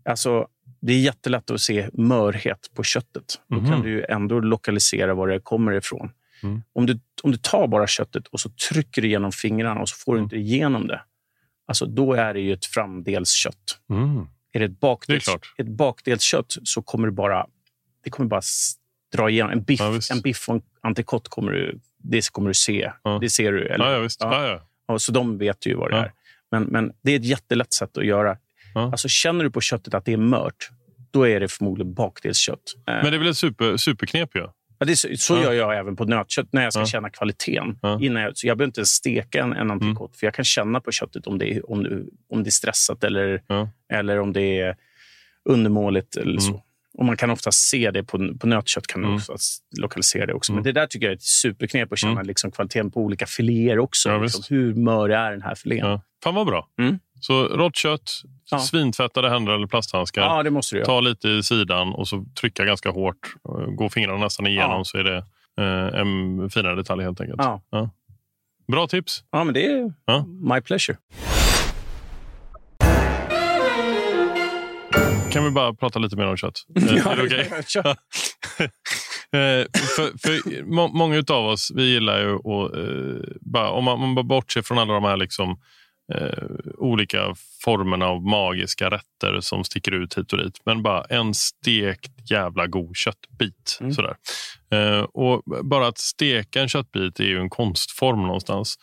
Alltså, 0.06 0.48
det 0.82 0.94
är 0.94 1.00
jättelätt 1.00 1.52
att 1.52 1.62
se 1.62 1.90
mörhet 1.94 2.72
på 2.76 2.84
köttet. 2.84 3.40
Då 3.48 3.56
kan 3.72 3.82
du 3.82 3.90
ju 3.90 4.04
ändå 4.04 4.40
lokalisera 4.40 5.14
var 5.14 5.28
det 5.28 5.40
kommer 5.40 5.72
ifrån. 5.72 6.12
Mm. 6.44 6.62
Om, 6.74 6.86
du, 6.86 7.00
om 7.24 7.32
du 7.32 7.38
tar 7.38 7.68
bara 7.68 7.88
köttet 7.88 8.28
och 8.28 8.40
så 8.40 8.50
trycker 8.50 9.02
du 9.02 9.08
genom 9.08 9.32
fingrarna 9.32 9.82
och 9.82 9.90
så 9.90 9.96
får 9.96 10.16
du 10.16 10.22
inte 10.22 10.36
igenom 10.36 10.88
det. 10.88 11.02
alltså, 11.68 11.86
då 11.86 12.14
är 12.14 12.34
det 12.34 12.40
ju 12.40 12.54
ett 12.54 12.66
framdelskött. 12.66 13.80
Är 14.54 14.60
det 14.60 14.66
ett, 14.66 14.80
bakdels, 14.80 15.28
ett 15.58 15.68
bakdelskött 15.68 16.58
så 16.64 16.82
kommer 16.82 17.08
det 17.08 17.12
bara, 17.12 17.48
det 18.04 18.10
kommer 18.10 18.30
bara 18.30 18.42
dra 19.16 19.30
igenom. 19.30 19.52
En 19.52 19.64
biff, 19.64 19.80
ja, 19.80 20.00
en 20.12 20.22
biff 20.22 20.50
och 20.50 20.56
en 20.56 20.62
entrecote 20.82 21.30
kommer 21.30 21.52
du, 21.52 21.80
det 21.98 22.32
kommer 22.32 22.48
du 22.48 22.54
se. 22.54 22.92
Ja. 23.04 23.18
Det 23.22 23.30
ser 23.30 23.52
du. 23.52 23.68
Eller? 23.68 23.86
Ja. 23.86 24.08
Ja. 24.20 24.46
Ja, 24.48 24.62
ja. 24.88 25.00
så 25.00 25.12
de 25.12 25.38
vet 25.38 25.66
ju 25.66 25.76
vad 25.76 25.92
det 25.92 25.98
är. 25.98 26.12
Men, 26.52 26.64
men 26.64 26.94
det 27.02 27.12
är 27.12 27.16
ett 27.16 27.26
jättelätt 27.26 27.74
sätt 27.74 27.98
att 27.98 28.06
göra. 28.06 28.38
Alltså, 28.76 29.08
känner 29.08 29.44
du 29.44 29.52
på 29.52 29.62
köttet 29.62 29.94
att 29.94 30.06
det 30.06 30.14
är 30.14 30.18
mört, 30.18 30.70
då 31.12 31.28
är 31.28 31.40
det 31.40 31.48
förmodligen 31.48 31.94
bakdelskött. 31.94 32.74
Men 32.86 33.04
det 33.12 33.18
är 33.18 33.20
väl 33.20 33.28
ett 33.28 33.38
super, 33.38 33.78
superknep? 33.78 34.30
Ja? 34.34 34.54
Ja, 34.82 34.86
det, 34.86 34.96
så 34.96 35.08
så 35.18 35.36
gör 35.36 35.54
jag 35.54 35.78
även 35.78 35.96
på 35.96 36.06
nötkött 36.06 36.48
när 36.52 36.64
jag 36.64 36.74
ska 36.74 36.86
känna 36.86 37.10
kvaliteten. 37.10 37.80
Innan 38.00 38.24
jag, 38.24 38.38
så 38.38 38.48
jag 38.48 38.58
behöver 38.58 38.70
inte 38.70 38.86
steka 38.86 39.44
en, 39.44 39.54
en 39.54 39.72
entrecote, 39.72 40.12
mm. 40.12 40.18
för 40.20 40.28
jag 40.28 40.34
kan 40.34 40.46
känna 40.46 40.82
på 40.82 40.92
köttet 40.92 41.28
om 41.28 41.38
det 41.38 41.54
är, 41.54 41.72
om 41.72 41.84
det, 41.84 41.90
om 42.30 42.44
det 42.44 42.50
är 42.50 42.52
stressat 42.52 43.04
eller, 43.04 43.42
eller 43.94 44.20
om 44.20 44.34
det 44.34 44.60
är 44.60 44.76
undermåligt. 45.50 46.16
Eller 46.16 46.40
så. 46.40 46.50
Mm. 46.50 46.62
Och 46.94 47.06
Man 47.06 47.18
kan 47.18 47.30
ofta 47.30 47.52
se 47.52 47.92
det 47.92 48.04
på, 48.04 48.38
på 48.40 48.48
nötkött. 48.48 48.88
kan 48.88 49.04
mm. 49.04 49.16
också 49.16 49.36
lokalisera 49.78 50.26
det 50.26 50.34
också. 50.34 50.54
Men 50.54 50.64
det 50.64 50.72
där 50.72 50.88
tycker 50.88 51.06
jag 51.06 51.12
är 51.12 51.16
ett 51.16 51.24
superknep 51.24 51.92
att 51.92 52.00
känna 52.00 52.12
mm. 52.12 52.26
liksom, 52.26 52.52
kvaliteten 52.52 52.92
på 52.92 53.02
olika 53.02 53.26
filéer 53.26 53.80
också. 53.80 54.10
Ja, 54.10 54.18
liksom, 54.18 54.44
hur 54.50 54.74
mör 54.74 55.10
är 55.10 55.32
den 55.32 55.42
här 55.42 55.56
filén? 55.56 55.88
Ja. 55.88 56.02
Fan 56.24 56.36
vad 56.36 56.48
bra. 56.48 56.68
Så 57.22 57.48
rått 57.48 57.76
kött, 57.76 58.12
ja. 58.52 58.60
svintvättade 58.60 59.30
händer 59.30 59.54
eller 59.54 59.68
plasthandskar. 59.68 60.22
Ja, 60.22 60.44
det 60.44 60.52
måste 60.52 60.76
du 60.76 60.86
Ta 60.86 61.00
lite 61.00 61.30
i 61.30 61.44
sidan 61.44 61.94
och 61.94 62.08
så 62.08 62.26
trycka 62.42 62.66
ganska 62.66 62.90
hårt. 62.90 63.34
Gå 63.68 63.90
fingrarna 63.90 64.20
nästan 64.20 64.48
igenom 64.48 64.78
ja. 64.78 64.84
så 64.84 64.98
är 64.98 65.04
det 65.04 65.18
eh, 65.62 66.00
en 66.00 66.50
finare 66.50 66.76
detalj 66.76 67.04
helt 67.04 67.22
enkelt. 67.22 67.42
Ja. 67.44 67.62
ja. 67.70 67.90
Bra 68.68 68.88
tips. 68.88 69.24
Ja, 69.32 69.44
men 69.44 69.54
det 69.54 69.66
är 69.66 69.94
my 70.56 70.62
pleasure. 70.62 70.98
Kan 75.32 75.44
vi 75.44 75.52
bara 75.52 75.74
prata 75.74 76.00
lite 76.00 76.16
mer 76.16 76.28
om 76.28 76.38
kött? 76.38 76.66
ja, 76.74 77.12
är 77.12 77.16
det 77.16 77.24
okay? 77.24 77.94
Eh, 79.34 79.66
för, 79.96 80.18
för 80.22 80.64
må, 80.64 80.88
många 80.88 81.24
av 81.30 81.46
oss 81.46 81.72
vi 81.76 81.84
gillar 81.84 82.20
ju 82.20 82.36
att... 82.36 82.76
Eh, 82.78 83.36
bara, 83.42 83.70
om 83.70 83.84
man, 83.84 84.00
man 84.00 84.16
bara 84.16 84.24
bortser 84.24 84.62
från 84.62 84.78
alla 84.78 84.94
de 84.94 85.04
här 85.04 85.18
liksom, 85.18 85.60
eh, 86.12 86.44
olika 86.78 87.36
formerna 87.64 88.06
av 88.06 88.22
magiska 88.22 88.90
rätter 88.90 89.40
som 89.40 89.64
sticker 89.64 89.92
ut 89.92 90.18
hit 90.18 90.34
och 90.34 90.40
dit. 90.40 90.62
Men 90.66 90.84
bara 90.84 91.04
en 91.04 91.34
stekt 91.34 92.32
jävla 92.32 92.68
god 92.68 92.96
köttbit. 92.96 93.78
Mm. 93.82 93.94
Sådär. 93.94 94.16
Eh, 94.74 95.02
och 95.02 95.44
bara 95.64 95.88
att 95.88 95.98
steka 95.98 96.62
en 96.62 96.70
köttbit 96.70 97.20
är 97.20 97.24
ju 97.24 97.40
en 97.40 97.50
konstform 97.50 98.22
någonstans. 98.22 98.76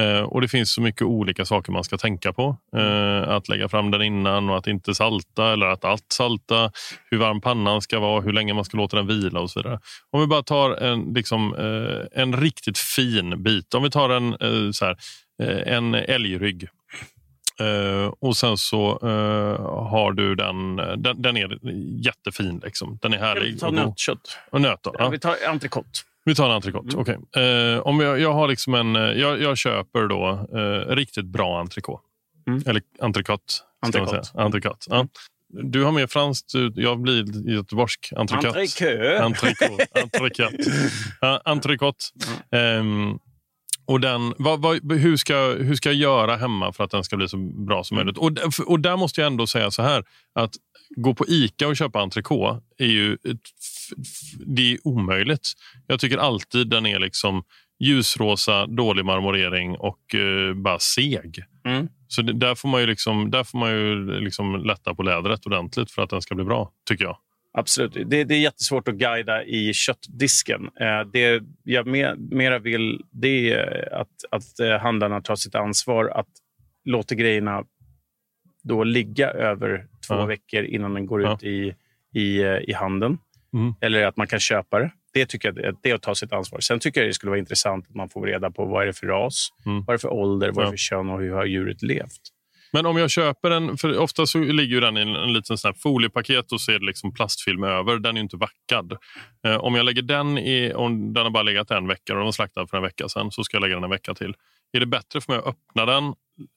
Eh, 0.00 0.20
och 0.20 0.40
Det 0.40 0.48
finns 0.48 0.72
så 0.72 0.80
mycket 0.80 1.02
olika 1.02 1.44
saker 1.44 1.72
man 1.72 1.84
ska 1.84 1.98
tänka 1.98 2.32
på. 2.32 2.56
Eh, 2.76 3.28
att 3.28 3.48
lägga 3.48 3.68
fram 3.68 3.90
den 3.90 4.02
innan 4.02 4.50
och 4.50 4.58
att 4.58 4.66
inte 4.66 4.94
salta 4.94 5.52
eller 5.52 5.66
att 5.66 5.84
allt 5.84 6.12
salta. 6.12 6.70
Hur 7.10 7.18
varm 7.18 7.40
pannan 7.40 7.82
ska 7.82 7.98
vara, 8.00 8.20
hur 8.20 8.32
länge 8.32 8.54
man 8.54 8.64
ska 8.64 8.76
låta 8.76 8.96
den 8.96 9.06
vila 9.06 9.40
och 9.40 9.50
så 9.50 9.60
vidare. 9.60 9.80
Om 10.10 10.20
vi 10.20 10.26
bara 10.26 10.42
tar 10.42 10.70
en, 10.70 11.12
liksom, 11.14 11.54
eh, 11.54 12.22
en 12.22 12.36
riktigt 12.40 12.78
fin 12.78 13.42
bit. 13.42 13.74
Om 13.74 13.82
vi 13.82 13.90
tar 13.90 14.10
en, 14.10 14.72
så 14.72 14.84
här, 14.84 14.96
en 15.66 15.94
älgrygg. 15.94 16.68
Uh, 17.60 18.12
och 18.20 18.36
sen 18.36 18.56
så 18.56 18.98
uh, 19.02 19.88
har 19.88 20.12
du 20.12 20.34
den, 20.34 20.76
den, 20.76 21.22
den 21.22 21.36
är 21.36 21.58
jättefin. 22.06 22.60
Liksom. 22.64 22.98
Den 23.02 23.12
är 23.14 23.18
härlig. 23.18 23.52
Vi 23.52 23.58
tar 23.58 23.70
nötkött. 23.70 24.38
Och 24.50 24.60
nöt 24.60 24.80
ja. 24.82 25.08
Vi 25.08 25.18
tar 25.18 25.36
entrecote. 25.48 25.88
Vi 26.24 26.34
tar 26.34 26.46
en 26.46 26.54
entrecote. 26.54 26.88
Mm. 26.88 27.00
Okay. 27.00 27.16
Uh, 27.42 27.80
om 27.80 28.00
jag, 28.00 28.20
jag, 28.20 28.32
har 28.32 28.48
liksom 28.48 28.74
en, 28.74 28.94
jag, 28.94 29.42
jag 29.42 29.58
köper 29.58 30.08
då 30.08 30.46
riktigt 30.94 31.24
bra 31.24 31.60
entrecote. 31.60 32.02
Mm. 32.48 32.62
Eller 32.66 32.82
entrecote. 33.00 33.54
Entrecote. 33.86 34.22
entrecote. 34.34 34.86
Ja. 34.90 35.06
Du 35.48 35.84
har 35.84 35.92
mer 35.92 36.06
franskt, 36.06 36.52
jag 36.74 37.00
blir 37.00 37.48
göteborgsk. 37.50 38.12
Entrecote. 38.16 38.48
Entrecote. 38.58 39.86
Entrecote. 39.94 41.40
Entrecote. 41.44 42.04
Mm. 42.50 43.10
Um, 43.10 43.18
och 43.86 44.00
den, 44.00 44.34
vad, 44.38 44.60
vad, 44.60 44.92
hur, 44.92 45.16
ska, 45.16 45.34
hur 45.58 45.74
ska 45.74 45.88
jag 45.88 45.96
göra 45.96 46.36
hemma 46.36 46.72
för 46.72 46.84
att 46.84 46.90
den 46.90 47.04
ska 47.04 47.16
bli 47.16 47.28
så 47.28 47.36
bra 47.66 47.84
som 47.84 47.96
mm. 47.96 48.06
möjligt? 48.06 48.18
Och, 48.18 48.66
och 48.66 48.80
där 48.80 48.96
måste 48.96 49.20
jag 49.20 49.26
ändå 49.26 49.46
säga 49.46 49.70
så 49.70 49.82
här. 49.82 50.04
att 50.34 50.54
Gå 50.96 51.14
på 51.14 51.26
Ica 51.28 51.68
och 51.68 51.76
köpa 51.76 52.00
entrecote 52.00 52.60
är 52.78 52.86
ju 52.86 53.18
det 54.46 54.72
är 54.72 54.78
omöjligt. 54.86 55.52
Jag 55.86 56.00
tycker 56.00 56.18
alltid 56.18 56.68
den 56.68 56.86
är 56.86 56.98
liksom 56.98 57.42
ljusrosa, 57.78 58.66
dålig 58.66 59.04
marmorering 59.04 59.76
och 59.76 60.14
uh, 60.14 60.54
bara 60.54 60.78
seg. 60.78 61.44
Mm. 61.64 61.88
Så 62.08 62.22
det, 62.22 62.32
där 62.32 62.54
får 62.54 62.68
man 62.68 62.80
ju, 62.80 62.86
liksom, 62.86 63.30
där 63.30 63.44
får 63.44 63.58
man 63.58 63.70
ju 63.70 64.20
liksom 64.20 64.64
lätta 64.64 64.94
på 64.94 65.02
lädret 65.02 65.46
ordentligt 65.46 65.90
för 65.90 66.02
att 66.02 66.10
den 66.10 66.22
ska 66.22 66.34
bli 66.34 66.44
bra, 66.44 66.72
tycker 66.88 67.04
jag. 67.04 67.16
Absolut. 67.58 68.10
Det, 68.10 68.24
det, 68.24 68.34
är 68.34 68.38
jättesvårt 68.38 68.88
att 68.88 68.94
guida 68.94 69.44
i 69.44 69.72
köttdisken. 69.74 70.70
Eh, 70.80 71.00
det 71.12 71.42
jag 71.62 71.86
mer, 71.86 72.14
mera 72.16 72.58
vill 72.58 73.04
det 73.10 73.52
är 73.52 73.94
att, 73.94 74.24
att 74.30 74.60
eh, 74.60 74.78
handlarna 74.78 75.20
tar 75.20 75.36
sitt 75.36 75.54
ansvar 75.54 76.08
att 76.08 76.28
låta 76.84 77.14
grejerna 77.14 77.64
då 78.62 78.84
ligga 78.84 79.30
över 79.30 79.86
två 80.08 80.14
ja. 80.14 80.26
veckor 80.26 80.64
innan 80.64 80.94
den 80.94 81.06
går 81.06 81.22
ja. 81.22 81.34
ut 81.34 81.42
i, 81.42 81.74
i, 82.14 82.42
eh, 82.42 82.56
i 82.56 82.72
handeln. 82.72 83.18
Mm. 83.54 83.74
Eller 83.80 84.06
att 84.06 84.16
man 84.16 84.26
kan 84.26 84.40
köpa 84.40 84.78
det. 84.78 84.90
Det 85.12 85.26
tycker 85.26 85.52
jag 85.52 85.76
det 85.82 85.90
är 85.90 85.94
att 85.94 86.02
ta 86.02 86.14
sitt 86.14 86.32
ansvar. 86.32 86.60
Sen 86.60 86.78
tycker 86.78 87.00
jag 87.00 87.08
det 87.08 87.14
skulle 87.14 87.30
vara 87.30 87.38
intressant 87.38 87.86
att 87.88 87.94
man 87.94 88.08
får 88.08 88.26
reda 88.26 88.50
på 88.50 88.64
vad 88.64 88.82
är 88.82 88.86
det 88.86 88.92
för 88.92 89.06
ras, 89.06 89.48
mm. 89.66 89.78
vad 89.78 89.88
är 89.88 89.92
det 89.92 89.98
för 89.98 90.12
ålder, 90.12 90.52
vad 90.52 90.62
är 90.62 90.66
det 90.66 90.72
för 90.72 90.76
kön 90.76 91.10
och 91.10 91.20
hur 91.20 91.30
har 91.30 91.44
djuret 91.44 91.82
levt. 91.82 92.20
Men 92.72 92.86
om 92.86 92.96
jag 92.96 93.10
köper 93.10 93.50
den, 93.50 93.76
för 93.76 93.98
ofta 93.98 94.26
så 94.26 94.38
ligger 94.38 94.80
den 94.80 94.96
i 94.96 95.00
en, 95.00 95.16
en 95.16 95.32
liten 95.32 95.58
sån 95.58 95.74
foliepaket 95.74 96.52
och 96.52 96.60
så 96.60 96.72
är 96.72 96.78
det 96.78 96.86
liksom 96.86 97.14
plastfilm 97.14 97.64
över. 97.64 97.98
Den 97.98 98.16
är 98.16 98.20
inte 98.20 98.36
vackad. 98.36 98.92
Eh, 99.46 99.56
om 99.56 99.74
jag 99.74 99.84
lägger 99.84 100.02
den 100.02 100.38
i, 100.38 100.72
om 100.74 101.12
den 101.12 101.22
har 101.22 101.30
bara 101.30 101.42
legat 101.42 101.70
en 101.70 101.88
vecka 101.88 102.12
och 102.12 102.16
den 102.16 102.24
var 102.24 102.32
slaktad 102.32 102.66
för 102.66 102.76
en 102.76 102.82
vecka 102.82 103.08
sedan 103.08 103.30
så 103.30 103.44
ska 103.44 103.56
jag 103.56 103.62
lägga 103.62 103.74
den 103.74 103.84
en 103.84 103.90
vecka 103.90 104.14
till. 104.14 104.34
Är 104.72 104.80
det 104.80 104.86
bättre 104.86 105.20
för 105.20 105.32
mig 105.32 105.38
att 105.38 105.46
öppna 105.46 105.86
den 105.86 106.14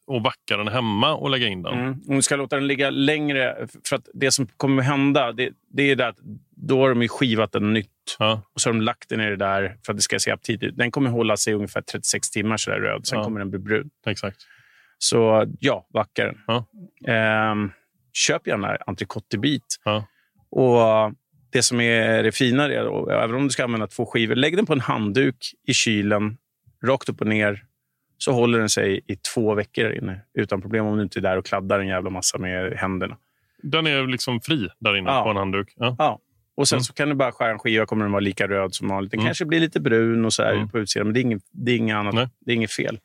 och 0.07 0.23
vacka 0.23 0.57
den 0.57 0.67
hemma 0.67 1.15
och 1.15 1.29
lägga 1.29 1.47
in 1.47 1.61
den? 1.61 1.73
Mm. 1.73 2.01
Om 2.07 2.15
du 2.15 2.21
ska 2.21 2.35
låta 2.35 2.55
den 2.55 2.67
ligga 2.67 2.89
längre, 2.89 3.67
för 3.89 3.95
att 3.95 4.07
det 4.13 4.31
som 4.31 4.47
kommer 4.47 4.83
hända 4.83 5.31
det, 5.31 5.51
det 5.73 5.91
är 5.91 5.95
det 5.95 6.07
att 6.07 6.17
då 6.49 6.79
har 6.79 6.95
de 6.95 7.07
skivat 7.07 7.51
den 7.51 7.73
nytt 7.73 7.87
ja. 8.19 8.41
och 8.53 8.61
så 8.61 8.69
har 8.69 8.73
de 8.73 8.81
lagt 8.81 9.09
den 9.09 9.21
i 9.21 9.29
det 9.29 9.35
där 9.35 9.77
för 9.85 9.93
att 9.93 9.97
det 9.97 10.01
ska 10.01 10.19
se 10.19 10.31
aptitligt 10.31 10.63
ut. 10.63 10.77
Den 10.77 10.91
kommer 10.91 11.09
hålla 11.09 11.37
sig 11.37 11.53
ungefär 11.53 11.81
36 11.81 12.29
timmar 12.29 12.57
så 12.57 12.71
där 12.71 12.79
röd, 12.79 13.07
sen 13.07 13.17
ja. 13.17 13.23
kommer 13.23 13.39
den 13.39 13.49
bli 13.49 13.59
brun. 13.59 13.89
Exakt. 14.07 14.37
Så 14.99 15.45
ja, 15.59 15.87
vacka 15.93 16.25
den. 16.25 16.37
Ja. 16.47 16.65
Eh, 17.13 17.55
köp 18.13 18.47
gärna 18.47 18.75
entrecôte-bit. 18.75 19.77
Ja. 19.83 20.05
Och 20.51 21.13
det 21.51 21.63
som 21.63 21.81
är 21.81 22.23
det 22.23 22.31
fina, 22.31 22.65
är 22.65 22.83
då, 22.83 23.09
även 23.09 23.35
om 23.35 23.43
du 23.43 23.49
ska 23.49 23.63
använda 23.63 23.87
två 23.87 24.05
skivor, 24.05 24.35
lägg 24.35 24.55
den 24.55 24.65
på 24.65 24.73
en 24.73 24.79
handduk 24.79 25.53
i 25.67 25.73
kylen, 25.73 26.37
rakt 26.83 27.09
upp 27.09 27.21
och 27.21 27.27
ner. 27.27 27.63
Så 28.17 28.31
håller 28.31 28.59
den 28.59 28.69
sig 28.69 29.01
i 29.07 29.15
två 29.15 29.53
veckor 29.53 29.83
där 29.83 29.97
inne 29.97 30.21
utan 30.33 30.61
problem 30.61 30.85
om 30.85 30.97
du 30.97 31.03
inte 31.03 31.19
är 31.19 31.21
där 31.21 31.37
och 31.37 31.45
kladdar 31.45 31.79
en 31.79 31.87
jävla 31.87 32.09
massa 32.09 32.37
med 32.37 32.73
händerna. 32.73 33.17
Den 33.63 33.87
är 33.87 34.07
liksom 34.07 34.41
fri 34.41 34.69
där 34.79 34.97
inne 34.97 35.09
ja. 35.09 35.23
på 35.23 35.29
en 35.29 35.35
handduk? 35.35 35.73
Ja. 35.75 35.95
ja. 35.99 36.19
Och 36.55 36.67
Sen 36.67 36.77
mm. 36.77 36.83
så 36.83 36.93
kan 36.93 37.09
du 37.09 37.15
bara 37.15 37.31
skära 37.31 37.51
en 37.51 37.59
skiva 37.59 37.85
kommer 37.85 38.05
den 38.05 38.11
vara 38.11 38.19
lika 38.19 38.47
röd 38.47 38.73
som 38.73 38.87
vanligt. 38.87 39.11
Den 39.11 39.19
mm. 39.19 39.27
kanske 39.27 39.45
blir 39.45 39.59
lite 39.59 39.79
brun 39.79 40.25
och 40.25 40.33
så 40.33 40.43
mm. 40.43 40.69
på 40.69 40.79
utsidan, 40.79 41.07
men 41.07 41.13
det 41.13 41.19
är 41.19 41.21
inget, 41.21 41.43
det 41.51 41.71
är 41.71 41.77
inget 41.77 41.95
annat. 41.95 42.29
Det 42.39 42.51
är 42.51 42.55
inget 42.55 42.71
fel. 42.71 42.99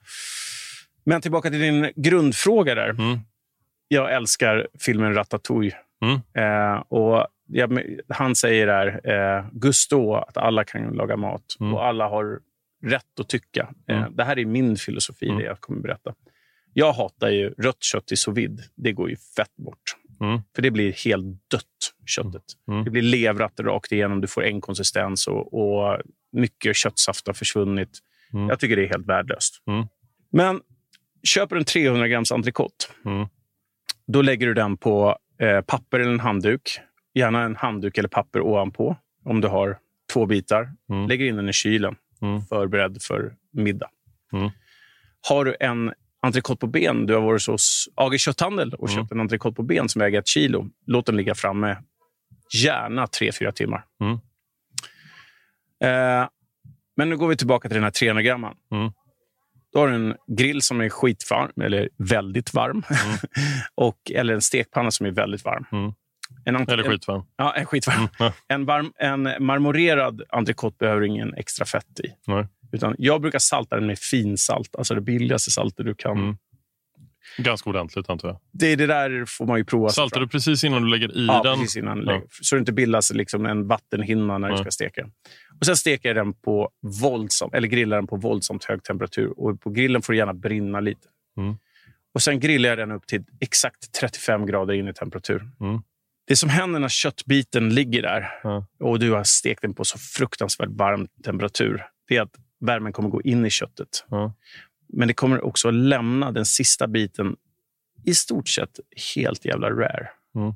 Men 1.04 1.20
tillbaka 1.20 1.50
till 1.50 1.60
din 1.60 1.92
grundfråga 1.96 2.74
där. 2.74 2.90
Mm. 2.90 3.18
Jag 3.88 4.14
älskar 4.14 4.68
filmen 4.80 5.14
Ratatouille. 5.14 5.76
Mm. 6.02 6.20
Eh, 6.34 6.78
och 6.78 7.26
jag, 7.46 7.80
han 8.08 8.36
säger 8.36 8.66
där, 8.66 9.10
eh, 9.10 9.46
Gusto, 9.52 10.14
att 10.14 10.36
alla 10.36 10.64
kan 10.64 10.94
laga 10.94 11.16
mat 11.16 11.56
mm. 11.60 11.74
och 11.74 11.86
alla 11.86 12.08
har 12.08 12.40
rätt 12.82 13.20
att 13.20 13.28
tycka. 13.28 13.74
Eh, 13.88 13.96
mm. 13.96 14.16
det 14.16 14.24
här 14.24 14.38
är 14.38 14.44
min 14.44 14.76
filosofi, 14.76 15.26
mm. 15.26 15.38
det 15.38 15.44
jag 15.44 15.60
kommer 15.60 15.80
berätta. 15.80 16.14
Jag 16.72 16.92
hatar 16.92 17.28
ju 17.28 17.50
rött 17.50 17.82
kött 17.82 18.12
i 18.12 18.16
sous 18.16 18.36
vide. 18.36 18.62
Det 18.74 18.92
går 18.92 19.10
ju 19.10 19.16
fett 19.16 19.56
bort. 19.56 19.96
Mm. 20.20 20.40
För 20.54 20.62
det 20.62 20.70
blir 20.70 20.92
helt 20.92 21.50
dött, 21.50 21.94
köttet. 22.06 22.42
Det 22.84 22.90
blir 22.90 23.02
levrat 23.02 23.60
rakt 23.60 23.92
igenom. 23.92 24.20
Du 24.20 24.26
får 24.26 24.44
en 24.44 24.60
konsistens 24.60 25.26
och, 25.26 25.54
och 25.54 26.00
mycket 26.32 26.76
köttsaft 26.76 27.26
har 27.26 27.34
försvunnit. 27.34 27.98
Jag 28.48 28.60
tycker 28.60 28.76
det 28.76 28.84
är 28.84 28.88
helt 28.88 29.06
värdelöst. 29.06 29.62
Men 30.32 30.60
köper 31.24 31.56
en 31.56 31.64
300 31.64 32.08
grams 32.08 32.32
entrecote, 32.32 32.86
mm. 33.04 33.28
då 34.06 34.22
lägger 34.22 34.46
du 34.46 34.54
den 34.54 34.76
på 34.76 35.16
eh, 35.40 35.60
papper 35.60 36.00
eller 36.00 36.12
en 36.12 36.20
handduk. 36.20 36.80
Gärna 37.14 37.42
en 37.42 37.56
handduk 37.56 37.98
eller 37.98 38.08
papper 38.08 38.40
ovanpå, 38.40 38.96
om 39.24 39.40
du 39.40 39.48
har 39.48 39.78
två 40.12 40.26
bitar. 40.26 40.72
Mm. 40.90 41.08
Lägger 41.08 41.26
in 41.26 41.36
den 41.36 41.48
i 41.48 41.52
kylen, 41.52 41.96
mm. 42.22 42.42
förberedd 42.42 43.02
för 43.02 43.34
middag. 43.52 43.90
Mm. 44.32 44.50
Har 45.28 45.44
du 45.44 45.56
en 45.60 45.92
entrecote 46.22 46.60
på 46.60 46.66
ben, 46.66 47.06
du 47.06 47.14
har 47.14 47.20
varit 47.20 47.46
hos 47.46 47.88
AG 47.94 48.18
Kötthandel 48.18 48.74
och 48.74 48.88
mm. 48.88 49.00
köpt 49.00 49.12
en 49.12 49.20
entrecote 49.20 49.56
på 49.56 49.62
ben 49.62 49.88
som 49.88 50.00
väger 50.00 50.18
ett 50.18 50.28
kilo, 50.28 50.70
låt 50.86 51.06
den 51.06 51.16
ligga 51.16 51.34
framme 51.34 51.76
gärna 52.54 53.06
tre 53.06 53.32
fyra 53.32 53.52
timmar. 53.52 53.84
Mm. 54.00 54.12
Eh, 55.84 56.28
men 56.96 57.08
nu 57.08 57.16
går 57.16 57.28
vi 57.28 57.36
tillbaka 57.36 57.68
till 57.68 57.74
den 57.74 57.84
här 57.84 57.90
300 57.90 58.22
gramman. 58.22 58.56
Då 59.74 59.80
har 59.80 59.88
du 59.88 59.94
en 59.94 60.14
grill 60.26 60.62
som 60.62 60.80
är 60.80 60.88
skitvarm, 60.88 61.62
eller 61.62 61.88
väldigt 61.96 62.54
varm. 62.54 62.82
Mm. 62.90 63.16
och, 63.74 63.96
eller 64.14 64.34
en 64.34 64.42
stekpanna 64.42 64.90
som 64.90 65.06
är 65.06 65.10
väldigt 65.10 65.44
varm. 65.44 65.66
Mm. 65.72 65.92
En 66.44 66.56
eller 66.56 66.82
skitvarm. 66.82 67.20
En, 67.20 67.26
ja, 67.36 67.54
en 67.54 67.66
skitvarm. 67.66 68.08
Mm. 68.20 68.32
En, 68.48 68.64
varm, 68.64 68.92
en 68.98 69.22
marmorerad 69.22 70.22
entrecote 70.28 70.76
behöver 70.78 71.02
ingen 71.02 71.34
extra 71.34 71.64
fett 71.64 72.00
i. 72.00 72.08
Nej. 72.26 72.46
Utan 72.72 72.94
jag 72.98 73.20
brukar 73.20 73.38
salta 73.38 73.76
den 73.76 73.86
med 73.86 73.98
finsalt, 73.98 74.76
alltså 74.76 74.94
det 74.94 75.00
billigaste 75.00 75.50
saltet 75.50 75.86
du 75.86 75.94
kan. 75.94 76.18
Mm. 76.18 76.36
Ganska 77.38 77.70
ordentligt 77.70 78.10
antar 78.10 78.28
jag. 78.28 78.38
Det, 78.52 78.76
det 78.76 78.86
där 78.86 79.24
får 79.26 79.46
man 79.46 79.58
ju 79.58 79.64
prova. 79.64 79.88
Saltar 79.88 80.20
du 80.20 80.28
precis 80.28 80.64
innan 80.64 80.82
du 80.82 80.88
lägger 80.88 81.16
i 81.16 81.26
ja, 81.26 81.42
den? 81.42 81.58
precis 81.58 81.76
innan. 81.76 82.04
Ja. 82.06 82.22
Så 82.42 82.54
det 82.54 82.58
inte 82.58 82.72
bildas 82.72 83.12
liksom 83.12 83.46
en 83.46 83.66
vattenhinna 83.66 84.38
när 84.38 84.48
ja. 84.48 84.56
du 84.56 84.60
ska 84.60 84.70
steka 84.70 85.06
Och 85.60 85.66
Sen 85.66 85.76
steker 85.76 86.08
jag 86.08 86.16
den 86.16 86.32
på 86.32 86.70
våldsam, 87.02 87.50
eller 87.52 87.68
grillar 87.68 87.96
den 87.96 88.06
på 88.06 88.16
våldsamt 88.16 88.64
hög 88.64 88.82
temperatur. 88.82 89.40
Och 89.40 89.60
På 89.60 89.70
grillen 89.70 90.02
får 90.02 90.12
det 90.12 90.16
gärna 90.16 90.34
brinna 90.34 90.80
lite. 90.80 91.08
Mm. 91.36 91.56
Och 92.14 92.22
Sen 92.22 92.40
grillar 92.40 92.68
jag 92.68 92.78
den 92.78 92.92
upp 92.92 93.06
till 93.06 93.24
exakt 93.40 93.92
35 93.92 94.46
grader 94.46 94.74
in 94.74 94.88
i 94.88 94.94
temperatur. 94.94 95.48
Mm. 95.60 95.82
Det 96.26 96.36
som 96.36 96.48
händer 96.48 96.80
när 96.80 96.88
köttbiten 96.88 97.74
ligger 97.74 98.02
där 98.02 98.30
och 98.80 98.98
du 98.98 99.12
har 99.12 99.24
stekt 99.24 99.62
den 99.62 99.74
på 99.74 99.84
så 99.84 99.98
fruktansvärt 99.98 100.68
varm 100.70 101.08
temperatur, 101.24 101.84
det 102.08 102.16
är 102.16 102.22
att 102.22 102.34
värmen 102.60 102.92
kommer 102.92 103.08
gå 103.08 103.22
in 103.22 103.46
i 103.46 103.50
köttet. 103.50 104.04
Men 104.88 105.08
det 105.08 105.14
kommer 105.14 105.44
också 105.44 105.70
lämna 105.70 106.32
den 106.32 106.44
sista 106.44 106.86
biten 106.86 107.36
i 108.04 108.14
stort 108.14 108.48
sett 108.48 108.80
helt 109.14 109.44
jävla 109.44 109.70
rare. 109.70 110.08
Mm. 110.34 110.54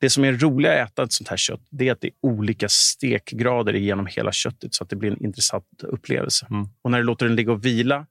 Det 0.00 0.10
som 0.10 0.24
är 0.24 0.32
roligt 0.32 0.70
att 0.70 0.90
äta 0.90 1.02
ett 1.02 1.12
sånt 1.12 1.28
här 1.28 1.36
kött 1.36 1.60
det 1.70 1.88
är 1.88 1.92
att 1.92 2.00
det 2.00 2.08
är 2.08 2.12
olika 2.22 2.68
stekgrader 2.68 3.72
genom 3.72 4.06
hela 4.06 4.32
köttet 4.32 4.74
så 4.74 4.84
att 4.84 4.90
det 4.90 4.96
blir 4.96 5.10
en 5.10 5.24
intressant 5.24 5.64
upplevelse. 5.82 6.46
Mm. 6.50 6.68
Och 6.82 6.90
När 6.90 6.98
du 6.98 7.04
låter 7.04 7.26
den 7.26 7.36
ligga 7.36 7.52
och 7.52 7.64
vila 7.64 8.06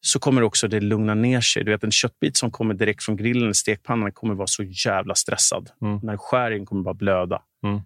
så 0.00 0.18
kommer 0.18 0.42
också 0.42 0.68
det 0.68 0.80
lugna 0.80 1.14
ner 1.14 1.40
sig. 1.40 1.64
Du 1.64 1.70
vet, 1.70 1.84
en 1.84 1.90
köttbit 1.90 2.36
som 2.36 2.50
kommer 2.50 2.74
direkt 2.74 3.02
från 3.02 3.16
grillen 3.16 3.42
eller 3.42 3.52
stekpannan 3.52 4.12
kommer 4.12 4.34
vara 4.34 4.46
så 4.46 4.62
jävla 4.62 5.14
stressad. 5.14 5.70
Mm. 5.82 6.00
När 6.02 6.16
skär 6.16 6.50
in 6.50 6.66
kommer 6.66 6.82
bara 6.82 6.94
blöda. 6.94 7.42
Mm. 7.64 7.80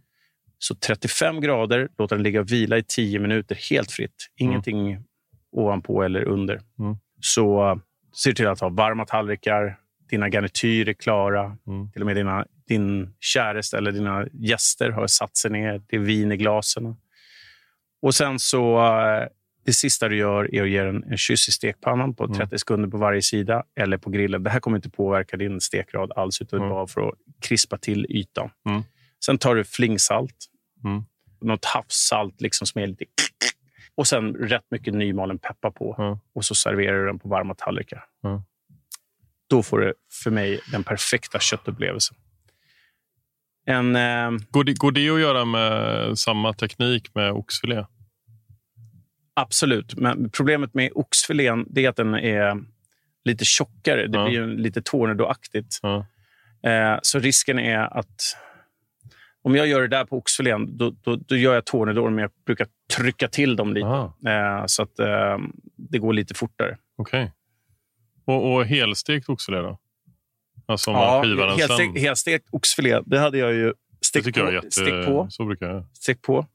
Så 0.59 0.75
35 0.75 1.41
grader, 1.41 1.89
låt 1.99 2.11
den 2.11 2.23
ligga 2.23 2.41
och 2.41 2.53
vila 2.53 2.79
i 2.79 2.83
10 2.83 3.19
minuter 3.19 3.59
helt 3.71 3.93
fritt. 3.93 4.29
Ingenting 4.37 4.91
mm. 4.91 5.03
ovanpå 5.53 6.03
eller 6.03 6.25
under. 6.25 6.61
Mm. 6.79 6.97
Så 7.21 7.81
se 8.13 8.33
till 8.33 8.47
att 8.47 8.61
ha 8.61 8.69
varma 8.69 9.05
tallrikar, 9.05 9.79
dina 10.11 10.29
garnityrer 10.29 10.89
är 10.89 10.93
klara. 10.93 11.57
Mm. 11.67 11.91
Till 11.91 12.03
och 12.03 12.07
med 12.07 12.17
dina, 12.17 12.47
din 12.69 13.15
käreste 13.21 13.77
eller 13.77 13.93
dina 13.93 14.27
gäster 14.33 14.91
har 14.91 15.07
satt 15.07 15.37
sig 15.37 15.51
ner. 15.51 15.83
Det 15.87 15.97
är 15.97 16.01
vin 16.01 16.33
i 16.33 16.37
glasen. 16.37 16.97
Och 18.03 18.15
sen 18.15 18.39
så, 18.39 18.87
eh, 18.87 19.29
det 19.65 19.73
sista 19.73 20.09
du 20.09 20.17
gör 20.17 20.55
är 20.55 20.63
att 20.63 20.69
ge 20.69 20.79
en, 20.79 21.05
en 21.05 21.17
kyss 21.17 21.49
i 21.49 21.53
stekpannan 21.53 22.15
på 22.15 22.27
30 22.27 22.43
mm. 22.43 22.59
sekunder 22.59 22.89
på 22.89 22.97
varje 22.97 23.23
sida 23.23 23.65
eller 23.75 23.99
på 23.99 24.11
grillen. 24.11 24.43
Det 24.43 24.51
här 24.51 24.61
kommer 24.61 24.77
inte 24.77 24.91
påverka 24.91 25.37
din 25.37 25.61
stekgrad 25.61 26.13
alls, 26.17 26.41
utan 26.43 26.59
mm. 26.59 26.71
bara 26.71 26.87
för 26.87 27.09
att 27.09 27.15
krispa 27.41 27.79
till 27.79 28.07
ytan. 28.09 28.51
Mm. 28.69 28.83
Sen 29.25 29.39
tar 29.39 29.55
du 29.55 29.65
flingsalt, 29.65 30.37
mm. 30.85 31.05
något 31.41 31.65
havssalt 31.65 32.41
liksom 32.41 32.67
som 32.67 32.83
är 32.83 32.87
lite... 32.87 33.05
Och 33.95 34.07
sen 34.07 34.35
rätt 34.35 34.65
mycket 34.71 34.95
nymalen 34.95 35.39
peppar 35.39 35.71
på. 35.71 35.97
Mm. 35.99 36.19
Och 36.35 36.45
så 36.45 36.55
serverar 36.55 36.99
du 36.99 37.07
den 37.07 37.19
på 37.19 37.29
varma 37.29 37.55
tallrikar. 37.55 38.05
Mm. 38.25 38.41
Då 39.51 39.63
får 39.63 39.79
du 39.79 39.95
för 40.23 40.31
mig 40.31 40.61
den 40.73 40.85
perfekta 40.85 41.39
köttupplevelsen. 41.39 42.17
En, 43.67 43.97
eh... 43.97 44.31
går, 44.51 44.65
det, 44.65 44.79
går 44.79 44.93
det 44.93 45.11
att 45.11 45.21
göra 45.21 45.45
med 45.45 46.19
samma 46.19 46.53
teknik 46.53 47.15
med 47.15 47.33
oxfilé? 47.33 47.85
Absolut, 49.35 49.95
men 49.97 50.31
problemet 50.31 50.75
med 50.75 50.93
oxfilén 50.95 51.67
är 51.77 51.89
att 51.89 51.97
den 51.97 52.15
är 52.15 52.63
lite 53.25 53.45
tjockare. 53.45 54.07
Det 54.07 54.19
ja. 54.19 54.29
blir 54.29 54.47
lite 54.47 54.83
tornadoaktigt. 54.83 55.79
Ja. 55.83 56.07
Eh, 56.71 56.99
så 57.03 57.19
risken 57.19 57.59
är 57.59 57.99
att 57.99 58.37
om 59.43 59.57
jag 59.57 59.67
gör 59.67 59.81
det 59.81 59.89
där 59.89 60.05
på 60.05 60.17
oxfilén, 60.17 60.77
då, 60.77 60.91
då, 60.91 61.17
då 61.17 61.37
gör 61.37 61.55
jag 61.55 61.65
tornedor, 61.65 62.11
men 62.11 62.19
jag 62.19 62.31
brukar 62.47 62.67
trycka 62.97 63.29
till 63.29 63.57
dem 63.57 63.75
lite. 63.75 64.11
Eh, 64.27 64.65
så 64.67 64.83
att 64.83 64.99
eh, 64.99 65.39
det 65.77 65.99
går 65.99 66.13
lite 66.13 66.35
fortare. 66.35 66.79
Okej. 66.97 67.23
Okay. 67.23 67.31
Och, 68.25 68.55
och 68.55 68.65
helstekt 68.67 69.29
oxfilé 69.29 69.59
då? 69.59 69.79
Alltså 70.73 70.91
om 70.91 70.97
ja, 70.97 71.25
man 71.37 71.59
helstekt, 71.59 71.99
helstekt 71.99 72.47
oxfilé, 72.51 73.01
det 73.07 73.19
hade 73.19 73.39
jag 73.39 73.53
ju 73.53 73.73
stekt 74.01 74.35
på. 74.35 74.41
Jag 74.41 74.53
jätte... 74.53 74.71
Stek 74.71 75.07
på. 75.07 75.27
Så 75.31 75.45
brukar 75.45 75.67
jag. 75.67 75.87
Stek 75.93 76.23
på. 76.23 76.47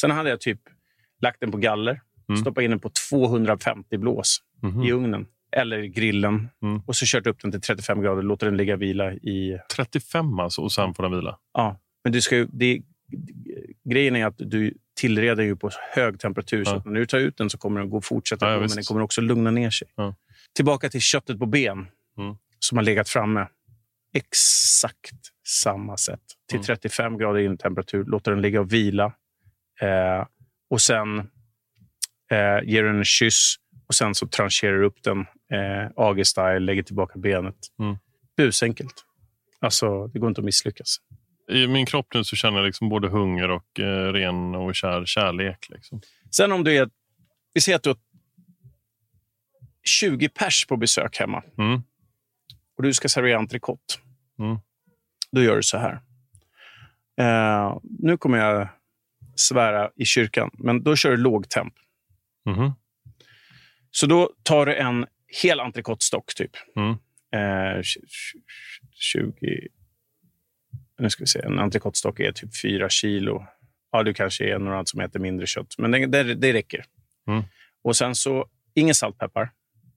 Sen 0.00 0.10
hade 0.10 0.30
jag 0.30 0.40
typ 0.40 0.60
lagt 1.22 1.40
den 1.40 1.50
på 1.50 1.58
galler, 1.58 2.00
mm. 2.28 2.40
stoppat 2.40 2.64
in 2.64 2.70
den 2.70 2.80
på 2.80 2.90
250 3.10 3.98
blås 3.98 4.38
mm. 4.62 4.82
i 4.82 4.92
ugnen 4.92 5.26
eller 5.56 5.82
grillen 5.82 6.48
mm. 6.62 6.82
och 6.86 6.96
så 6.96 7.04
kört 7.08 7.26
upp 7.26 7.40
den 7.42 7.50
till 7.50 7.60
35 7.60 8.02
grader 8.02 8.16
och 8.16 8.24
låter 8.24 8.46
den 8.46 8.56
ligga 8.56 8.76
vila 8.76 9.12
i... 9.12 9.58
35 9.76 10.38
alltså 10.38 10.62
och 10.62 10.72
sen 10.72 10.94
får 10.94 11.02
den 11.02 11.12
vila? 11.12 11.38
Ja. 11.52 11.80
Men 12.04 12.12
du 12.12 12.20
ska 12.20 12.36
ju, 12.36 12.46
det, 12.52 12.80
grejen 13.84 14.16
är 14.16 14.26
att 14.26 14.34
du 14.38 14.74
tillreder 15.00 15.42
ju 15.42 15.56
på 15.56 15.70
hög 15.94 16.20
temperatur. 16.20 16.62
Ja. 16.66 16.82
Så 16.82 16.90
när 16.90 17.00
du 17.00 17.06
tar 17.06 17.18
ut 17.18 17.36
den 17.36 17.50
så 17.50 17.58
kommer 17.58 17.80
den 17.80 17.90
gå 17.90 18.00
fortsätta 18.00 18.46
ja, 18.46 18.54
gå, 18.54 18.60
men 18.60 18.68
den 18.68 18.84
kommer 18.84 19.00
också 19.00 19.20
lugna 19.20 19.50
ner 19.50 19.70
sig. 19.70 19.88
Ja. 19.96 20.14
Tillbaka 20.54 20.88
till 20.88 21.00
köttet 21.00 21.38
på 21.38 21.46
ben 21.46 21.86
mm. 22.18 22.36
som 22.58 22.78
har 22.78 22.84
legat 22.84 23.08
framme. 23.08 23.46
Exakt 24.14 25.14
samma 25.46 25.96
sätt. 25.96 26.20
Till 26.48 26.56
mm. 26.56 26.66
35 26.66 27.18
grader 27.18 27.40
in 27.40 27.58
temperatur. 27.58 28.04
Låter 28.04 28.30
den 28.30 28.42
ligga 28.42 28.60
och 28.60 28.72
vila. 28.72 29.12
Eh, 29.80 30.26
och 30.70 30.80
sen 30.80 31.18
eh, 32.30 32.64
ger 32.64 32.82
du 32.82 32.88
den 32.88 32.98
en 32.98 33.04
kyss 33.04 33.56
och 33.88 33.94
sen 33.94 34.14
så 34.14 34.26
trancherar 34.26 34.78
du 34.78 34.86
upp 34.86 35.02
den 35.02 35.20
eh, 35.20 35.90
AG-style, 35.96 36.58
lägger 36.58 36.82
tillbaka 36.82 37.18
benet. 37.18 37.56
Mm. 37.80 37.96
Busenkelt. 38.36 39.04
Alltså, 39.60 40.06
det 40.06 40.18
går 40.18 40.28
inte 40.28 40.40
att 40.40 40.44
misslyckas. 40.44 40.96
I 41.50 41.66
min 41.66 41.86
kropp 41.86 42.06
nu 42.14 42.24
så 42.24 42.36
känner 42.36 42.58
jag 42.58 42.66
liksom 42.66 42.88
både 42.88 43.08
hunger 43.08 43.50
och 43.50 43.80
eh, 43.80 44.12
ren 44.12 44.54
och 44.54 44.74
kär 44.74 45.04
kärlek. 45.06 45.66
Liksom. 45.70 46.00
Sen 46.30 46.52
om 46.52 46.64
du 46.64 46.76
är... 46.76 46.90
Vi 47.54 47.60
säger 47.60 47.76
att 47.76 47.82
du 47.82 47.90
har 47.90 47.98
20 49.84 50.28
pers 50.28 50.66
på 50.66 50.76
besök 50.76 51.18
hemma 51.18 51.42
mm. 51.58 51.82
Och 52.78 52.84
du 52.84 52.94
ska 52.94 53.08
servera 53.08 53.38
entrecote. 53.38 53.94
Mm. 54.38 54.58
Då 55.32 55.42
gör 55.42 55.56
du 55.56 55.62
så 55.62 55.78
här. 55.78 56.00
Uh, 57.20 57.78
nu 57.82 58.16
kommer 58.16 58.38
jag 58.38 58.68
svära 59.36 59.90
i 59.96 60.04
kyrkan, 60.04 60.50
men 60.58 60.82
då 60.82 60.96
kör 60.96 61.10
du 61.10 61.16
lågtemp. 61.16 61.74
Mm. 62.46 62.72
Så 63.90 64.06
då 64.06 64.30
tar 64.42 64.66
du 64.66 64.74
en 64.74 65.06
hel 65.42 65.60
entrecotestock, 65.60 66.34
typ. 66.34 66.50
Mm. 66.76 66.90
Uh, 67.76 67.82
20... 68.92 69.68
Nu 70.98 71.10
ska 71.10 71.22
vi 71.22 71.26
se. 71.26 71.40
En 71.40 71.58
entrecotestock 71.58 72.20
är 72.20 72.32
typ 72.32 72.60
4 72.62 72.88
kilo. 72.88 73.46
Ja, 73.92 74.02
du 74.02 74.14
kanske 74.14 74.54
är 74.54 74.58
några 74.58 74.84
som 74.84 75.00
äter 75.00 75.20
mindre 75.20 75.46
kött, 75.46 75.74
men 75.78 75.90
det, 75.90 76.06
det, 76.06 76.34
det 76.34 76.52
räcker. 76.52 76.84
Mm. 77.28 77.42
Och 77.82 77.96
sen 77.96 78.14
så, 78.14 78.46
ingen 78.74 78.94
saltpeppar 78.94 79.50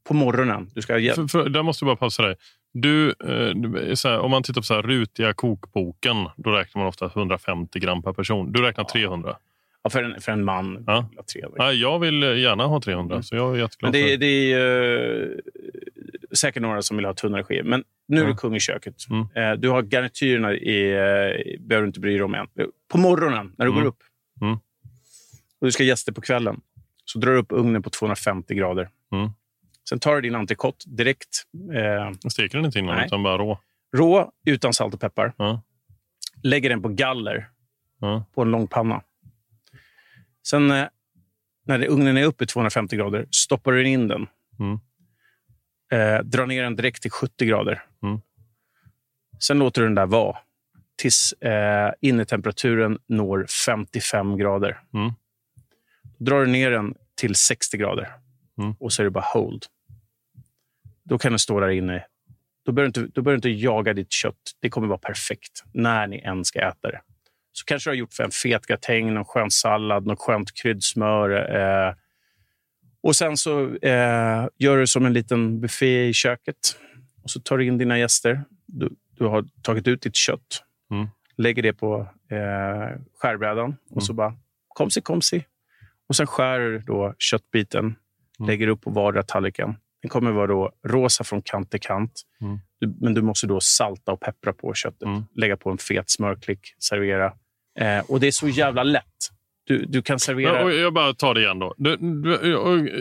på 0.04 0.14
morgonen. 0.14 0.72
Du 0.76 0.82
ska 0.82 0.94
för, 0.94 1.28
för, 1.28 1.50
där 1.50 1.64
måste 1.64 1.86
jag 1.86 1.88
bara 1.88 2.08
passa 2.08 2.24
dig. 2.24 2.36
Du, 2.74 3.10
eh, 3.10 4.10
här, 4.10 4.20
om 4.20 4.32
man 4.32 4.44
tittar 4.44 4.62
på 4.62 4.66
så 4.66 4.74
här, 4.74 4.82
rutiga 4.82 5.34
kokboken, 5.34 6.30
då 6.38 6.52
räknar 6.52 6.80
man 6.80 6.90
ofta 6.90 7.06
150 7.06 7.80
gram 7.80 8.04
per 8.04 8.14
person. 8.14 8.52
Du 8.52 8.62
räknar 8.62 8.84
300. 8.84 9.38
Ja, 9.84 9.90
för 9.90 10.04
en, 10.04 10.22
för 10.22 10.32
en 10.32 10.44
man. 10.44 10.84
Ja. 10.88 11.10
Ja, 11.56 11.74
jag 11.74 12.00
vill 12.00 12.22
gärna 12.22 12.66
ha 12.66 12.82
300, 12.82 13.16
mm. 13.16 13.24
så 13.24 13.36
jag 13.36 13.56
är 13.56 13.60
jätteglad. 13.60 13.94
Men 13.94 14.02
det, 14.02 14.18
det 14.18 14.54
är 14.54 15.30
uh, 15.30 15.38
säkert 16.32 16.62
några 16.62 16.82
som 16.82 16.98
vill 16.98 17.06
ha 17.06 17.14
tunnare 17.14 17.44
skivor. 17.44 17.70
Men 17.70 17.84
nu 18.08 18.22
är 18.22 18.28
du 18.28 18.36
kung 18.36 18.56
i 18.56 18.60
köket. 18.60 18.96
Mm. 19.10 19.52
Uh, 19.52 19.60
du 19.60 19.70
har 19.70 19.82
garnityrerna 19.82 20.54
i... 20.54 21.58
Behöver 21.60 21.82
du 21.82 21.88
inte 21.88 22.00
bry 22.00 22.14
dig 22.14 22.24
om 22.24 22.36
än. 22.36 22.48
På 22.92 22.98
morgonen, 22.98 23.54
när 23.58 23.66
du 23.66 23.72
mm. 23.72 23.84
går 23.84 23.90
upp 23.90 24.00
mm. 24.42 24.54
och 25.60 25.68
du 25.68 25.72
ska 25.72 25.84
gäster 25.84 26.12
på 26.12 26.22
kvällen, 26.22 26.62
så 27.06 27.20
drar 27.20 27.32
du 27.32 27.38
upp 27.38 27.52
ugnen 27.52 27.84
på 27.84 27.90
250 27.90 28.56
grader. 28.56 28.90
Sen 29.92 30.00
tar 30.00 30.16
du 30.16 30.22
din 30.22 30.36
entrecote 30.36 30.90
direkt. 30.90 31.44
Eh, 31.74 32.30
steker 32.30 32.58
den 32.58 32.66
inte 32.66 32.80
innan, 32.80 32.96
nej. 32.96 33.06
utan 33.06 33.24
bara 33.24 33.38
rå? 33.38 33.60
Rå, 33.98 34.32
utan 34.46 34.74
salt 34.74 34.94
och 34.94 35.00
peppar. 35.00 35.34
Ja. 35.38 35.62
Lägger 36.44 36.70
den 36.70 36.82
på 36.82 36.90
galler 36.90 37.50
ja. 38.00 38.26
på 38.34 38.42
en 38.42 38.52
lång 38.52 38.68
panna. 38.68 39.04
Sen 40.48 40.72
eh, 40.72 40.88
när 41.66 41.86
ugnen 41.86 42.18
är 42.18 42.24
uppe 42.24 42.44
i 42.44 42.48
250 42.48 42.96
grader 42.96 43.28
stoppar 43.32 43.72
du 43.72 43.88
in 43.88 44.08
den. 44.08 44.28
Mm. 44.60 44.80
Eh, 45.92 46.24
drar 46.24 46.46
ner 46.46 46.64
den 46.64 46.76
direkt 46.76 47.02
till 47.02 47.12
70 47.12 47.46
grader. 47.46 47.84
Mm. 48.04 48.22
Sen 49.40 49.60
låter 49.60 49.82
du 49.82 49.88
den 49.88 49.96
där 49.96 50.06
vara 50.06 50.38
tills 50.96 51.34
eh, 51.34 51.94
innetemperaturen 52.02 53.00
når 53.08 53.46
55 53.66 54.38
grader. 54.38 54.80
Mm. 54.94 55.14
Då 56.18 56.26
drar 56.26 56.40
du 56.40 56.48
ner 56.48 56.72
den 56.72 56.96
till 57.16 57.36
60 57.36 57.78
grader. 57.78 58.22
Mm. 58.58 58.76
och 58.80 58.94
så 58.94 59.02
är 59.02 59.04
det 59.04 59.10
bara 59.10 59.26
hold. 59.34 59.66
Då 61.12 61.18
kan 61.18 61.32
den 61.32 61.40
stå 61.40 61.60
där 61.60 61.70
inne. 61.70 62.06
Då 62.66 62.72
behöver, 62.72 62.92
du 62.94 63.02
inte, 63.02 63.14
då 63.16 63.22
behöver 63.22 63.42
du 63.42 63.50
inte 63.50 63.64
jaga 63.64 63.94
ditt 63.94 64.12
kött. 64.12 64.52
Det 64.60 64.70
kommer 64.70 64.88
vara 64.88 64.98
perfekt 64.98 65.64
när 65.74 66.08
ni 66.08 66.20
än 66.20 66.46
ska 66.46 66.60
äta 66.60 66.92
det. 66.92 67.02
Så 67.52 67.66
kanske 67.66 67.90
du 67.90 67.92
har 67.92 67.96
gjort 67.98 68.14
för 68.14 68.24
en 68.24 68.32
fet 68.32 68.66
gratäng, 68.66 69.14
någon 69.14 69.26
skön 69.26 69.52
sallad, 69.52 70.06
något 70.06 70.20
skönt 70.20 70.54
kryddsmör. 70.54 71.56
Eh, 71.56 71.94
Och 73.02 73.16
sen 73.16 73.38
så 73.38 73.76
eh, 73.76 74.48
gör 74.58 74.78
du 74.78 74.88
som 74.88 75.06
en 75.06 75.14
liten 75.14 75.62
buffé 75.62 76.08
i 76.08 76.14
köket. 76.14 76.58
Och 77.24 77.30
så 77.32 77.40
tar 77.40 77.58
du 77.58 77.66
in 77.66 77.78
dina 77.78 78.00
gäster. 78.00 78.44
Du, 78.66 78.90
du 79.18 79.26
har 79.26 79.46
tagit 79.62 79.88
ut 79.88 80.02
ditt 80.02 80.16
kött. 80.16 80.64
Mm. 80.92 81.08
Lägger 81.38 81.64
det 81.64 81.74
på 81.74 82.08
eh, 82.30 83.00
skärbrädan. 83.18 83.78
Och 83.90 84.04
så 84.04 84.14
bara 84.14 84.38
komsi, 84.68 85.02
komsi. 85.02 85.46
Och 86.08 86.16
sen 86.16 86.28
skär 86.28 86.60
du 86.60 86.80
då 86.80 87.16
köttbiten. 87.18 87.96
Lägger 88.48 88.68
upp 88.68 88.82
på 88.82 88.90
vardera 88.90 89.24
tallriken. 89.24 89.76
Den 90.02 90.10
kommer 90.10 90.32
vara 90.32 90.48
då 90.48 90.72
rosa 90.88 91.24
från 91.24 91.42
kant 91.42 91.72
till 91.72 91.80
kant. 91.80 92.12
Mm. 92.42 92.60
Du, 92.80 92.94
men 93.02 93.14
du 93.14 93.22
måste 93.22 93.48
då 93.48 93.60
salta 93.62 94.12
och 94.12 94.20
peppra 94.20 94.54
på 94.54 94.74
köttet. 94.74 95.04
Mm. 95.04 95.24
Lägga 95.36 95.58
på 95.58 95.70
en 95.70 95.78
fet 95.78 96.10
smörklick, 96.10 96.60
servera. 96.80 97.26
Eh, 97.80 98.00
och 98.08 98.20
det 98.20 98.28
är 98.28 98.32
så 98.32 98.48
jävla 98.48 98.84
lätt. 98.84 99.04
Du, 99.68 99.86
du 99.86 100.02
kan 100.02 100.20
servera... 100.20 100.58
Ja, 100.60 100.64
och 100.64 100.74
jag 100.74 100.94
bara 100.94 101.14
tar 101.14 101.34
det 101.34 101.42
igen 101.42 101.60
då. 101.60 101.74
Du, 101.78 101.96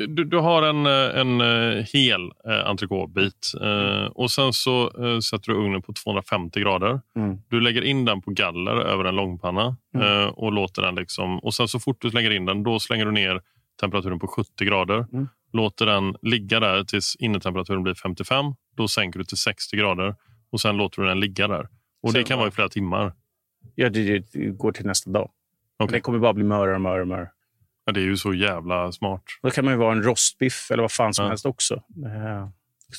du, 0.07 0.24
du, 0.24 0.36
har 0.38 0.62
en, 0.62 0.86
en 0.86 1.40
eh, 1.40 1.84
hel 1.92 2.22
eh, 2.22 2.70
entrecôtebit 2.70 3.55
eh, 3.62 4.05
och 4.07 4.30
sen 4.30 4.53
så 4.53 4.82
eh, 4.82 5.18
sätter 5.18 5.53
du 5.53 5.59
ugnen 5.59 5.82
på 5.82 5.92
250 5.92 6.61
grader. 6.61 7.01
Mm. 7.16 7.38
Du 7.48 7.61
lägger 7.61 7.82
in 7.82 8.05
den 8.05 8.22
på 8.22 8.30
galler 8.30 8.76
över 8.76 9.05
en 9.05 9.16
långpanna 9.16 9.76
Mm. 9.94 10.07
eh, 10.22 10.26
och 10.26 10.53
låter 10.53 10.82
den 10.82 10.94
liksom. 10.94 11.38
Och 11.38 11.55
sen 11.55 11.68
så 11.68 11.80
fort 11.80 11.96
du 12.01 12.11
slänger 12.11 12.30
in 12.30 12.44
den, 12.46 12.62
då 12.62 12.78
slänger 12.80 13.05
du 13.07 13.12
ner 13.12 13.40
temperaturen 13.81 14.18
på 14.18 14.26
70 14.26 14.64
grader. 14.64 15.07
Mm. 15.12 15.28
Låter 15.53 15.87
den 15.87 16.16
ligga 16.22 16.61
där 16.61 16.85
tills 16.85 17.16
innetemperaturen 17.16 17.83
blir 17.83 17.95
55. 17.95 18.45
Då 18.76 18.89
sänker 18.89 19.18
du 19.18 19.24
till 19.24 19.37
60 19.37 19.76
grader 19.76 20.16
och 20.53 20.61
sen 20.61 20.76
låter 20.76 21.03
du 21.03 21.09
den 21.09 21.20
ligga 21.20 21.49
där. 21.49 21.68
Och 22.03 22.11
Sen 22.12 22.20
det 22.20 22.24
kan 22.24 22.39
vara 22.39 22.49
i 22.49 22.51
flera 22.51 22.68
timmar. 22.68 23.12
Ja, 23.74 23.89
det, 23.89 24.18
det 24.33 24.47
går 24.51 24.72
till 24.72 24.87
nästa 24.87 25.11
dag. 25.11 25.31
Okej. 25.78 25.93
Det 25.97 26.01
kommer 26.01 26.18
bara 26.18 26.33
bli 26.33 26.45
mörare 26.45 26.74
och 26.74 26.81
mörare. 26.81 27.05
mörare. 27.05 27.28
Ja, 27.85 27.93
det 27.93 28.01
är 28.01 28.05
ju 28.05 28.16
så 28.16 28.35
jävla 28.35 28.93
smart. 28.93 29.22
Då 29.43 29.51
kan 29.51 29.64
man 29.64 29.74
ju 29.74 29.78
vara 29.78 29.93
en 29.93 30.03
rostbiff 30.03 30.70
eller 30.70 30.83
vad 30.83 30.93
fan 30.93 31.14
som 31.14 31.22
Ja. 31.24 31.28
helst 31.28 31.47
också. 31.47 31.74
Eh, 31.74 32.49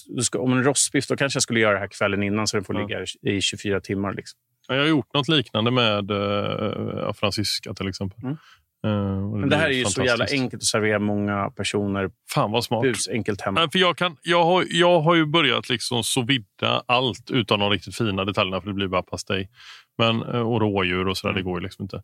du 0.07 0.23
ska, 0.23 0.39
om 0.39 0.53
en 0.53 0.63
rostbiff, 0.63 1.07
då 1.07 1.15
kanske 1.15 1.37
jag 1.37 1.43
skulle 1.43 1.59
göra 1.59 1.73
det 1.73 1.79
här 1.79 1.87
kvällen 1.87 2.23
innan 2.23 2.47
så 2.47 2.57
den 2.57 2.63
får 2.63 2.75
Ja. 2.75 2.81
ligga 2.81 3.05
i 3.37 3.41
24 3.41 3.79
timmar. 3.81 4.13
Liksom. 4.13 4.39
Ja, 4.67 4.75
Jag 4.75 4.81
har 4.81 4.89
gjort 4.89 5.13
något 5.13 5.27
liknande 5.27 5.71
med 5.71 6.11
uh, 6.11 7.13
fransyska 7.13 7.73
till 7.73 7.87
exempel. 7.87 8.19
Mm. 8.23 8.37
Och 8.83 9.37
Men 9.39 9.49
det 9.49 9.55
här 9.55 9.69
är 9.69 9.73
ju 9.73 9.85
så 9.85 10.03
jävla 10.03 10.25
enkelt 10.31 10.53
att 10.61 10.63
servera 10.63 10.99
många 10.99 11.49
personer. 11.49 12.09
Fan 12.33 12.51
vad 12.51 12.63
smart. 12.63 12.81
Bus 12.81 13.07
enkelt 13.07 13.41
hemma. 13.41 13.59
Nej, 13.59 13.69
för 13.71 13.79
jag, 13.79 13.97
kan, 13.97 14.17
jag, 14.21 14.43
har, 14.43 14.65
jag 14.69 14.99
har 15.01 15.15
ju 15.15 15.25
börjat 15.25 15.69
liksom 15.69 16.03
sous 16.03 16.29
vidda 16.29 16.83
allt 16.85 17.31
utan 17.31 17.59
de 17.59 17.69
riktigt 17.69 17.95
fina 17.97 18.25
detaljerna 18.25 18.61
för 18.61 18.67
det 18.67 18.73
blir 18.73 18.87
bara 18.87 19.03
pastej. 19.03 19.49
Men, 19.97 20.21
eh, 20.23 20.41
och 20.41 20.61
rådjur 20.61 21.07
och 21.07 21.17
sådär, 21.17 21.33
det 21.33 21.41
går 21.41 21.59
ju 21.59 21.63
liksom 21.63 21.83
inte. 21.83 22.03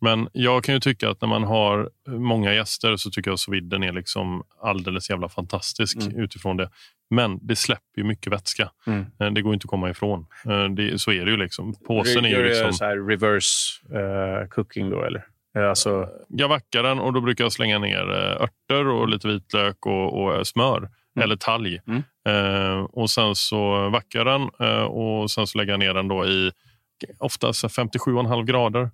Men 0.00 0.28
jag 0.32 0.64
kan 0.64 0.74
ju 0.74 0.80
tycka 0.80 1.10
att 1.10 1.20
när 1.20 1.28
man 1.28 1.44
har 1.44 1.90
många 2.08 2.54
gäster 2.54 2.96
så 2.96 3.10
tycker 3.10 3.30
jag 3.30 3.38
sous 3.38 3.54
viden 3.54 3.82
är 3.82 3.92
liksom 3.92 4.42
alldeles 4.62 5.10
jävla 5.10 5.28
fantastisk 5.28 5.96
Mm. 5.96 6.20
utifrån 6.20 6.56
det. 6.56 6.70
Men 7.10 7.38
det 7.46 7.56
släpper 7.56 7.98
ju 7.98 8.04
mycket 8.04 8.32
vätska. 8.32 8.70
Mm. 8.86 9.06
Eh, 9.20 9.30
Det 9.30 9.42
går 9.42 9.54
inte 9.54 9.64
att 9.64 9.70
komma 9.70 9.90
ifrån. 9.90 10.26
Det, 10.76 11.00
så 11.00 11.12
är 11.12 11.24
det 11.24 11.30
ju. 11.30 11.36
liksom. 11.36 11.74
Påsen 11.86 12.24
är 12.24 12.28
Gör 12.28 12.38
ju 12.38 12.48
liksom... 12.48 12.72
så 12.72 12.84
reverse 12.84 13.80
eh, 13.98 14.48
cooking 14.48 14.90
då, 14.90 15.02
eller? 15.04 15.24
Eh, 15.56 15.68
Alltså, 15.68 16.08
Jag 16.28 16.48
vackar 16.48 16.82
den 16.82 16.98
och 16.98 17.12
då 17.12 17.20
brukar 17.20 17.44
jag 17.44 17.52
slänga 17.52 17.78
ner 17.78 18.10
eh, 18.10 18.42
örter 18.42 18.88
och 18.88 19.08
lite 19.08 19.28
vitlök 19.28 19.86
och, 19.86 20.22
och 20.22 20.34
eh, 20.34 20.42
smör. 20.42 20.88
Eller 21.20 21.36
talg. 21.36 21.80
Mm. 21.86 22.02
Eh, 22.28 22.80
och 22.84 23.10
sen 23.10 23.34
så 23.34 23.88
vackar 23.88 24.24
den 24.24 24.50
eh, 24.60 24.82
och 24.82 25.30
sen 25.30 25.46
så 25.46 25.58
lägger 25.58 25.72
jag 25.72 25.80
ner 25.80 25.94
den 25.94 26.08
då 26.08 26.26
i 26.26 26.50
oftast 27.18 27.64
57,5 27.64 28.44
grader. 28.44 28.90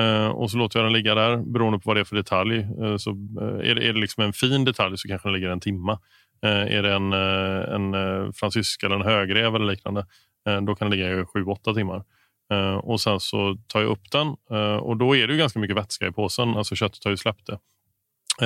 Eh, 0.00 0.26
och 0.26 0.50
så 0.50 0.58
låter 0.58 0.78
jag 0.78 0.86
den 0.86 0.92
ligga 0.92 1.14
där 1.14 1.36
beroende 1.36 1.78
på 1.78 1.82
vad 1.90 1.96
det 1.96 2.00
är 2.00 2.04
för 2.04 2.16
detalj. 2.16 2.58
Eh, 2.58 2.96
så, 2.96 3.10
eh, 3.40 3.70
är, 3.70 3.74
det, 3.74 3.88
är 3.88 3.92
det 3.92 4.00
liksom 4.00 4.22
en 4.24 4.32
fin 4.32 4.64
detalj 4.64 4.98
så 4.98 5.08
kanske 5.08 5.28
den 5.28 5.34
ligger 5.34 5.48
en 5.48 5.60
timma. 5.60 5.98
Eh, 6.44 6.76
är 6.76 6.82
det 6.82 6.92
en, 6.94 7.12
eh, 7.12 7.74
en 7.74 7.94
eh, 7.94 8.32
fransysk 8.32 8.82
eller 8.82 8.96
en 8.96 9.02
högrev 9.02 9.54
eller 9.54 9.66
liknande 9.66 10.06
eh, 10.48 10.60
då 10.60 10.74
kan 10.74 10.90
den 10.90 10.98
ligga 10.98 11.10
i 11.10 11.22
7-8 11.22 11.74
timmar. 11.74 12.04
Eh, 12.52 12.74
och 12.76 13.00
sen 13.00 13.20
så 13.20 13.56
tar 13.66 13.80
jag 13.80 13.90
upp 13.90 14.10
den 14.10 14.26
eh, 14.50 14.76
och 14.76 14.96
då 14.96 15.16
är 15.16 15.26
det 15.26 15.32
ju 15.32 15.38
ganska 15.38 15.58
mycket 15.58 15.76
vätska 15.76 16.06
i 16.06 16.12
påsen. 16.12 16.48
Alltså 16.48 16.74
köttet 16.74 17.04
har 17.04 17.10
ju 17.10 17.16
släppt 17.16 17.46
det. 17.46 17.58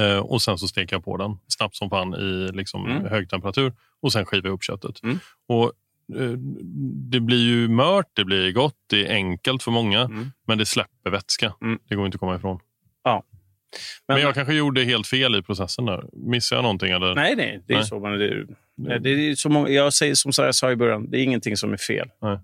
Eh, 0.01 0.19
och 0.19 0.43
sen 0.43 0.59
så 0.59 0.69
steker 0.69 0.97
jag 0.97 1.05
på 1.05 1.17
den 1.17 1.37
snabbt 1.49 1.77
som 1.77 1.91
fan 1.91 2.15
i 2.15 2.51
liksom 2.53 2.87
Mm. 2.87 3.05
hög 3.05 3.31
temperatur 3.31 3.73
och 4.03 4.13
sen 4.13 4.27
skivar 4.27 4.47
jag 4.49 4.55
upp 4.55 4.63
köttet. 4.65 5.03
Mm. 5.03 5.19
Och 5.49 5.73
Det 7.11 7.21
blir 7.21 7.39
ju 7.47 7.69
mört, 7.69 8.07
det 8.13 8.25
blir 8.25 8.53
gott, 8.53 8.75
det 8.87 9.07
är 9.07 9.15
enkelt 9.15 9.63
för 9.63 9.71
många 9.71 10.01
Mm. 10.01 10.31
men 10.47 10.59
det 10.59 10.67
släpper 10.67 11.11
vätska. 11.11 11.55
Mm. 11.63 11.79
Det 11.89 11.95
går 11.95 12.07
inte 12.07 12.17
att 12.17 12.21
komma 12.21 12.37
ifrån. 12.37 12.59
Ja. 13.05 13.25
Men, 14.09 14.15
Men- 14.15 14.23
jag 14.25 14.35
kanske 14.35 14.55
gjorde 14.55 14.85
helt 14.85 15.07
fel 15.07 15.35
i 15.37 15.43
processen 15.43 15.85
där. 15.87 16.05
Missade 16.13 16.57
jag 16.59 16.63
någonting? 16.63 16.91
Eller? 16.91 17.15
nej, 17.15 17.37
nej. 17.37 17.63
Det 17.67 17.73
är 17.73 17.77
Nej. 17.79 17.87
så. 17.87 17.99
Man, 18.01 18.13
det, 18.19 18.47
det, 18.77 18.99
det 18.99 19.11
är 19.11 19.35
så 19.35 19.49
många, 19.49 19.69
jag 19.69 19.93
säger 19.95 20.15
som 20.15 20.33
jag 20.45 20.55
sa 20.55 20.71
i 20.71 20.77
början, 20.77 21.11
det 21.11 21.19
är 21.21 21.23
ingenting 21.23 21.57
som 21.57 21.73
är 21.73 21.77
fel. 21.77 22.09
Nej. 22.23 22.39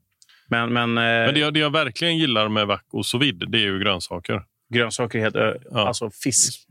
Men, 0.49 0.73
men, 0.73 0.95
Men 0.95 1.27
eh, 1.29 1.33
det 1.35 1.41
jag, 1.41 1.55
det 1.55 1.61
jag 1.61 1.71
verkligen 1.73 2.19
gillar 2.19 2.49
med 2.49 2.67
wok 2.67 2.81
och 2.93 3.07
sous 3.07 3.23
vide, 3.23 3.47
det 3.47 3.59
är 3.59 3.63
ju 3.63 3.79
grönsaker. 3.79 4.43
grönsaker 4.73 5.19
helt... 5.19 5.37
ö- 5.37 5.59
Ja. 5.71 5.87
Alltså 5.89 6.11
fisk, 6.11 6.67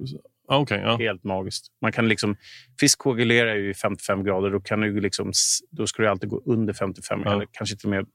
Ah, 0.47 0.57
Okej, 0.57 0.81
ja. 0.83 0.97
helt 0.97 1.23
magiskt. 1.23 1.65
Man 1.81 1.91
kan 1.91 2.07
liksom, 2.07 2.35
fisk 2.79 2.99
koagulerar 2.99 3.55
ju 3.55 3.69
i 3.69 3.73
55 3.73 4.23
grader. 4.23 4.49
Då, 4.49 4.59
kan 4.59 4.81
du 4.81 4.99
liksom, 5.01 5.31
då 5.71 5.87
ska 5.87 6.01
du 6.03 6.09
alltid 6.09 6.29
gå 6.29 6.41
under 6.45 6.73
55. 6.73 7.21
Ja. 7.25 7.33
Eller 7.33 7.47
kanske 7.51 7.75
till 7.75 7.85
och 7.87 7.89
med 7.91 8.05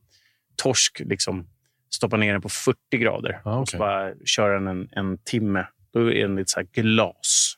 torsk. 0.62 1.00
Liksom, 1.04 1.48
stoppa 1.94 2.16
ner 2.16 2.32
den 2.32 2.42
på 2.42 2.48
40 2.48 2.78
grader 2.98 3.40
Ja, 3.44 3.58
och 3.58 3.68
så 3.68 3.78
bara 3.78 4.12
köra 4.24 4.54
den 4.54 4.68
en, 4.68 4.88
en 4.92 5.18
timme. 5.18 5.66
Då 5.92 6.12
är 6.12 6.22
den 6.22 6.36
lite 6.36 6.50
så 6.50 6.60
här 6.60 6.66
glas 6.82 7.54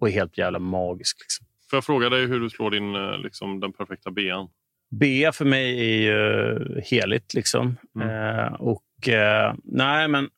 och 0.00 0.10
helt 0.10 0.38
jävla 0.38 0.58
magisk. 0.58 1.16
Liksom. 1.20 1.46
Får 1.70 1.76
jag 1.76 1.84
fråga 1.84 2.08
dig 2.08 2.26
hur 2.26 2.40
du 2.40 2.50
slår 2.50 2.70
din, 2.70 2.94
eh, 2.94 3.18
liksom, 3.18 3.60
den 3.60 3.72
perfekta 3.72 4.10
bean? 4.10 4.48
Bea 4.90 5.32
för 5.32 5.44
mig 5.44 5.80
är 5.80 6.02
ju 6.02 6.80
heligt. 6.80 7.34
Liksom. 7.34 7.76
Mm. 7.96 8.08
Eh, 8.08 8.52
och 8.52 9.08
eh, 9.08 9.54
nej, 9.64 10.08
men 10.08 10.28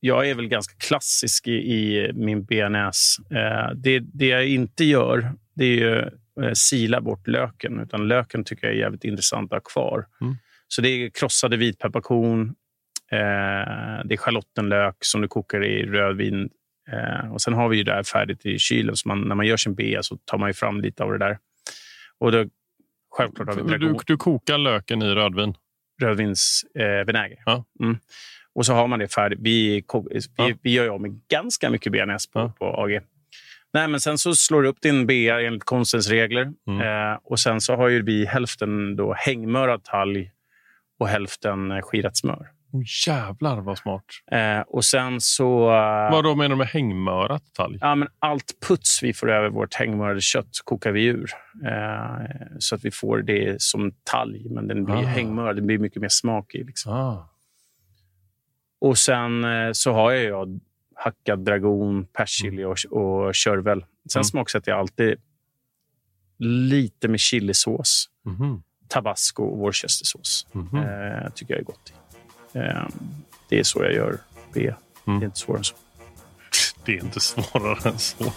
jag 0.00 0.30
är 0.30 0.34
väl 0.34 0.48
ganska 0.48 0.74
klassisk 0.78 1.48
i, 1.48 1.52
i 1.52 2.10
min 2.14 2.44
bearnaise. 2.44 3.22
Eh, 3.30 3.74
det, 3.74 3.98
det 3.98 4.26
jag 4.26 4.46
inte 4.46 4.84
gör, 4.84 5.32
det 5.54 5.64
är 5.64 5.76
ju 5.76 5.98
eh, 6.44 6.52
sila 6.52 7.00
bort 7.00 7.28
löken. 7.28 7.80
Utan 7.80 8.08
löken 8.08 8.44
tycker 8.44 8.66
jag 8.66 8.76
är 8.76 8.80
jävligt 8.80 9.04
intressant 9.04 9.52
att 9.52 9.56
ha 9.56 9.70
kvar. 9.70 10.06
Mm. 10.20 10.36
Så 10.68 10.82
det 10.82 10.88
är 10.88 11.10
krossade 11.10 11.56
vitpepparkorn. 11.56 12.54
Eh, 13.12 14.04
det 14.04 14.14
är 14.14 14.16
schalottenlök 14.16 14.96
som 15.00 15.20
du 15.20 15.28
kokar 15.28 15.64
i 15.64 15.86
rödvin. 15.86 16.48
Eh, 16.92 17.32
och 17.32 17.40
Sen 17.40 17.54
har 17.54 17.68
vi 17.68 17.76
ju 17.76 17.84
det 17.84 17.92
här 17.92 18.02
färdigt 18.02 18.46
i 18.46 18.58
kylen. 18.58 18.96
Så 18.96 19.08
man, 19.08 19.20
när 19.20 19.34
man 19.34 19.46
gör 19.46 19.56
sin 19.56 19.74
bea 19.74 20.02
så 20.02 20.16
tar 20.16 20.38
man 20.38 20.48
ju 20.48 20.54
fram 20.54 20.80
lite 20.80 21.04
av 21.04 21.12
det 21.12 21.18
där. 21.18 21.38
Och 22.18 22.32
då, 22.32 22.44
självklart 23.16 23.48
har 23.48 23.54
vi 23.62 23.78
Du, 23.78 23.94
du 24.06 24.16
kokar 24.16 24.58
löken 24.58 25.02
i 25.02 25.14
rödvin. 25.14 25.54
rödvinsvinäger. 26.02 27.00
Eh, 27.00 27.06
vinäger. 27.06 27.38
Ja. 27.46 27.64
mm. 27.80 27.98
Och 28.54 28.66
så 28.66 28.72
har 28.72 28.86
man 28.86 28.98
det 28.98 29.08
färdigt. 29.08 29.38
Vi, 29.42 29.84
vi, 30.10 30.20
Ja. 30.36 30.50
vi 30.62 30.72
gör 30.72 30.84
ju 30.84 30.90
av 30.90 31.00
med 31.00 31.20
ganska 31.28 31.70
mycket 31.70 31.92
bearnaise 31.92 32.30
på, 32.32 32.38
Ja. 32.38 32.52
på 32.58 32.64
AG. 32.82 33.00
Nej, 33.74 33.88
men 33.88 34.00
sen 34.00 34.18
så 34.18 34.34
slår 34.34 34.62
du 34.62 34.68
upp 34.68 34.80
din 34.80 35.06
bea 35.06 35.40
enligt 35.40 35.64
konstens 35.64 36.08
regler. 36.10 36.52
Mm. 36.68 36.80
Eh, 37.12 37.18
och 37.24 37.40
sen 37.40 37.60
så 37.60 37.76
har 37.76 37.88
ju 37.88 38.02
vi 38.02 38.26
hälften 38.26 38.96
då 38.96 39.14
hängmörad 39.18 39.84
talg 39.84 40.30
och 40.98 41.08
hälften 41.08 41.82
skirat 41.82 42.16
smör. 42.16 42.48
Oh, 42.72 42.82
jävlar 43.06 43.60
vad 43.60 43.78
smart. 43.78 44.04
Eh, 44.30 44.60
och 44.60 44.84
sen 44.84 45.20
så... 45.20 45.70
eh, 45.70 46.10
Vad 46.12 46.24
då 46.24 46.34
menar 46.34 46.48
du 46.48 46.56
med 46.56 46.66
hängmörat 46.66 47.42
talg? 47.54 47.78
Ja, 47.80 47.94
men 47.94 48.08
allt 48.18 48.56
puts 48.68 49.02
vi 49.02 49.12
får 49.14 49.30
över 49.30 49.48
vårt 49.48 49.74
hängmörade 49.74 50.20
kött 50.20 50.48
kokar 50.64 50.92
vi 50.92 51.04
ur. 51.04 51.30
Eh, 51.66 52.26
så 52.58 52.74
att 52.74 52.84
vi 52.84 52.90
får 52.90 53.18
det 53.22 53.62
som 53.62 53.92
talg, 54.04 54.50
men 54.50 54.68
den 54.68 54.84
blir 54.84 54.94
Ah. 54.94 55.00
hängmörad. 55.00 55.56
Det 55.56 55.62
blir 55.62 55.78
mycket 55.78 56.02
mer 56.02 56.08
smak 56.08 56.54
i. 56.54 56.64
Liksom. 56.64 56.92
Ah. 56.92 57.28
Och 58.80 58.98
sen 58.98 59.44
eh, 59.44 59.72
så 59.72 59.92
har 59.92 60.12
jag 60.12 60.22
ju 60.46 60.58
hackad 60.94 61.44
dragon, 61.44 62.06
persilja 62.06 62.68
och, 62.68 62.76
och 62.90 63.34
körvel. 63.34 63.80
Sen 64.12 64.20
Mm. 64.20 64.24
smaksätter 64.24 64.70
jag 64.72 64.78
alltid 64.80 65.14
lite 66.38 67.08
med 67.08 67.20
chilisås, 67.20 68.08
Mhm. 68.24 68.62
tabasco 68.88 69.42
och 69.44 69.58
worcestersås. 69.58 70.46
Mhm. 70.52 70.76
Eh, 70.76 71.30
tycker 71.34 71.54
jag 71.54 71.60
är 71.60 71.64
gott 71.64 71.90
i. 71.90 71.92
Eh, 72.54 72.86
det 73.48 73.58
är 73.58 73.62
så 73.64 73.82
jag 73.82 73.92
gör 73.92 74.18
B. 74.54 74.72
Mm. 75.06 75.20
Det 75.20 75.24
är 75.24 75.26
inte 75.26 75.40
svårare 75.40 75.58
än 75.58 75.64
så. 75.68 75.74
Det 76.84 76.92
är 76.92 77.04
inte 77.04 77.20
svårare 77.20 77.88
än 77.90 77.98
så. 77.98 78.32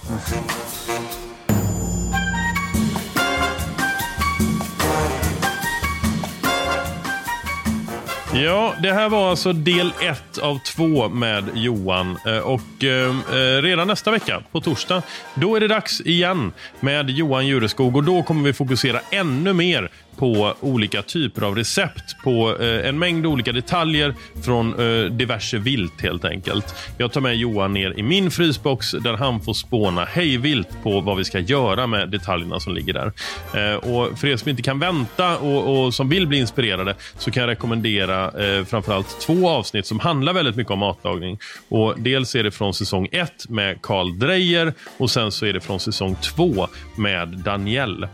Ja, 8.34 8.74
det 8.82 8.94
här 8.94 9.10
var 9.10 9.30
alltså 9.30 9.54
del 9.54 9.94
ett 10.02 10.38
av 10.38 10.60
två 10.60 11.10
med 11.10 11.50
Johan. 11.54 12.18
Eh, 12.26 12.38
Och 12.38 12.84
eh, 12.84 13.62
redan 13.62 13.88
nästa 13.88 14.12
vecka, 14.12 14.42
på 14.52 14.62
torsdag, 14.62 15.02
då 15.36 15.56
är 15.56 15.60
det 15.60 15.68
dags 15.68 16.02
igen 16.02 16.54
med 16.80 17.10
Johan 17.10 17.48
Jureskog. 17.48 17.96
Och 17.96 18.04
då 18.04 18.24
kommer 18.24 18.44
vi 18.44 18.54
fokusera 18.54 19.00
ännu 19.12 19.54
mer 19.54 19.90
på 20.18 20.54
olika 20.60 21.02
typer 21.02 21.42
av 21.42 21.56
recept 21.56 22.24
på 22.24 22.58
eh, 22.60 22.90
en 22.90 23.00
mängd 23.00 23.26
olika 23.26 23.52
detaljer 23.52 24.14
från 24.46 24.80
eh, 24.80 25.12
diverse 25.12 25.58
vilt 25.58 26.02
helt 26.02 26.26
enkelt. 26.26 26.76
Jag 26.98 27.12
tar 27.12 27.22
med 27.22 27.36
Johan 27.36 27.74
ner 27.74 28.00
i 28.00 28.04
min 28.04 28.32
frysbox 28.32 28.92
där 28.92 29.14
han 29.14 29.42
får 29.42 29.54
spåna 29.54 30.06
hejvilt 30.06 30.84
på 30.84 31.02
vad 31.02 31.18
vi 31.18 31.24
ska 31.24 31.40
göra 31.40 31.88
med 31.88 32.10
detaljerna 32.10 32.60
som 32.60 32.76
ligger 32.76 32.94
där. 32.94 33.12
Eh, 33.54 33.76
och 33.76 34.20
För 34.20 34.28
er 34.28 34.38
som 34.38 34.50
inte 34.50 34.62
kan 34.62 34.80
vänta 34.80 35.38
och, 35.38 35.86
och 35.86 35.94
som 35.94 36.10
vill 36.10 36.28
bli 36.28 36.38
inspirerade 36.38 36.96
så 37.18 37.32
kan 37.32 37.42
jag 37.42 37.48
rekommendera 37.48 38.26
eh, 38.26 38.66
framförallt 38.66 39.20
två 39.22 39.50
avsnitt 39.50 39.86
som 39.86 40.00
handlar 40.00 40.34
väldigt 40.34 40.56
mycket 40.56 40.72
om 40.72 40.80
matlagning. 40.80 41.40
Och 41.70 41.94
dels 41.98 42.36
är 42.36 42.44
det 42.44 42.52
från 42.52 42.74
säsong 42.74 43.08
ett 43.12 43.50
med 43.50 43.82
Karl 43.82 44.20
Dreyer 44.20 44.74
och 44.98 45.12
sen 45.12 45.32
så 45.32 45.46
är 45.46 45.54
det 45.54 45.60
från 45.60 45.80
säsong 45.80 46.16
två 46.16 46.68
med 46.96 47.28
Danielle. 47.28 48.10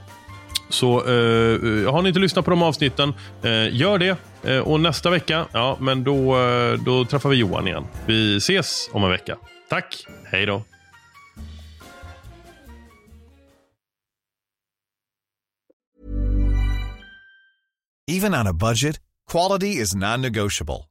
Så 0.71 0.97
eh, 0.97 1.91
har 1.93 2.01
ni 2.01 2.07
inte 2.07 2.19
lyssnat 2.19 2.45
på 2.45 2.51
de 2.51 2.63
avsnitten, 2.63 3.13
eh, 3.43 3.75
gör 3.75 3.97
det. 3.97 4.17
Eh, 4.43 4.59
och 4.59 4.79
nästa 4.79 5.09
vecka, 5.09 5.45
ja, 5.51 5.77
men 5.79 6.03
då, 6.03 6.39
eh, 6.39 6.73
då 6.73 7.05
träffar 7.05 7.29
vi 7.29 7.35
Johan 7.35 7.67
igen. 7.67 7.83
Vi 8.05 8.37
ses 8.37 8.89
om 8.93 9.03
en 9.03 9.09
vecka. 9.09 9.37
Tack, 9.69 10.05
hej 10.31 10.45
då. 10.45 10.63
Even 18.11 18.33
on 18.33 18.47
a 18.47 18.53
budget, 18.53 18.99
quality 19.31 19.81
is 19.81 19.95
non-negotiable. 19.95 20.90